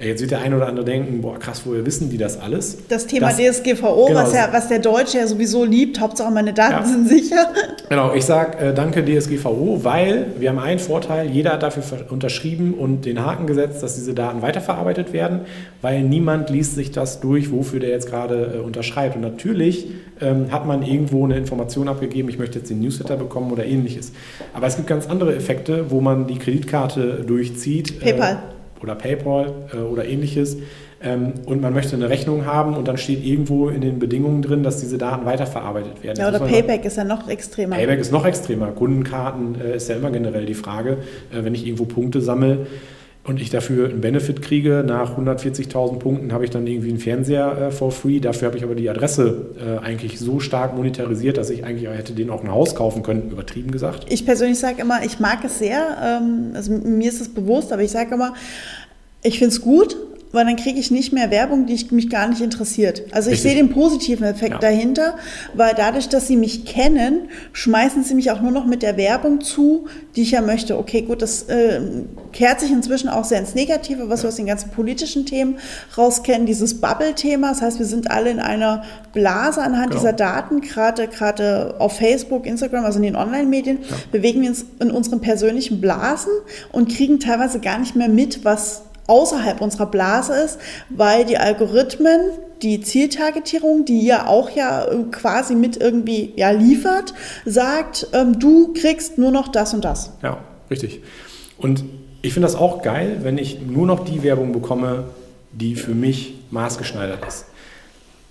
Äh, 0.00 0.08
jetzt 0.08 0.20
wird 0.20 0.30
der 0.30 0.40
eine 0.40 0.56
oder 0.56 0.68
andere 0.68 0.84
denken, 0.84 1.20
boah 1.22 1.38
krass, 1.38 1.62
woher 1.64 1.84
wissen 1.86 2.10
die 2.10 2.18
das 2.18 2.38
alles? 2.40 2.78
Das 2.88 3.06
Thema 3.06 3.28
Das- 3.28 3.36
DSGVO, 3.38 4.06
genau, 4.06 4.20
was, 4.20 4.32
ja, 4.34 4.48
was 4.52 4.68
der 4.68 4.78
Deutsche 4.78 5.18
ja 5.18 5.26
sowieso 5.26 5.64
liebt, 5.64 6.00
Hauptsache 6.00 6.30
meine 6.32 6.52
Daten 6.52 6.72
Ja. 6.72 6.84
sind 6.84 7.08
sicher. 7.08 7.48
Genau, 7.88 8.14
ich 8.14 8.24
sage 8.24 8.58
äh, 8.58 8.74
danke 8.74 9.04
DSGVO, 9.04 9.80
weil 9.82 10.26
wir 10.38 10.48
haben 10.48 10.58
einen 10.58 10.78
Vorteil, 10.78 11.28
jeder 11.30 11.52
hat 11.52 11.62
dafür 11.62 11.82
unterschrieben 12.10 12.74
und 12.74 13.04
den 13.04 13.24
Haken 13.24 13.46
gesetzt, 13.46 13.82
dass 13.82 13.94
diese 13.94 14.14
Daten 14.14 14.42
weiterverarbeitet 14.42 15.12
werden, 15.12 15.40
weil 15.82 16.02
niemand 16.02 16.50
liest 16.50 16.74
sich 16.74 16.90
das 16.90 17.20
durch, 17.20 17.52
wofür 17.52 17.80
der 17.80 17.90
jetzt 17.90 18.08
gerade 18.08 18.54
äh, 18.56 18.58
unterschreibt. 18.58 19.16
Und 19.16 19.22
natürlich 19.22 19.88
ähm, 20.20 20.50
hat 20.52 20.66
man 20.66 20.82
irgendwo 20.82 21.24
eine 21.24 21.36
Information 21.36 21.88
abgegeben, 21.88 22.28
ich 22.28 22.38
möchte 22.38 22.58
jetzt 22.58 22.70
den 22.70 22.80
Newsletter 22.80 23.16
bekommen 23.16 23.50
oder 23.52 23.64
ähnliches. 23.64 24.12
Aber 24.54 24.66
es 24.66 24.76
gibt 24.76 24.88
ganz 24.88 25.08
andere 25.08 25.34
Effekte, 25.34 25.90
wo 25.90 26.00
man 26.00 26.26
die 26.26 26.38
Kreditkarte 26.38 27.24
durchzieht. 27.26 28.00
PayPal. 28.00 28.32
Äh, 28.32 28.36
oder 28.82 28.94
PayPal 28.94 29.52
äh, 29.72 29.76
oder 29.78 30.04
ähnliches. 30.04 30.56
Ähm, 31.04 31.34
und 31.46 31.60
man 31.60 31.74
möchte 31.74 31.96
eine 31.96 32.08
Rechnung 32.08 32.46
haben 32.46 32.76
und 32.76 32.86
dann 32.86 32.96
steht 32.96 33.24
irgendwo 33.24 33.68
in 33.68 33.80
den 33.80 33.98
Bedingungen 33.98 34.40
drin, 34.40 34.62
dass 34.62 34.80
diese 34.80 34.98
Daten 34.98 35.26
weiterverarbeitet 35.26 36.02
werden. 36.02 36.18
Ja, 36.18 36.28
oder 36.28 36.38
Payback 36.38 36.84
ist 36.84 36.96
ja 36.96 37.04
noch 37.04 37.28
extremer. 37.28 37.76
Payback 37.76 37.98
ist 37.98 38.12
noch 38.12 38.24
extremer. 38.24 38.68
Kundenkarten 38.68 39.60
äh, 39.60 39.76
ist 39.76 39.88
ja 39.88 39.96
immer 39.96 40.10
generell 40.10 40.46
die 40.46 40.54
Frage, 40.54 40.98
äh, 41.32 41.44
wenn 41.44 41.54
ich 41.54 41.66
irgendwo 41.66 41.86
Punkte 41.86 42.20
sammle 42.20 42.66
und 43.24 43.40
ich 43.40 43.50
dafür 43.50 43.88
einen 43.88 44.00
Benefit 44.00 44.42
kriege, 44.42 44.82
nach 44.84 45.16
140.000 45.16 45.98
Punkten 45.98 46.32
habe 46.32 46.44
ich 46.44 46.50
dann 46.50 46.66
irgendwie 46.66 46.88
einen 46.88 46.98
Fernseher 46.98 47.68
äh, 47.68 47.70
for 47.70 47.92
free. 47.92 48.18
Dafür 48.18 48.48
habe 48.48 48.58
ich 48.58 48.64
aber 48.64 48.74
die 48.74 48.90
Adresse 48.90 49.54
äh, 49.58 49.84
eigentlich 49.84 50.18
so 50.18 50.40
stark 50.40 50.74
monetarisiert, 50.74 51.36
dass 51.36 51.50
ich 51.50 51.64
eigentlich 51.64 51.88
hätte 51.88 52.14
den 52.14 52.30
auch 52.30 52.42
ein 52.42 52.50
Haus 52.50 52.74
kaufen 52.74 53.04
können, 53.04 53.30
übertrieben 53.30 53.70
gesagt. 53.70 54.06
Ich 54.08 54.26
persönlich 54.26 54.58
sage 54.58 54.82
immer, 54.82 55.04
ich 55.04 55.20
mag 55.20 55.44
es 55.44 55.60
sehr, 55.60 55.98
ähm, 56.04 56.50
also 56.54 56.72
mir 56.72 57.08
ist 57.08 57.20
es 57.20 57.28
bewusst, 57.28 57.72
aber 57.72 57.82
ich 57.82 57.92
sage 57.92 58.12
immer, 58.14 58.34
ich 59.22 59.38
finde 59.38 59.54
es 59.54 59.60
gut, 59.60 59.96
weil 60.32 60.44
dann 60.46 60.56
kriege 60.56 60.80
ich 60.80 60.90
nicht 60.90 61.12
mehr 61.12 61.30
Werbung, 61.30 61.66
die 61.66 61.74
ich, 61.74 61.92
mich 61.92 62.08
gar 62.10 62.26
nicht 62.28 62.40
interessiert. 62.40 63.02
Also 63.12 63.30
ich 63.30 63.42
sehe 63.42 63.54
den 63.54 63.68
positiven 63.70 64.24
Effekt 64.26 64.52
Ja. 64.54 64.58
dahinter, 64.58 65.14
weil 65.54 65.74
dadurch, 65.76 66.08
dass 66.08 66.26
sie 66.26 66.36
mich 66.36 66.64
kennen, 66.64 67.28
schmeißen 67.52 68.02
sie 68.02 68.14
mich 68.14 68.30
auch 68.30 68.40
nur 68.40 68.50
noch 68.50 68.64
mit 68.66 68.82
der 68.82 68.96
Werbung 68.96 69.40
zu, 69.40 69.86
die 70.16 70.22
ich 70.22 70.30
ja 70.32 70.40
möchte. 70.40 70.78
Okay, 70.78 71.02
gut, 71.02 71.22
das 71.22 71.44
äh, 71.44 71.80
kehrt 72.32 72.60
sich 72.60 72.70
inzwischen 72.70 73.08
auch 73.08 73.24
sehr 73.24 73.38
ins 73.40 73.54
Negative, 73.54 74.08
was 74.08 74.22
wir 74.22 74.28
aus 74.28 74.36
den 74.36 74.46
ganzen 74.46 74.70
politischen 74.70 75.26
Themen 75.26 75.58
rauskennen, 75.96 76.46
dieses 76.46 76.80
Bubble-Thema. 76.80 77.50
Das 77.50 77.62
heißt, 77.62 77.78
wir 77.78 77.86
sind 77.86 78.10
alle 78.10 78.30
in 78.30 78.40
einer 78.40 78.82
Blase 79.12 79.60
anhand 79.62 79.90
Genau. 79.90 80.00
dieser 80.00 80.12
Daten, 80.14 80.60
gerade 80.60 81.08
gerade 81.08 81.74
auf 81.78 81.96
Facebook, 81.98 82.46
Instagram, 82.46 82.84
also 82.84 82.98
in 82.98 83.02
den 83.04 83.16
Online-Medien, 83.16 83.78
bewegen 84.10 84.40
wir 84.42 84.48
uns 84.48 84.64
in 84.80 84.90
unseren 84.90 85.20
persönlichen 85.20 85.80
Blasen 85.80 86.32
und 86.72 86.88
kriegen 86.94 87.20
teilweise 87.20 87.60
gar 87.60 87.78
nicht 87.78 87.94
mehr 87.96 88.08
mit, 88.08 88.44
was 88.44 88.82
außerhalb 89.06 89.60
unserer 89.60 89.86
Blase 89.86 90.34
ist, 90.34 90.58
weil 90.88 91.24
die 91.24 91.38
Algorithmen, 91.38 92.20
die 92.62 92.80
Zieltargetierung, 92.80 93.84
die 93.84 94.06
ja 94.06 94.26
auch 94.26 94.50
ja 94.50 94.84
äh, 94.84 95.02
quasi 95.10 95.54
mit 95.54 95.76
irgendwie 95.76 96.32
ja 96.36 96.50
liefert, 96.50 97.14
sagt, 97.44 98.06
ähm, 98.12 98.38
du 98.38 98.72
kriegst 98.72 99.18
nur 99.18 99.30
noch 99.30 99.48
das 99.48 99.74
und 99.74 99.84
das. 99.84 100.12
Ja, 100.22 100.38
richtig. 100.70 101.00
Und 101.58 101.84
ich 102.22 102.32
finde 102.34 102.46
das 102.46 102.56
auch 102.56 102.82
geil, 102.82 103.18
wenn 103.22 103.38
ich 103.38 103.60
nur 103.60 103.86
noch 103.86 104.04
die 104.04 104.22
Werbung 104.22 104.52
bekomme, 104.52 105.04
die 105.50 105.74
für 105.74 105.94
mich 105.94 106.34
maßgeschneidert 106.50 107.26
ist. 107.26 107.46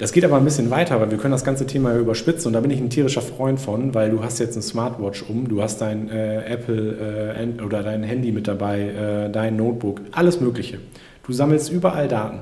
Das 0.01 0.13
geht 0.13 0.25
aber 0.25 0.37
ein 0.37 0.43
bisschen 0.43 0.71
weiter, 0.71 0.99
weil 0.99 1.11
wir 1.11 1.19
können 1.19 1.33
das 1.33 1.43
ganze 1.43 1.67
Thema 1.67 1.93
ja 1.93 1.99
überspitzen 1.99 2.47
und 2.47 2.53
da 2.53 2.61
bin 2.61 2.71
ich 2.71 2.79
ein 2.79 2.89
tierischer 2.89 3.21
Freund 3.21 3.59
von, 3.59 3.93
weil 3.93 4.09
du 4.09 4.23
hast 4.23 4.39
jetzt 4.39 4.55
eine 4.55 4.63
Smartwatch 4.63 5.23
um, 5.29 5.47
du 5.47 5.61
hast 5.61 5.79
dein 5.79 6.09
äh, 6.09 6.43
Apple 6.43 7.35
äh, 7.37 7.61
oder 7.61 7.83
dein 7.83 8.01
Handy 8.01 8.31
mit 8.31 8.47
dabei, 8.47 8.79
äh, 8.79 9.29
dein 9.29 9.57
Notebook, 9.57 10.01
alles 10.11 10.41
Mögliche. 10.41 10.79
Du 11.23 11.33
sammelst 11.33 11.71
überall 11.71 12.07
Daten. 12.07 12.39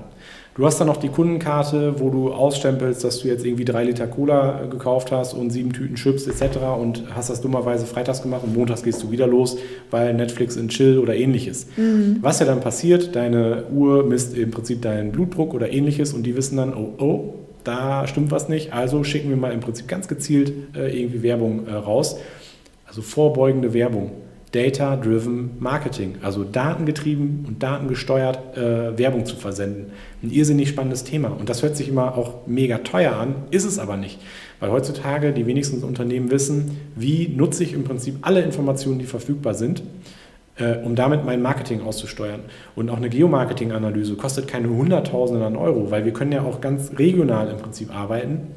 Du 0.56 0.65
hast 0.65 0.80
dann 0.80 0.88
noch 0.88 0.95
die 0.95 1.10
Kundenkarte, 1.10 2.00
wo 2.00 2.10
du 2.10 2.32
ausstempelst, 2.32 3.04
dass 3.04 3.19
du 3.19 3.28
jetzt 3.28 3.45
irgendwie 3.45 3.65
drei 3.65 3.84
Liter 3.84 4.08
Cola 4.08 4.63
äh, 4.63 4.67
gekauft 4.69 5.12
hast 5.12 5.34
und 5.34 5.50
sieben 5.50 5.74
Tüten 5.74 5.95
Chips 5.95 6.28
etc. 6.28 6.60
und 6.80 7.13
hast 7.13 7.30
das 7.30 7.41
dummerweise 7.41 7.86
freitags 7.86 8.22
gemacht 8.22 8.43
und 8.45 8.56
montags 8.56 8.84
gehst 8.84 9.04
du 9.04 9.12
wieder 9.12 9.28
los, 9.28 9.58
weil 9.91 10.13
Netflix 10.13 10.56
in 10.56 10.69
Chill 10.69 10.98
oder 10.98 11.13
ähnliches. 11.13 11.67
Was 12.22 12.39
ja 12.39 12.45
dann 12.45 12.62
passiert, 12.62 13.17
deine 13.17 13.65
Uhr 13.69 14.06
misst 14.06 14.38
im 14.38 14.50
Prinzip 14.50 14.82
deinen 14.82 15.12
Blutdruck 15.12 15.54
oder 15.54 15.69
ähnliches 15.74 16.13
und 16.13 16.24
die 16.24 16.38
wissen 16.38 16.56
dann, 16.56 16.74
oh, 16.74 16.93
oh, 17.00 17.34
da 17.69 18.08
stimmt 18.08 18.32
was 18.32 18.49
nicht, 18.49 18.73
also 18.73 19.03
schicken 19.03 19.29
wir 19.29 19.38
mal 19.38 19.53
im 19.53 19.60
Prinzip 19.60 19.88
ganz 19.88 20.08
gezielt 20.08 20.75
äh, 20.75 20.99
irgendwie 20.99 21.21
Werbung 21.21 21.67
äh, 21.67 21.73
raus. 21.73 22.17
Also 22.88 23.03
vorbeugende 23.03 23.73
Werbung. 23.73 24.12
Data-driven 24.51 25.51
Marketing, 25.60 26.15
also 26.23 26.43
datengetrieben 26.43 27.45
und 27.47 27.62
datengesteuert 27.62 28.58
äh, 28.58 28.97
Werbung 28.97 29.27
zu 29.27 29.36
versenden. 29.36 29.91
Ein 30.23 30.32
irrsinnig 30.32 30.69
spannendes 30.69 31.03
Thema. 31.03 31.27
Und 31.27 31.49
das 31.49 31.62
hört 31.62 31.77
sich 31.77 31.88
immer 31.88 32.17
auch 32.17 32.47
mega 32.47 32.79
teuer 32.79 33.15
an, 33.15 33.36
ist 33.51 33.65
es 33.65 33.77
aber 33.77 33.95
nicht. 33.95 34.19
Weil 34.60 34.71
heutzutage 34.71 35.34
die 35.34 35.45
wenigsten 35.45 35.84
Unternehmen 35.84 36.32
wissen, 36.32 36.77
wie 36.95 37.27
nutze 37.27 37.63
ich 37.63 37.73
im 37.73 37.84
Prinzip 37.84 38.15
alle 38.21 38.41
Informationen, 38.41 38.97
die 38.97 39.05
verfügbar 39.05 39.53
sind, 39.53 39.84
äh, 40.60 40.78
um 40.84 40.95
damit 40.95 41.26
mein 41.26 41.41
Marketing 41.41 41.82
auszusteuern. 41.82 42.41
Und 42.76 42.89
auch 42.89 42.98
eine 42.98 43.10
Geomarketing-Analyse 43.10 44.15
kostet 44.15 44.48
keine 44.48 44.69
Hunderttausende 44.69 45.45
an 45.45 45.56
Euro, 45.56 45.89
weil 45.91 46.06
wir 46.06 46.13
können 46.13 46.32
ja 46.32 46.43
auch 46.43 46.62
ganz 46.62 46.91
regional 46.98 47.50
im 47.50 47.58
Prinzip 47.58 47.95
arbeiten. 47.95 48.48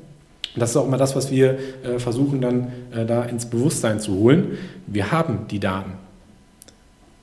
Und 0.55 0.61
das 0.61 0.71
ist 0.71 0.77
auch 0.77 0.87
immer 0.87 0.99
das, 0.99 1.17
was 1.17 1.31
wir 1.31 1.59
äh, 1.85 1.99
versuchen 1.99 2.41
dann 2.41 2.73
äh, 2.95 3.07
da 3.07 3.25
ins 3.25 3.47
Bewusstsein 3.47 4.01
zu 4.01 4.15
holen. 4.15 4.59
Wir 4.87 5.11
haben 5.13 5.47
die 5.51 5.61
Daten. 5.61 5.93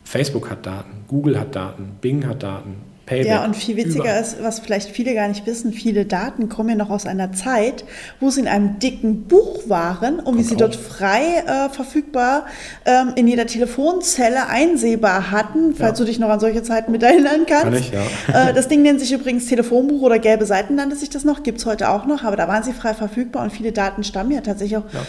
Facebook 0.04 0.50
hat 0.50 0.66
Daten, 0.66 1.04
Google 1.08 1.40
hat 1.40 1.56
Daten, 1.56 1.98
Bing 2.02 2.26
hat 2.26 2.42
Daten, 2.42 2.78
Payback. 3.10 3.28
Ja, 3.28 3.44
und 3.44 3.56
viel 3.56 3.76
witziger 3.76 4.04
überall. 4.06 4.22
ist, 4.22 4.38
was 4.42 4.60
vielleicht 4.60 4.90
viele 4.90 5.14
gar 5.16 5.28
nicht 5.28 5.46
wissen, 5.46 5.74
viele 5.74 6.06
Daten 6.06 6.48
kommen 6.48 6.70
ja 6.70 6.76
noch 6.76 6.90
aus 6.92 7.06
einer 7.06 7.34
Zeit, 7.34 7.84
wo 8.20 8.30
sie 8.30 8.42
in 8.42 8.48
einem 8.48 8.80
dicken 8.80 9.24
Buch 9.24 9.68
waren 9.68 10.20
und 10.20 10.38
wie 10.38 10.44
sie 10.44 10.54
auch. 10.56 10.60
dort 10.60 10.76
frei 10.76 11.44
äh, 11.46 11.70
verfügbar 11.70 12.46
ähm, 12.86 13.14
in 13.16 13.28
jeder 13.28 13.48
Telefonzelle 13.48 14.48
einsehbar 14.48 15.32
hatten, 15.32 15.76
falls 15.76 15.98
Ja. 16.00 16.06
du 16.06 16.10
dich 16.12 16.20
noch 16.20 16.30
an 16.30 16.40
solche 16.40 16.64
Zeiten 16.64 16.92
mit 16.92 17.04
erinnern 17.04 17.46
kannst. 17.48 17.64
Kann 17.64 17.74
ich, 17.74 17.92
ja. 17.92 18.50
Äh, 18.50 18.54
das 18.54 18.68
Ding 18.68 18.82
nennt 18.84 19.00
sich 19.00 19.12
übrigens 19.12 19.48
Telefonbuch 19.48 20.02
oder 20.04 20.20
gelbe 20.20 20.46
Seiten 20.46 20.76
nannte 20.76 20.96
sich 20.96 21.10
das 21.10 21.24
noch, 21.26 21.44
gibt 21.44 21.58
es 21.60 21.66
heute 21.66 21.90
auch 21.90 22.06
noch, 22.06 22.24
aber 22.24 22.36
da 22.36 22.48
waren 22.48 22.64
sie 22.64 22.74
frei 22.74 22.94
verfügbar 22.94 23.44
und 23.44 23.52
viele 23.52 23.72
Daten 23.72 24.04
stammen 24.04 24.32
ja 24.32 24.42
tatsächlich 24.42 24.78
auch 24.78 24.84
Ja. 24.94 25.00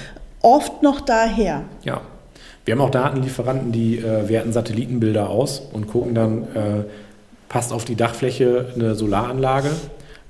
oft 0.43 0.83
noch 0.83 1.01
daher. 1.01 1.63
Ja. 1.85 2.01
Wir 2.65 2.75
haben 2.75 2.81
auch 2.83 2.91
Datenlieferanten, 2.91 3.73
die 3.73 3.97
äh, 3.99 4.29
werten 4.29 4.53
Satellitenbilder 4.53 5.31
aus 5.31 5.63
und 5.73 5.87
gucken 5.89 6.15
dann, 6.15 6.43
äh, 6.55 6.85
passt 7.51 7.75
auf 7.75 7.85
die 7.85 7.97
Dachfläche 7.97 8.69
eine 8.75 8.95
Solaranlage? 8.95 9.69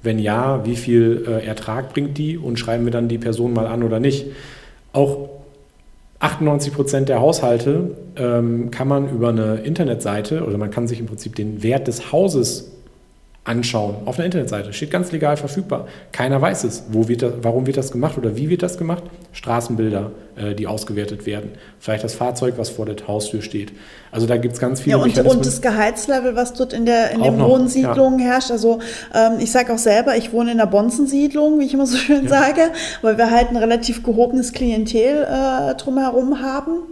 Wenn 0.03 0.19
ja, 0.19 0.65
wie 0.65 0.75
viel 0.75 1.25
äh, 1.29 1.47
Ertrag 1.47 1.93
bringt 1.93 2.19
die 2.19 2.37
und 2.37 2.59
schreiben 2.59 2.85
wir 2.87 2.91
dann 2.91 3.07
die 3.07 3.19
Person 3.19 3.53
mal 3.53 3.69
an 3.69 3.85
oder 3.85 4.01
nicht? 4.01 4.27
Auch 4.93 5.29
98 6.19 6.73
Prozent 6.73 7.09
der 7.09 7.21
Haushalte 7.21 7.97
ähm, 8.17 8.71
kann 8.71 8.89
man 8.89 9.11
über 9.11 9.29
eine 9.29 9.57
Internetseite 9.57 10.45
oder 10.45 10.59
man 10.59 10.71
kann 10.71 10.89
sich 10.89 10.99
im 10.99 11.07
Prinzip 11.07 11.37
den 11.37 11.63
Wert 11.63 11.87
des 11.87 12.11
Hauses 12.11 12.73
anschauen 13.45 13.97
auf 14.05 14.19
einer 14.19 14.27
Internetseite. 14.27 14.73
Steht 14.75 14.91
ganz 14.91 15.13
legal 15.13 15.37
verfügbar. 15.39 15.89
Keiner 16.13 16.41
weiß 16.43 16.65
es. 16.65 16.85
Wo 16.91 17.09
wird 17.09 17.23
das, 17.23 17.33
warum 17.41 17.67
wird 17.67 17.79
das 17.79 17.91
gemacht 17.91 18.19
oder 18.19 18.37
wie 18.37 18.51
wird 18.51 18.63
das 18.63 18.77
gemacht? 18.77 19.03
Straßenbilder, 19.33 20.11
äh, 20.37 20.55
die 20.55 20.67
ausgewertet 20.67 21.25
werden. 21.25 21.53
Vielleicht 21.79 22.05
das 22.05 22.15
Fahrzeug, 22.15 22.55
was 22.59 22.69
vor 22.69 22.85
der 22.85 22.97
Haustür 23.09 23.41
steht. 23.41 23.73
Also 24.13 24.27
da 24.27 24.37
gibt 24.37 24.55
es 24.55 24.61
ganz 24.61 24.81
viele 24.81 24.99
ja, 24.99 25.03
und, 25.03 25.19
und 25.19 25.47
das 25.47 25.63
Gehaltslevel, 25.63 26.37
was 26.37 26.53
dort 26.53 26.75
in, 26.75 26.85
der, 26.85 27.13
in 27.13 27.23
den 27.23 27.41
Wohnsiedlungen 27.41 28.19
ja. 28.19 28.27
herrscht. 28.27 28.51
Also 28.51 28.81
ähm, 29.15 29.39
ich 29.41 29.51
sage 29.51 29.73
auch 29.73 29.79
selber, 29.79 30.17
ich 30.17 30.33
wohne 30.35 30.53
in 30.53 30.59
der 30.59 30.67
Bonzensiedlung, 30.67 31.61
wie 31.61 31.65
ich 31.65 31.73
immer 31.73 31.87
so 31.87 31.97
schön 31.97 32.25
ja. 32.25 32.29
sage, 32.29 32.71
weil 33.01 33.17
wir 33.17 33.31
halt 33.31 33.51
ein 33.51 33.57
relativ 33.57 34.03
gehobenes 34.03 34.53
Klientel 34.53 35.27
äh, 35.27 35.75
drumherum 35.77 36.43
haben. 36.43 36.83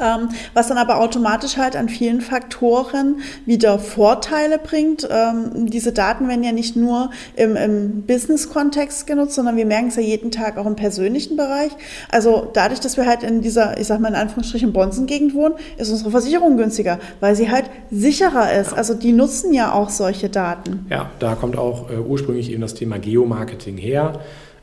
Ähm, 0.00 0.28
was 0.54 0.68
dann 0.68 0.78
aber 0.78 1.00
automatisch 1.00 1.56
halt 1.56 1.74
an 1.74 1.88
vielen 1.88 2.20
Faktoren 2.20 3.20
wieder 3.46 3.78
Vorteile 3.78 4.58
bringt. 4.58 5.08
Ähm, 5.10 5.66
diese 5.66 5.92
Daten 5.92 6.28
werden 6.28 6.44
ja 6.44 6.52
nicht 6.52 6.76
nur 6.76 7.10
im, 7.36 7.56
im 7.56 8.02
Business-Kontext 8.02 9.06
genutzt, 9.06 9.34
sondern 9.34 9.56
wir 9.56 9.66
merken 9.66 9.88
es 9.88 9.96
ja 9.96 10.02
jeden 10.02 10.30
Tag 10.30 10.58
auch 10.58 10.66
im 10.66 10.76
persönlichen 10.76 11.36
Bereich. 11.36 11.72
Also 12.10 12.48
dadurch, 12.52 12.80
dass 12.80 12.96
wir 12.96 13.06
halt 13.06 13.22
in 13.22 13.40
dieser, 13.40 13.78
ich 13.78 13.86
sag 13.86 14.00
mal 14.00 14.08
in 14.08 14.14
Anführungsstrichen, 14.14 14.72
Bonzen-Gegend 14.72 15.34
wohnen, 15.34 15.54
ist 15.78 15.90
unsere 15.90 16.10
Versicherung 16.10 16.56
günstiger, 16.56 16.98
weil 17.20 17.34
sie 17.34 17.50
halt 17.50 17.64
sicherer 17.90 18.52
ist. 18.52 18.74
Also 18.74 18.94
die 18.94 19.12
nutzen 19.12 19.54
ja 19.54 19.72
auch 19.72 19.90
solche 19.90 20.28
Daten. 20.28 20.86
Ja, 20.90 21.10
da 21.18 21.34
kommt 21.34 21.56
auch 21.56 21.90
äh, 21.90 21.96
ursprünglich 21.96 22.52
eben 22.52 22.60
das 22.60 22.74
Thema 22.74 22.98
Geomarketing 22.98 23.78
her. 23.78 24.20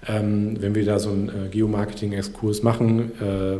Ähm, 0.08 0.58
wenn 0.60 0.76
wir 0.76 0.86
da 0.86 1.00
so 1.00 1.10
einen 1.10 1.30
äh, 1.30 1.50
Geomarketing-Exkurs 1.50 2.62
machen, 2.62 3.12
äh, 3.20 3.58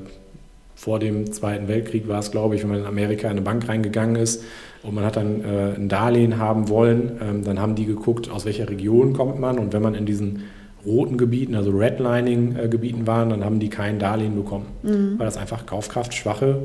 vor 0.76 1.00
dem 1.00 1.32
Zweiten 1.32 1.68
Weltkrieg 1.68 2.08
war 2.08 2.20
es, 2.20 2.32
glaube 2.32 2.56
ich, 2.56 2.62
wenn 2.62 2.70
man 2.70 2.80
in 2.80 2.86
Amerika 2.86 3.28
in 3.28 3.32
eine 3.32 3.42
Bank 3.42 3.68
reingegangen 3.68 4.18
ist 4.18 4.44
und 4.84 4.94
man 4.94 5.06
hat 5.06 5.16
dann 5.16 5.42
äh, 5.42 5.76
ein 5.76 5.90
Darlehen 5.90 6.38
haben 6.38 6.70
wollen, 6.70 7.20
ähm, 7.22 7.44
dann 7.44 7.60
haben 7.60 7.76
die 7.76 7.86
geguckt, 7.86 8.30
aus 8.30 8.46
welcher 8.46 8.70
Region 8.70 9.14
kommt 9.14 9.40
man 9.40 9.58
und 9.58 9.74
wenn 9.74 9.82
man 9.82 9.96
in 9.96 10.06
diesen 10.06 10.44
roten 10.86 11.18
Gebieten, 11.18 11.56
also 11.56 11.72
Redlining-Gebieten 11.72 13.04
äh, 13.04 13.08
waren, 13.08 13.30
dann 13.30 13.44
haben 13.44 13.60
die 13.60 13.70
kein 13.70 14.00
Darlehen 14.00 14.36
bekommen, 14.36 14.68
mhm. 14.84 15.18
weil 15.18 15.26
das 15.26 15.38
einfach 15.38 15.66
kaufkraftschwache 15.66 16.60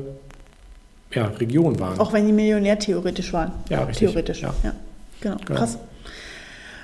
ja, 1.13 1.25
Regionen 1.39 1.79
waren. 1.79 1.99
Auch 1.99 2.13
wenn 2.13 2.25
die 2.27 2.33
Millionär 2.33 2.77
theoretisch 2.77 3.33
waren. 3.33 3.51
Ja, 3.69 3.83
richtig. 3.83 4.09
Theoretisch, 4.09 4.41
ja. 4.41 4.53
ja. 4.63 4.73
Genau. 5.21 5.37
genau. 5.45 5.59
krass. 5.59 5.77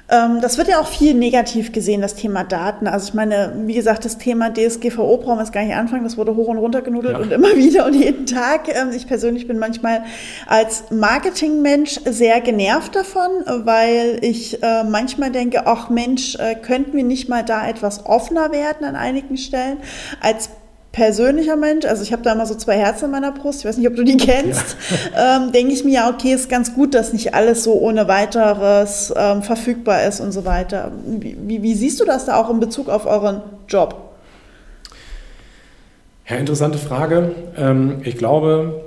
Ähm, 0.09 0.39
das 0.41 0.57
wird 0.57 0.69
ja 0.69 0.79
auch 0.79 0.87
viel 0.87 1.13
negativ 1.13 1.71
gesehen, 1.71 2.01
das 2.01 2.15
Thema 2.15 2.43
Daten. 2.43 2.87
Also 2.87 3.09
ich 3.09 3.13
meine, 3.13 3.53
wie 3.65 3.73
gesagt, 3.73 4.05
das 4.05 4.17
Thema 4.17 4.53
DSGVO 4.53 5.17
brauchen 5.17 5.37
wir 5.37 5.43
jetzt 5.43 5.51
gar 5.51 5.63
nicht 5.63 5.75
anfangen. 5.75 6.03
Das 6.03 6.17
wurde 6.17 6.35
hoch 6.35 6.47
und 6.47 6.57
runter 6.57 6.81
genudelt 6.81 7.15
ja. 7.15 7.21
und 7.21 7.31
immer 7.31 7.49
wieder 7.55 7.85
und 7.85 7.93
jeden 7.93 8.25
Tag. 8.25 8.69
Ähm, 8.69 8.91
ich 8.95 9.07
persönlich 9.07 9.47
bin 9.47 9.59
manchmal 9.59 10.03
als 10.47 10.85
Marketingmensch 10.91 11.99
sehr 12.05 12.39
genervt 12.41 12.95
davon, 12.95 13.31
weil 13.65 14.19
ich 14.21 14.63
äh, 14.63 14.83
manchmal 14.83 15.31
denke, 15.31 15.67
ach 15.67 15.89
Mensch, 15.89 16.35
äh, 16.35 16.55
könnten 16.55 16.95
wir 16.95 17.03
nicht 17.03 17.27
mal 17.27 17.43
da 17.43 17.67
etwas 17.67 18.05
offener 18.05 18.51
werden 18.51 18.85
an 18.85 18.95
einigen 18.95 19.37
Stellen. 19.37 19.77
Als 20.21 20.49
persönlicher 20.97 21.55
Mensch, 21.55 21.85
also 21.85 22.01
ich 22.01 22.11
habe 22.11 22.23
da 22.23 22.33
immer 22.33 22.47
so 22.47 22.55
zwei 22.55 22.75
Herzen 22.75 23.05
in 23.05 23.11
meiner 23.11 23.31
Brust, 23.31 23.59
ich 23.59 23.65
weiß 23.65 23.77
nicht, 23.77 23.87
ob 23.87 23.95
du 23.95 24.03
die 24.03 24.17
kennst, 24.17 24.75
ja. 25.13 25.37
ähm, 25.37 25.51
denke 25.51 25.71
ich 25.71 25.83
mir 25.83 25.93
ja, 25.93 26.09
okay, 26.09 26.33
ist 26.33 26.49
ganz 26.49 26.73
gut, 26.73 26.95
dass 26.95 27.13
nicht 27.13 27.35
alles 27.35 27.63
so 27.63 27.73
ohne 27.73 28.07
weiteres 28.07 29.13
ähm, 29.15 29.43
verfügbar 29.43 30.07
ist 30.07 30.21
und 30.21 30.31
so 30.31 30.43
weiter. 30.43 30.91
Wie, 31.05 31.37
wie, 31.39 31.61
wie, 31.61 31.75
siehst 31.75 31.99
du 31.99 32.05
das 32.05 32.25
da 32.25 32.37
auch 32.37 32.49
in 32.49 32.59
Bezug 32.59 32.89
auf 32.89 33.05
euren 33.05 33.43
Job? 33.67 34.15
Ja, 36.27 36.37
interessante 36.37 36.79
Frage. 36.79 37.35
Ähm, 37.55 38.01
ich 38.03 38.17
glaube, 38.17 38.81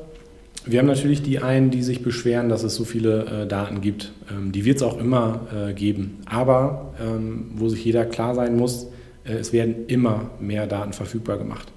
wir 0.66 0.80
haben 0.80 0.88
natürlich 0.88 1.22
die 1.22 1.38
einen, 1.38 1.70
die 1.70 1.84
sich 1.84 2.02
beschweren, 2.02 2.48
dass 2.48 2.64
es 2.64 2.74
so 2.74 2.84
viele 2.84 3.44
äh, 3.44 3.46
Daten 3.46 3.82
gibt. 3.82 4.10
Ähm, 4.32 4.50
die 4.50 4.64
wird 4.64 4.78
es 4.78 4.82
auch 4.82 4.98
immer 4.98 5.42
äh, 5.54 5.74
geben. 5.74 6.18
Aber 6.26 6.92
ähm, 7.00 7.52
wo 7.54 7.68
sich 7.68 7.84
jeder 7.84 8.04
klar 8.04 8.34
sein 8.34 8.56
muss, 8.56 8.88
äh, 9.22 9.34
es 9.34 9.52
werden 9.52 9.86
immer 9.86 10.30
mehr 10.40 10.66
Daten 10.66 10.92
verfügbar 10.92 11.38
gemacht 11.38 11.68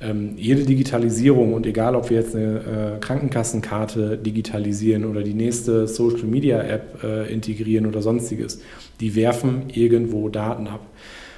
ähm, 0.00 0.34
jede 0.36 0.64
Digitalisierung 0.64 1.54
und 1.54 1.66
egal, 1.66 1.96
ob 1.96 2.10
wir 2.10 2.18
jetzt 2.18 2.36
eine 2.36 2.96
äh, 2.96 3.00
Krankenkassenkarte 3.00 4.16
digitalisieren 4.16 5.04
oder 5.04 5.22
die 5.22 5.34
nächste 5.34 5.88
Social 5.88 6.24
Media 6.24 6.62
App 6.62 7.02
äh, 7.02 7.32
integrieren 7.32 7.86
oder 7.86 8.00
sonstiges, 8.00 8.60
die 9.00 9.16
werfen 9.16 9.64
irgendwo 9.72 10.28
Daten 10.28 10.68
ab. 10.68 10.86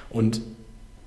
Und 0.09 0.41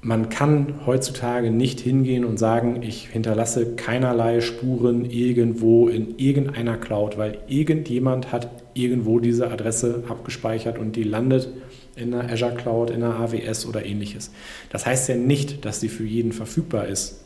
man 0.04 0.28
kann 0.28 0.80
heutzutage 0.84 1.50
nicht 1.50 1.80
hingehen 1.80 2.26
und 2.26 2.38
sagen, 2.38 2.82
ich 2.82 3.08
hinterlasse 3.08 3.74
keinerlei 3.74 4.42
Spuren 4.42 5.06
irgendwo 5.06 5.88
in 5.88 6.18
irgendeiner 6.18 6.76
Cloud, 6.76 7.16
weil 7.16 7.38
irgendjemand 7.48 8.30
hat 8.30 8.50
irgendwo 8.74 9.18
diese 9.18 9.50
Adresse 9.50 10.04
abgespeichert 10.08 10.76
und 10.78 10.96
die 10.96 11.04
landet 11.04 11.48
in 11.96 12.12
einer 12.12 12.30
Azure 12.30 12.54
Cloud, 12.54 12.90
in 12.90 13.02
einer 13.02 13.18
AWS 13.18 13.66
oder 13.66 13.86
ähnliches. 13.86 14.30
Das 14.70 14.84
heißt 14.84 15.08
ja 15.08 15.16
nicht, 15.16 15.64
dass 15.64 15.80
sie 15.80 15.88
für 15.88 16.04
jeden 16.04 16.32
verfügbar 16.32 16.86
ist. 16.86 17.23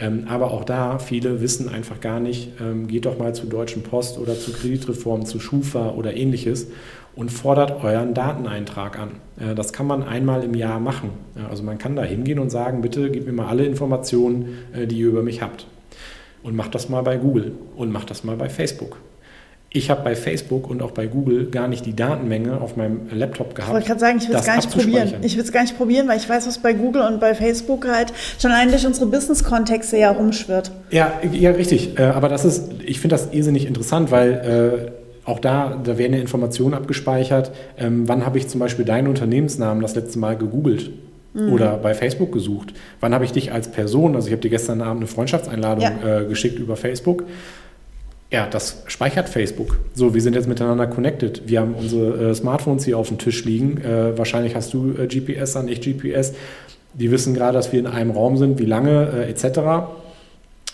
Ähm, 0.00 0.24
aber 0.28 0.50
auch 0.50 0.64
da, 0.64 0.98
viele 0.98 1.40
wissen 1.42 1.68
einfach 1.68 2.00
gar 2.00 2.20
nicht, 2.20 2.52
ähm, 2.60 2.88
geht 2.88 3.04
doch 3.04 3.18
mal 3.18 3.34
zur 3.34 3.50
Deutschen 3.50 3.82
Post 3.82 4.18
oder 4.18 4.38
zur 4.38 4.54
Kreditreform, 4.54 5.26
zu 5.26 5.38
Schufa 5.38 5.90
oder 5.90 6.16
ähnliches 6.16 6.68
und 7.14 7.30
fordert 7.30 7.84
euren 7.84 8.14
Dateneintrag 8.14 8.98
an. 8.98 9.10
Äh, 9.38 9.54
das 9.54 9.72
kann 9.74 9.86
man 9.86 10.02
einmal 10.02 10.42
im 10.42 10.54
Jahr 10.54 10.80
machen. 10.80 11.10
Also 11.48 11.62
man 11.62 11.76
kann 11.76 11.96
da 11.96 12.02
hingehen 12.02 12.38
und 12.38 12.50
sagen, 12.50 12.80
bitte 12.80 13.10
gib 13.10 13.26
mir 13.26 13.32
mal 13.32 13.48
alle 13.48 13.66
Informationen, 13.66 14.58
äh, 14.72 14.86
die 14.86 14.98
ihr 14.98 15.08
über 15.08 15.22
mich 15.22 15.42
habt. 15.42 15.66
Und 16.42 16.56
macht 16.56 16.74
das 16.74 16.88
mal 16.88 17.02
bei 17.02 17.18
Google 17.18 17.52
und 17.76 17.92
macht 17.92 18.10
das 18.10 18.24
mal 18.24 18.36
bei 18.36 18.48
Facebook. 18.48 18.96
Ich 19.72 19.88
habe 19.88 20.02
bei 20.02 20.16
Facebook 20.16 20.68
und 20.68 20.82
auch 20.82 20.90
bei 20.90 21.06
Google 21.06 21.46
gar 21.46 21.68
nicht 21.68 21.86
die 21.86 21.94
Datenmenge 21.94 22.60
auf 22.60 22.76
meinem 22.76 23.02
Laptop 23.12 23.54
gehabt. 23.54 23.68
Ich 23.68 23.74
wollte 23.74 23.86
gerade 23.86 24.00
sagen, 24.00 24.18
ich 24.18 24.28
will 24.28 24.34
es 24.34 24.44
gar 24.44 24.56
nicht 24.56 24.70
probieren. 24.70 25.14
Ich 25.22 25.36
will 25.36 25.44
es 25.44 25.52
gar 25.52 25.62
nicht 25.62 25.76
probieren, 25.76 26.08
weil 26.08 26.18
ich 26.18 26.28
weiß, 26.28 26.48
was 26.48 26.58
bei 26.58 26.72
Google 26.72 27.02
und 27.02 27.20
bei 27.20 27.36
Facebook 27.36 27.86
halt 27.86 28.12
schon 28.40 28.50
allein 28.50 28.70
durch 28.70 28.84
unsere 28.84 29.06
Business-Kontexte 29.06 29.96
ja 29.96 30.10
rumschwirrt. 30.10 30.72
Ja, 30.90 31.12
ja, 31.30 31.52
richtig. 31.52 31.96
Äh, 32.00 32.02
aber 32.02 32.28
das 32.28 32.44
ist, 32.44 32.68
ich 32.84 32.98
finde 32.98 33.14
das 33.14 33.28
irrsinnig 33.32 33.64
interessant, 33.64 34.10
weil 34.10 34.90
äh, 35.24 35.28
auch 35.30 35.38
da, 35.38 35.80
da 35.84 35.98
werden 35.98 36.14
ja 36.14 36.20
Informationen 36.20 36.74
abgespeichert. 36.74 37.52
Ähm, 37.78 38.08
wann 38.08 38.26
habe 38.26 38.38
ich 38.38 38.48
zum 38.48 38.58
Beispiel 38.58 38.84
deinen 38.84 39.06
Unternehmensnamen 39.06 39.82
das 39.82 39.94
letzte 39.94 40.18
Mal 40.18 40.36
gegoogelt? 40.36 40.90
Mhm. 41.32 41.52
Oder 41.52 41.76
bei 41.76 41.94
Facebook 41.94 42.32
gesucht. 42.32 42.74
Wann 42.98 43.14
habe 43.14 43.24
ich 43.24 43.30
dich 43.30 43.52
als 43.52 43.70
Person, 43.70 44.16
also 44.16 44.26
ich 44.26 44.32
habe 44.32 44.42
dir 44.42 44.50
gestern 44.50 44.80
Abend 44.80 45.02
eine 45.02 45.06
Freundschaftseinladung 45.06 45.84
ja. 45.84 46.22
äh, 46.22 46.24
geschickt 46.24 46.58
über 46.58 46.76
Facebook. 46.76 47.22
Ja, 48.30 48.46
das 48.46 48.84
speichert 48.86 49.28
Facebook. 49.28 49.78
So, 49.92 50.14
wir 50.14 50.22
sind 50.22 50.34
jetzt 50.36 50.46
miteinander 50.48 50.86
connected. 50.86 51.42
Wir 51.46 51.60
haben 51.60 51.74
unsere 51.74 52.30
äh, 52.30 52.34
Smartphones 52.34 52.84
hier 52.84 52.96
auf 52.96 53.08
dem 53.08 53.18
Tisch 53.18 53.44
liegen. 53.44 53.78
Äh, 53.78 54.16
wahrscheinlich 54.16 54.54
hast 54.54 54.72
du 54.72 54.94
äh, 54.96 55.08
GPS 55.08 55.56
an, 55.56 55.66
ich 55.66 55.80
GPS. 55.80 56.34
Die 56.94 57.10
wissen 57.10 57.34
gerade, 57.34 57.54
dass 57.54 57.72
wir 57.72 57.80
in 57.80 57.88
einem 57.88 58.12
Raum 58.12 58.36
sind, 58.36 58.60
wie 58.60 58.66
lange, 58.66 59.26
äh, 59.26 59.30
etc. 59.30 59.90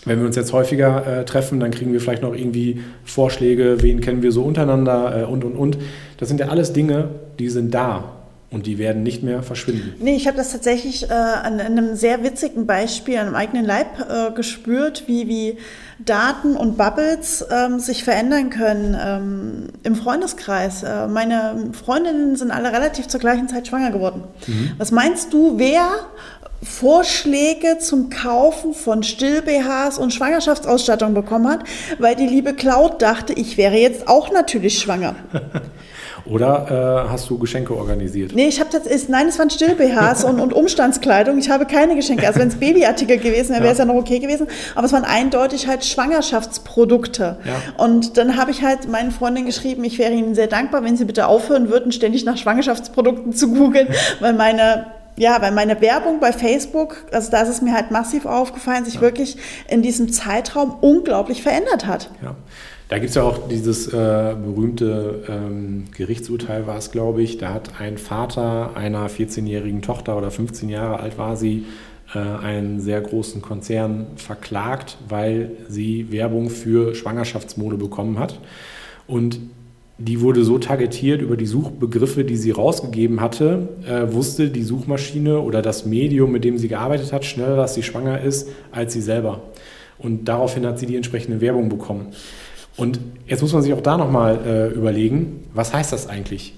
Wenn 0.05 0.19
wir 0.19 0.27
uns 0.27 0.35
jetzt 0.35 0.53
häufiger 0.53 1.21
äh, 1.21 1.25
treffen, 1.25 1.59
dann 1.59 1.71
kriegen 1.71 1.93
wir 1.93 1.99
vielleicht 1.99 2.21
noch 2.21 2.35
irgendwie 2.35 2.81
Vorschläge, 3.03 3.77
wen 3.81 4.01
kennen 4.01 4.21
wir 4.21 4.31
so 4.31 4.43
untereinander 4.43 5.21
äh, 5.21 5.25
und, 5.25 5.43
und, 5.43 5.55
und. 5.55 5.79
Das 6.17 6.29
sind 6.29 6.39
ja 6.39 6.49
alles 6.49 6.73
Dinge, 6.73 7.09
die 7.39 7.49
sind 7.49 7.73
da. 7.73 8.17
Und 8.49 8.65
die 8.65 8.77
werden 8.77 9.03
nicht 9.03 9.23
mehr 9.23 9.43
verschwinden. 9.43 9.95
Nee, 9.99 10.15
ich 10.15 10.25
habe 10.25 10.37
das 10.37 10.53
tatsächlich 10.53 11.09
äh, 11.09 11.13
an, 11.13 11.59
an, 11.59 11.59
einem 11.59 11.95
sehr 11.97 12.23
witzigen 12.23 12.65
Beispiel, 12.65 13.17
an 13.17 13.27
einem 13.27 13.35
eigenen 13.35 13.65
Leib 13.65 13.99
äh, 14.09 14.31
gespürt, 14.31 15.03
wie, 15.07 15.27
wie 15.27 15.57
Daten 15.99 16.55
und 16.55 16.77
Bubbles 16.77 17.45
ähm, 17.51 17.79
sich 17.79 18.05
verändern 18.05 18.49
können 18.49 18.97
ähm, 18.97 19.67
im 19.83 19.95
Freundeskreis. 19.95 20.83
Äh, 20.83 21.07
meine 21.07 21.71
Freundinnen 21.73 22.37
sind 22.37 22.51
alle 22.51 22.71
relativ 22.71 23.09
zur 23.09 23.19
gleichen 23.19 23.49
Zeit 23.49 23.67
schwanger 23.67 23.91
geworden. 23.91 24.23
Mhm. 24.47 24.71
Was 24.77 24.91
meinst 24.91 25.33
du, 25.33 25.59
wer 25.59 26.07
Vorschläge 26.63 27.79
zum 27.79 28.09
Kaufen 28.09 28.73
von 28.73 29.03
Still-BHs 29.03 29.97
und 29.97 30.13
Schwangerschaftsausstattung 30.13 31.13
bekommen 31.13 31.49
hat, 31.49 31.65
weil 31.99 32.15
die 32.15 32.25
liebe 32.25 32.53
Cloud 32.53 33.01
dachte, 33.01 33.33
ich 33.33 33.57
wäre 33.57 33.75
jetzt 33.75 34.07
auch 34.07 34.31
natürlich 34.31 34.79
schwanger. 34.79 35.15
Oder 36.29 37.05
äh, 37.05 37.09
hast 37.09 37.29
du 37.29 37.37
Geschenke 37.37 37.75
organisiert? 37.75 38.33
Nee, 38.33 38.47
ich 38.47 38.59
habe 38.59 38.69
tatsächlich, 38.69 39.09
nein, 39.09 39.27
es 39.27 39.39
waren 39.39 39.49
Still-BHs 39.49 40.23
und, 40.23 40.39
und 40.39 40.53
Umstandskleidung. 40.53 41.37
Ich 41.37 41.49
habe 41.49 41.65
keine 41.65 41.95
Geschenke. 41.95 42.27
Also 42.27 42.39
wenn 42.39 42.47
es 42.47 42.55
Babyartikel 42.55 43.17
gewesen 43.17 43.53
wäre, 43.53 43.63
wäre 43.63 43.71
es 43.73 43.77
ja. 43.77 43.85
ja 43.85 43.93
noch 43.93 43.99
okay 43.99 44.19
gewesen. 44.19 44.47
Aber 44.75 44.85
es 44.85 44.93
waren 44.93 45.05
eindeutig 45.05 45.67
halt 45.67 45.85
Schwangerschaftsprodukte. 45.85 47.37
Ja. 47.43 47.83
Und 47.83 48.17
dann 48.17 48.37
habe 48.37 48.51
ich 48.51 48.61
halt 48.61 48.87
meinen 48.89 49.11
Freundinnen 49.11 49.47
geschrieben, 49.47 49.83
ich 49.83 49.97
wäre 49.97 50.11
ihnen 50.11 50.35
sehr 50.35 50.47
dankbar, 50.47 50.83
wenn 50.83 50.97
sie 50.97 51.05
bitte 51.05 51.27
aufhören 51.27 51.69
würden, 51.69 51.91
ständig 51.91 52.25
nach 52.25 52.37
Schwangerschaftsprodukten 52.37 53.33
zu 53.33 53.53
googeln, 53.53 53.87
weil 54.19 54.33
meine 54.33 54.96
ja, 55.17 55.41
weil 55.41 55.51
meine 55.51 55.81
Werbung 55.81 56.19
bei 56.19 56.31
Facebook, 56.31 57.05
also 57.11 57.31
da 57.31 57.41
ist 57.41 57.49
es 57.49 57.61
mir 57.61 57.73
halt 57.73 57.91
massiv 57.91 58.25
aufgefallen, 58.25 58.85
sich 58.85 58.95
ja. 58.95 59.01
wirklich 59.01 59.37
in 59.67 59.81
diesem 59.81 60.11
Zeitraum 60.11 60.75
unglaublich 60.81 61.41
verändert 61.41 61.85
hat. 61.87 62.11
Ja. 62.21 62.35
Da 62.89 62.99
gibt 62.99 63.09
es 63.09 63.15
ja 63.15 63.23
auch 63.23 63.49
dieses 63.49 63.87
äh, 63.87 63.91
berühmte 63.91 65.25
ähm, 65.27 65.85
Gerichtsurteil, 65.95 66.67
war 66.67 66.77
es, 66.77 66.91
glaube 66.91 67.21
ich. 67.21 67.37
Da 67.37 67.53
hat 67.53 67.81
ein 67.81 67.97
Vater 67.97 68.77
einer 68.77 69.09
14-jährigen 69.09 69.81
Tochter 69.81 70.17
oder 70.17 70.31
15 70.31 70.69
Jahre 70.69 71.01
alt 71.01 71.17
war 71.17 71.35
sie, 71.35 71.65
äh, 72.15 72.19
einen 72.19 72.79
sehr 72.79 73.01
großen 73.01 73.41
Konzern 73.41 74.07
verklagt, 74.15 74.97
weil 75.09 75.51
sie 75.67 76.11
Werbung 76.11 76.49
für 76.49 76.95
Schwangerschaftsmode 76.95 77.75
bekommen 77.75 78.19
hat. 78.19 78.39
Und 79.05 79.39
die 79.99 80.21
wurde 80.21 80.43
so 80.43 80.59
targetiert 80.59 81.21
über 81.21 81.37
die 81.37 81.47
Suchbegriffe, 81.47 82.23
die 82.23 82.37
sie 82.37 82.51
rausgegeben 82.51 83.19
hatte, 83.19 83.69
äh, 83.87 84.13
wusste 84.13 84.49
die 84.49 84.63
Suchmaschine 84.63 85.39
oder 85.39 85.61
das 85.61 85.85
Medium, 85.85 86.31
mit 86.31 86.43
dem 86.43 86.57
sie 86.57 86.67
gearbeitet 86.67 87.11
hat, 87.11 87.25
schneller, 87.25 87.55
dass 87.55 87.73
sie 87.73 87.83
schwanger 87.83 88.21
ist, 88.21 88.49
als 88.71 88.93
sie 88.93 89.01
selber. 89.01 89.41
Und 89.97 90.25
daraufhin 90.25 90.65
hat 90.67 90.77
sie 90.77 90.85
die 90.85 90.95
entsprechende 90.95 91.41
Werbung 91.41 91.69
bekommen. 91.69 92.07
Und 92.75 92.99
jetzt 93.25 93.41
muss 93.41 93.53
man 93.53 93.63
sich 93.63 93.73
auch 93.73 93.81
da 93.81 93.97
nochmal 93.97 94.39
äh, 94.45 94.67
überlegen, 94.67 95.45
was 95.53 95.73
heißt 95.73 95.91
das 95.91 96.07
eigentlich? 96.07 96.53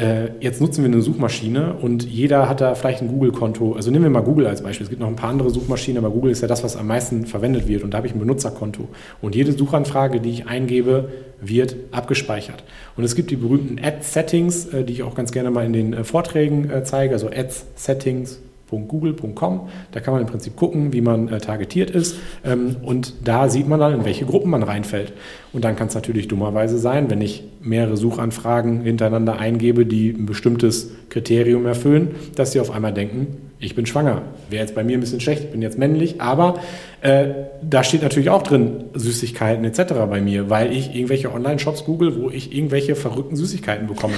Äh, 0.00 0.30
jetzt 0.40 0.62
nutzen 0.62 0.82
wir 0.82 0.90
eine 0.90 1.02
Suchmaschine 1.02 1.74
und 1.74 2.04
jeder 2.04 2.48
hat 2.48 2.62
da 2.62 2.74
vielleicht 2.74 3.02
ein 3.02 3.08
Google-Konto. 3.08 3.74
Also 3.74 3.90
nehmen 3.90 4.04
wir 4.04 4.10
mal 4.10 4.22
Google 4.22 4.46
als 4.46 4.62
Beispiel. 4.62 4.84
Es 4.84 4.88
gibt 4.88 5.02
noch 5.02 5.08
ein 5.08 5.16
paar 5.16 5.28
andere 5.28 5.50
Suchmaschinen, 5.50 6.02
aber 6.02 6.10
Google 6.10 6.30
ist 6.32 6.40
ja 6.40 6.48
das, 6.48 6.64
was 6.64 6.74
am 6.76 6.86
meisten 6.86 7.26
verwendet 7.26 7.68
wird. 7.68 7.82
Und 7.82 7.92
da 7.92 7.98
habe 7.98 8.06
ich 8.06 8.14
ein 8.14 8.18
Benutzerkonto. 8.18 8.88
Und 9.20 9.34
jede 9.34 9.52
Suchanfrage, 9.52 10.20
die 10.20 10.30
ich 10.30 10.46
eingebe, 10.46 11.10
wird 11.42 11.76
abgespeichert. 11.90 12.64
Und 12.96 13.04
es 13.04 13.14
gibt 13.14 13.30
die 13.30 13.36
berühmten 13.36 13.78
Ad-Settings, 13.78 14.72
äh, 14.72 14.84
die 14.84 14.94
ich 14.94 15.02
auch 15.02 15.14
ganz 15.14 15.32
gerne 15.32 15.50
mal 15.50 15.66
in 15.66 15.74
den 15.74 15.92
äh, 15.92 16.02
Vorträgen 16.02 16.70
zeige. 16.84 17.12
Also 17.12 17.28
Ads-Settings 17.28 18.40
www.google.com. 18.70 19.68
Da 19.92 20.00
kann 20.00 20.14
man 20.14 20.22
im 20.22 20.28
Prinzip 20.28 20.56
gucken, 20.56 20.92
wie 20.92 21.00
man 21.00 21.28
äh, 21.28 21.38
targetiert 21.38 21.90
ist. 21.90 22.16
Ähm, 22.44 22.76
und 22.82 23.14
da 23.24 23.48
sieht 23.48 23.68
man 23.68 23.80
dann, 23.80 23.94
in 23.94 24.04
welche 24.04 24.24
Gruppen 24.24 24.50
man 24.50 24.62
reinfällt. 24.62 25.12
Und 25.52 25.64
dann 25.64 25.76
kann 25.76 25.88
es 25.88 25.94
natürlich 25.94 26.28
dummerweise 26.28 26.78
sein, 26.78 27.10
wenn 27.10 27.20
ich 27.20 27.44
mehrere 27.60 27.96
Suchanfragen 27.96 28.82
hintereinander 28.82 29.38
eingebe, 29.38 29.84
die 29.84 30.10
ein 30.10 30.26
bestimmtes 30.26 30.90
Kriterium 31.08 31.66
erfüllen, 31.66 32.14
dass 32.36 32.52
sie 32.52 32.60
auf 32.60 32.70
einmal 32.70 32.94
denken, 32.94 33.50
ich 33.58 33.74
bin 33.74 33.84
schwanger. 33.84 34.22
Wäre 34.48 34.62
jetzt 34.62 34.74
bei 34.74 34.84
mir 34.84 34.96
ein 34.96 35.00
bisschen 35.00 35.20
schlecht, 35.20 35.44
ich 35.44 35.50
bin 35.50 35.60
jetzt 35.60 35.76
männlich, 35.76 36.20
aber 36.20 36.60
äh, 37.02 37.26
da 37.62 37.84
steht 37.84 38.02
natürlich 38.02 38.30
auch 38.30 38.42
drin 38.42 38.84
Süßigkeiten 38.94 39.64
etc. 39.64 39.92
bei 40.08 40.22
mir, 40.22 40.48
weil 40.48 40.72
ich 40.72 40.94
irgendwelche 40.94 41.30
Online-Shops 41.32 41.84
google, 41.84 42.16
wo 42.18 42.30
ich 42.30 42.54
irgendwelche 42.56 42.94
verrückten 42.96 43.36
Süßigkeiten 43.36 43.86
bekomme. 43.86 44.14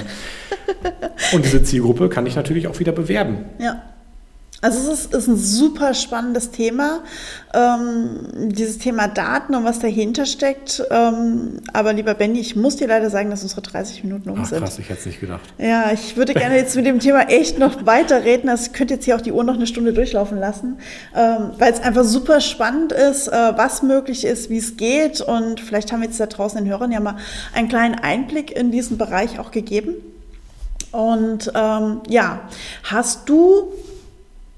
Und 1.33 1.45
diese 1.45 1.63
Zielgruppe 1.63 2.09
kann 2.09 2.25
ich 2.25 2.35
natürlich 2.35 2.67
auch 2.67 2.79
wieder 2.79 2.91
bewerben. 2.91 3.45
Ja. 3.59 3.81
Also 4.63 4.93
es 4.93 4.99
ist, 4.99 5.13
ist 5.13 5.27
ein 5.27 5.35
super 5.35 5.93
spannendes 5.93 6.51
Thema, 6.51 7.01
ähm, 7.53 8.29
dieses 8.33 8.77
Thema 8.77 9.09
Daten 9.09 9.55
und 9.55 9.65
was 9.65 9.79
dahinter 9.79 10.25
steckt. 10.25 10.81
Ähm, 10.89 11.59
aber 11.73 11.91
lieber 11.91 12.13
Benny, 12.13 12.39
ich 12.39 12.55
muss 12.55 12.77
dir 12.77 12.87
leider 12.87 13.09
sagen, 13.09 13.29
dass 13.29 13.43
unsere 13.43 13.61
30 13.61 14.05
Minuten 14.05 14.29
um 14.29 14.39
Ach, 14.41 14.45
sind. 14.45 14.59
Krass, 14.59 14.79
ich 14.79 14.87
hätte 14.87 15.01
es 15.01 15.05
nicht 15.05 15.19
gedacht. 15.19 15.41
Ja, 15.57 15.91
ich 15.91 16.15
würde 16.15 16.33
gerne 16.33 16.55
jetzt 16.55 16.77
mit 16.77 16.85
dem 16.85 16.99
Thema 16.99 17.23
echt 17.27 17.59
noch 17.59 17.85
weiterreden. 17.85 18.49
Also 18.49 18.67
ich 18.67 18.71
könnte 18.71 18.93
jetzt 18.93 19.03
hier 19.03 19.17
auch 19.17 19.21
die 19.21 19.33
Uhr 19.33 19.43
noch 19.43 19.55
eine 19.55 19.67
Stunde 19.67 19.91
durchlaufen 19.91 20.39
lassen, 20.39 20.77
ähm, 21.13 21.51
weil 21.57 21.73
es 21.73 21.81
einfach 21.81 22.05
super 22.05 22.39
spannend 22.39 22.93
ist, 22.93 23.27
äh, 23.27 23.31
was 23.57 23.83
möglich 23.83 24.23
ist, 24.23 24.49
wie 24.49 24.59
es 24.59 24.77
geht. 24.77 25.19
Und 25.19 25.59
vielleicht 25.59 25.91
haben 25.91 25.99
wir 25.99 26.07
jetzt 26.07 26.21
da 26.21 26.25
draußen 26.25 26.57
den 26.57 26.71
Hörern 26.71 26.93
ja 26.93 27.01
mal 27.01 27.17
einen 27.53 27.67
kleinen 27.67 27.95
Einblick 27.95 28.55
in 28.55 28.71
diesen 28.71 28.97
Bereich 28.97 29.39
auch 29.39 29.51
gegeben. 29.51 29.95
Und 30.93 31.51
ähm, 31.53 31.99
ja, 32.07 32.47
hast 32.83 33.27
du 33.27 33.73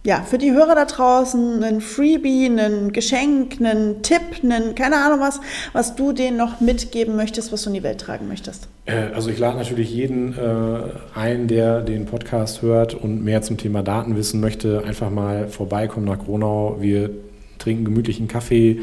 ja, 0.05 0.21
für 0.21 0.37
die 0.37 0.51
Hörer 0.51 0.75
da 0.75 0.85
draußen 0.85 1.63
ein 1.63 1.81
Freebie, 1.81 2.45
ein 2.45 2.93
Geschenk, 2.93 3.59
einen 3.59 4.03
Tipp, 4.03 4.21
einen, 4.43 4.75
keine 4.75 4.97
Ahnung 4.97 5.19
was, 5.19 5.41
was 5.73 5.95
du 5.95 6.13
denen 6.13 6.37
noch 6.37 6.61
mitgeben 6.61 7.15
möchtest, 7.15 7.51
was 7.51 7.63
du 7.63 7.71
in 7.71 7.73
die 7.73 7.83
Welt 7.83 8.01
tragen 8.01 8.27
möchtest? 8.27 8.67
Äh, 8.85 9.07
also 9.15 9.31
ich 9.31 9.39
lade 9.39 9.57
natürlich 9.57 9.91
jeden 9.91 10.37
äh, 10.37 11.17
ein, 11.19 11.47
der 11.47 11.81
den 11.81 12.05
Podcast 12.05 12.61
hört 12.61 12.93
und 12.93 13.23
mehr 13.23 13.41
zum 13.41 13.57
Thema 13.57 13.81
Daten 13.81 14.15
wissen 14.15 14.39
möchte, 14.39 14.83
einfach 14.85 15.09
mal 15.09 15.47
vorbeikommen 15.47 16.05
nach 16.05 16.19
Gronau. 16.19 16.77
Wir 16.79 17.09
trinken 17.57 17.83
gemütlichen 17.83 18.27
Kaffee, 18.27 18.81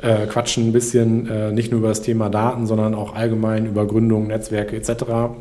äh, 0.00 0.26
quatschen 0.26 0.68
ein 0.68 0.72
bisschen, 0.72 1.28
äh, 1.28 1.50
nicht 1.50 1.72
nur 1.72 1.80
über 1.80 1.88
das 1.88 2.02
Thema 2.02 2.28
Daten, 2.28 2.68
sondern 2.68 2.94
auch 2.94 3.16
allgemein 3.16 3.66
über 3.66 3.84
Gründungen, 3.84 4.28
Netzwerke 4.28 4.76
etc 4.76 5.32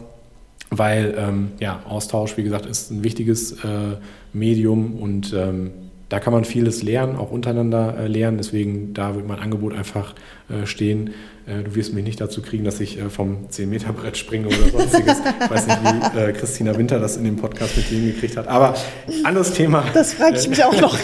weil 0.71 1.13
ähm, 1.17 1.51
ja, 1.59 1.81
Austausch, 1.87 2.37
wie 2.37 2.43
gesagt, 2.43 2.65
ist 2.65 2.91
ein 2.91 3.03
wichtiges 3.03 3.51
äh, 3.63 3.97
Medium 4.33 4.95
und 4.95 5.33
ähm, 5.33 5.71
da 6.07 6.19
kann 6.19 6.33
man 6.33 6.43
vieles 6.43 6.81
lernen, 6.81 7.17
auch 7.17 7.31
untereinander 7.31 7.95
äh, 7.97 8.07
lernen. 8.07 8.37
Deswegen, 8.37 8.93
da 8.93 9.15
wird 9.15 9.27
mein 9.27 9.39
Angebot 9.39 9.73
einfach 9.73 10.13
äh, 10.49 10.65
stehen. 10.65 11.11
Äh, 11.45 11.63
du 11.63 11.75
wirst 11.75 11.93
mich 11.93 12.03
nicht 12.03 12.19
dazu 12.19 12.41
kriegen, 12.41 12.63
dass 12.63 12.79
ich 12.79 12.99
äh, 12.99 13.09
vom 13.09 13.47
10-Meter-Brett 13.49 14.17
springe 14.17 14.47
oder 14.47 14.69
sonstiges. 14.71 15.19
ich 15.19 15.49
weiß 15.49 15.67
nicht, 15.67 15.79
wie 15.83 16.19
äh, 16.19 16.31
Christina 16.33 16.77
Winter 16.77 16.99
das 16.99 17.17
in 17.17 17.25
dem 17.25 17.35
Podcast 17.35 17.75
mit 17.77 17.89
dir 17.89 17.99
hingekriegt 17.99 18.37
hat. 18.37 18.47
Aber 18.47 18.75
anderes 19.23 19.53
Thema. 19.53 19.83
Das 19.93 20.13
frage 20.13 20.37
ich 20.37 20.47
mich 20.49 20.63
auch 20.63 20.79
noch. 20.79 20.97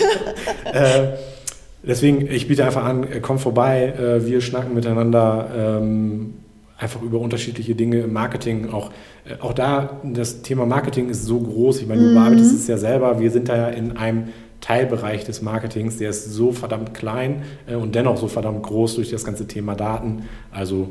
deswegen, 1.83 2.29
ich 2.29 2.47
biete 2.47 2.65
einfach 2.65 2.83
an, 2.83 3.07
komm 3.21 3.39
vorbei, 3.39 4.19
wir 4.21 4.41
schnacken 4.41 4.73
miteinander. 4.73 5.79
Ähm, 5.81 6.33
einfach 6.77 7.01
über 7.01 7.19
unterschiedliche 7.19 7.75
Dinge 7.75 8.01
im 8.01 8.13
Marketing. 8.13 8.71
Auch, 8.71 8.91
äh, 9.25 9.41
auch 9.41 9.53
da, 9.53 10.01
das 10.03 10.41
Thema 10.41 10.65
Marketing 10.65 11.09
ist 11.09 11.25
so 11.25 11.39
groß. 11.39 11.81
Ich 11.81 11.87
meine, 11.87 12.01
du 12.01 12.07
mhm. 12.09 12.13
bearbeitest 12.13 12.53
es 12.53 12.67
ja 12.67 12.77
selber. 12.77 13.19
Wir 13.19 13.31
sind 13.31 13.49
da 13.49 13.55
ja 13.55 13.67
in 13.69 13.97
einem 13.97 14.29
Teilbereich 14.61 15.23
des 15.23 15.41
Marketings, 15.41 15.97
der 15.97 16.09
ist 16.09 16.25
so 16.25 16.51
verdammt 16.51 16.93
klein 16.93 17.43
äh, 17.67 17.75
und 17.75 17.95
dennoch 17.95 18.17
so 18.17 18.27
verdammt 18.27 18.63
groß 18.63 18.95
durch 18.95 19.11
das 19.11 19.23
ganze 19.23 19.47
Thema 19.47 19.75
Daten. 19.75 20.27
Also 20.51 20.89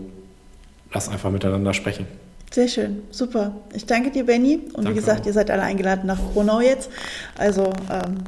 lass 0.92 1.08
einfach 1.08 1.30
miteinander 1.30 1.74
sprechen. 1.74 2.06
Sehr 2.50 2.68
schön, 2.68 3.02
super. 3.10 3.56
Ich 3.74 3.86
danke 3.86 4.10
dir, 4.10 4.24
Benny. 4.24 4.60
Und 4.72 4.84
danke 4.84 4.90
wie 4.90 4.94
gesagt, 4.94 5.22
auch. 5.22 5.26
ihr 5.26 5.32
seid 5.32 5.50
alle 5.50 5.62
eingeladen 5.62 6.06
nach 6.06 6.18
Gronau 6.32 6.60
jetzt. 6.60 6.90
Also, 7.36 7.72
ähm, 7.90 8.18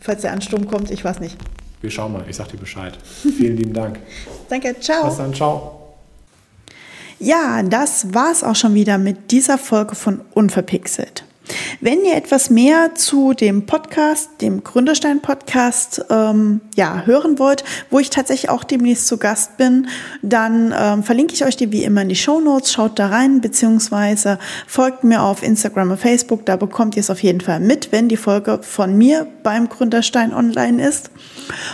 falls 0.00 0.22
der 0.22 0.32
Ansturm 0.32 0.66
kommt, 0.68 0.90
ich 0.90 1.04
weiß 1.04 1.18
nicht. 1.18 1.36
Wir 1.80 1.90
schauen 1.90 2.12
mal, 2.12 2.24
ich 2.28 2.36
sag 2.36 2.48
dir 2.48 2.56
Bescheid. 2.56 2.96
Vielen 3.02 3.56
lieben 3.56 3.74
Dank. 3.74 3.98
Danke, 4.48 4.76
ciao. 4.80 5.06
Bis 5.06 5.16
dann, 5.16 5.34
ciao. 5.34 5.83
Ja, 7.24 7.62
das 7.62 8.12
war's 8.12 8.44
auch 8.44 8.54
schon 8.54 8.74
wieder 8.74 8.98
mit 8.98 9.30
dieser 9.30 9.56
Folge 9.56 9.94
von 9.94 10.20
Unverpixelt. 10.34 11.24
Wenn 11.80 12.04
ihr 12.04 12.16
etwas 12.16 12.50
mehr 12.50 12.94
zu 12.96 13.32
dem 13.32 13.64
Podcast, 13.64 14.28
dem 14.42 14.62
Gründerstein-Podcast, 14.62 16.04
ähm, 16.10 16.60
ja, 16.76 17.02
hören 17.06 17.38
wollt, 17.38 17.64
wo 17.88 17.98
ich 17.98 18.10
tatsächlich 18.10 18.50
auch 18.50 18.62
demnächst 18.62 19.06
zu 19.06 19.16
Gast 19.16 19.56
bin, 19.56 19.88
dann 20.20 20.74
ähm, 20.78 21.02
verlinke 21.02 21.32
ich 21.32 21.46
euch 21.46 21.56
die 21.56 21.72
wie 21.72 21.84
immer 21.84 22.02
in 22.02 22.10
die 22.10 22.16
Show 22.16 22.40
Notes. 22.40 22.70
Schaut 22.70 22.98
da 22.98 23.06
rein, 23.06 23.40
beziehungsweise 23.40 24.38
folgt 24.66 25.02
mir 25.02 25.22
auf 25.22 25.42
Instagram 25.42 25.92
und 25.92 26.00
Facebook. 26.00 26.44
Da 26.44 26.56
bekommt 26.56 26.94
ihr 26.94 27.00
es 27.00 27.08
auf 27.08 27.22
jeden 27.22 27.40
Fall 27.40 27.60
mit, 27.60 27.90
wenn 27.90 28.10
die 28.10 28.18
Folge 28.18 28.58
von 28.60 28.98
mir 28.98 29.26
beim 29.42 29.70
Gründerstein 29.70 30.34
online 30.34 30.86
ist. 30.86 31.10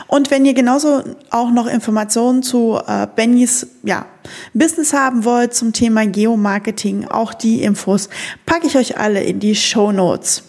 Und 0.07 0.31
wenn 0.31 0.45
ihr 0.45 0.55
genauso 0.55 1.03
auch 1.31 1.51
noch 1.51 1.67
Informationen 1.67 2.45
zu 2.45 2.79
äh, 2.87 3.09
Bennys, 3.17 3.67
ja, 3.83 4.07
Business 4.55 4.93
haben 4.93 5.25
wollt 5.25 5.55
zum 5.55 5.73
Thema 5.73 6.07
Geomarketing, 6.07 7.09
auch 7.09 7.35
die 7.35 7.63
Infos 7.63 8.09
packe 8.47 8.67
ich 8.67 8.77
euch 8.77 8.99
alle 8.99 9.23
in 9.23 9.41
die 9.41 9.55
Show 9.55 9.93
Notes. 9.93 10.45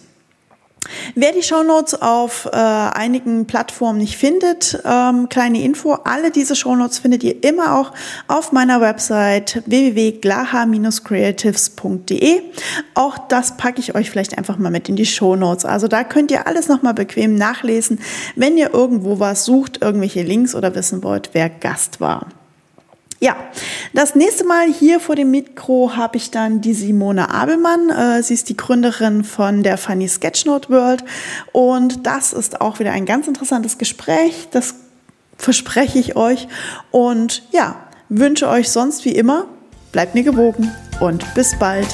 Wer 1.14 1.32
die 1.32 1.42
Shownotes 1.42 2.00
auf 2.02 2.48
äh, 2.52 2.56
einigen 2.56 3.46
Plattformen 3.46 3.98
nicht 3.98 4.16
findet, 4.16 4.82
ähm, 4.84 5.28
kleine 5.28 5.62
Info, 5.62 5.92
alle 5.92 6.32
diese 6.32 6.56
Shownotes 6.56 6.98
findet 6.98 7.22
ihr 7.22 7.44
immer 7.44 7.78
auch 7.78 7.92
auf 8.26 8.50
meiner 8.52 8.80
Website 8.80 9.62
www.glaha-creatives.de. 9.66 12.40
Auch 12.94 13.18
das 13.28 13.56
packe 13.56 13.78
ich 13.80 13.94
euch 13.94 14.10
vielleicht 14.10 14.36
einfach 14.36 14.58
mal 14.58 14.70
mit 14.70 14.88
in 14.88 14.96
die 14.96 15.06
Shownotes. 15.06 15.64
Also 15.64 15.86
da 15.86 16.02
könnt 16.02 16.32
ihr 16.32 16.48
alles 16.48 16.66
nochmal 16.68 16.94
bequem 16.94 17.36
nachlesen, 17.36 18.00
wenn 18.34 18.58
ihr 18.58 18.74
irgendwo 18.74 19.20
was 19.20 19.44
sucht, 19.44 19.82
irgendwelche 19.82 20.22
Links 20.22 20.52
oder 20.54 20.74
wissen 20.74 21.04
wollt, 21.04 21.30
wer 21.32 21.48
Gast 21.48 22.00
war. 22.00 22.26
Ja, 23.22 23.36
das 23.92 24.16
nächste 24.16 24.44
Mal 24.44 24.66
hier 24.66 24.98
vor 24.98 25.14
dem 25.14 25.30
Mikro 25.30 25.94
habe 25.94 26.16
ich 26.16 26.32
dann 26.32 26.60
die 26.60 26.74
Simone 26.74 27.32
Abelmann. 27.32 27.88
Äh, 27.88 28.20
sie 28.24 28.34
ist 28.34 28.48
die 28.48 28.56
Gründerin 28.56 29.22
von 29.22 29.62
der 29.62 29.78
Funny 29.78 30.08
Sketchnote 30.08 30.70
World. 30.70 31.04
Und 31.52 32.04
das 32.04 32.32
ist 32.32 32.60
auch 32.60 32.80
wieder 32.80 32.90
ein 32.90 33.06
ganz 33.06 33.28
interessantes 33.28 33.78
Gespräch. 33.78 34.48
Das 34.50 34.74
verspreche 35.36 36.00
ich 36.00 36.16
euch. 36.16 36.48
Und 36.90 37.44
ja, 37.52 37.76
wünsche 38.08 38.48
euch 38.48 38.70
sonst 38.70 39.04
wie 39.04 39.12
immer, 39.12 39.46
bleibt 39.92 40.16
mir 40.16 40.24
gewogen 40.24 40.72
und 40.98 41.32
bis 41.36 41.56
bald. 41.56 41.86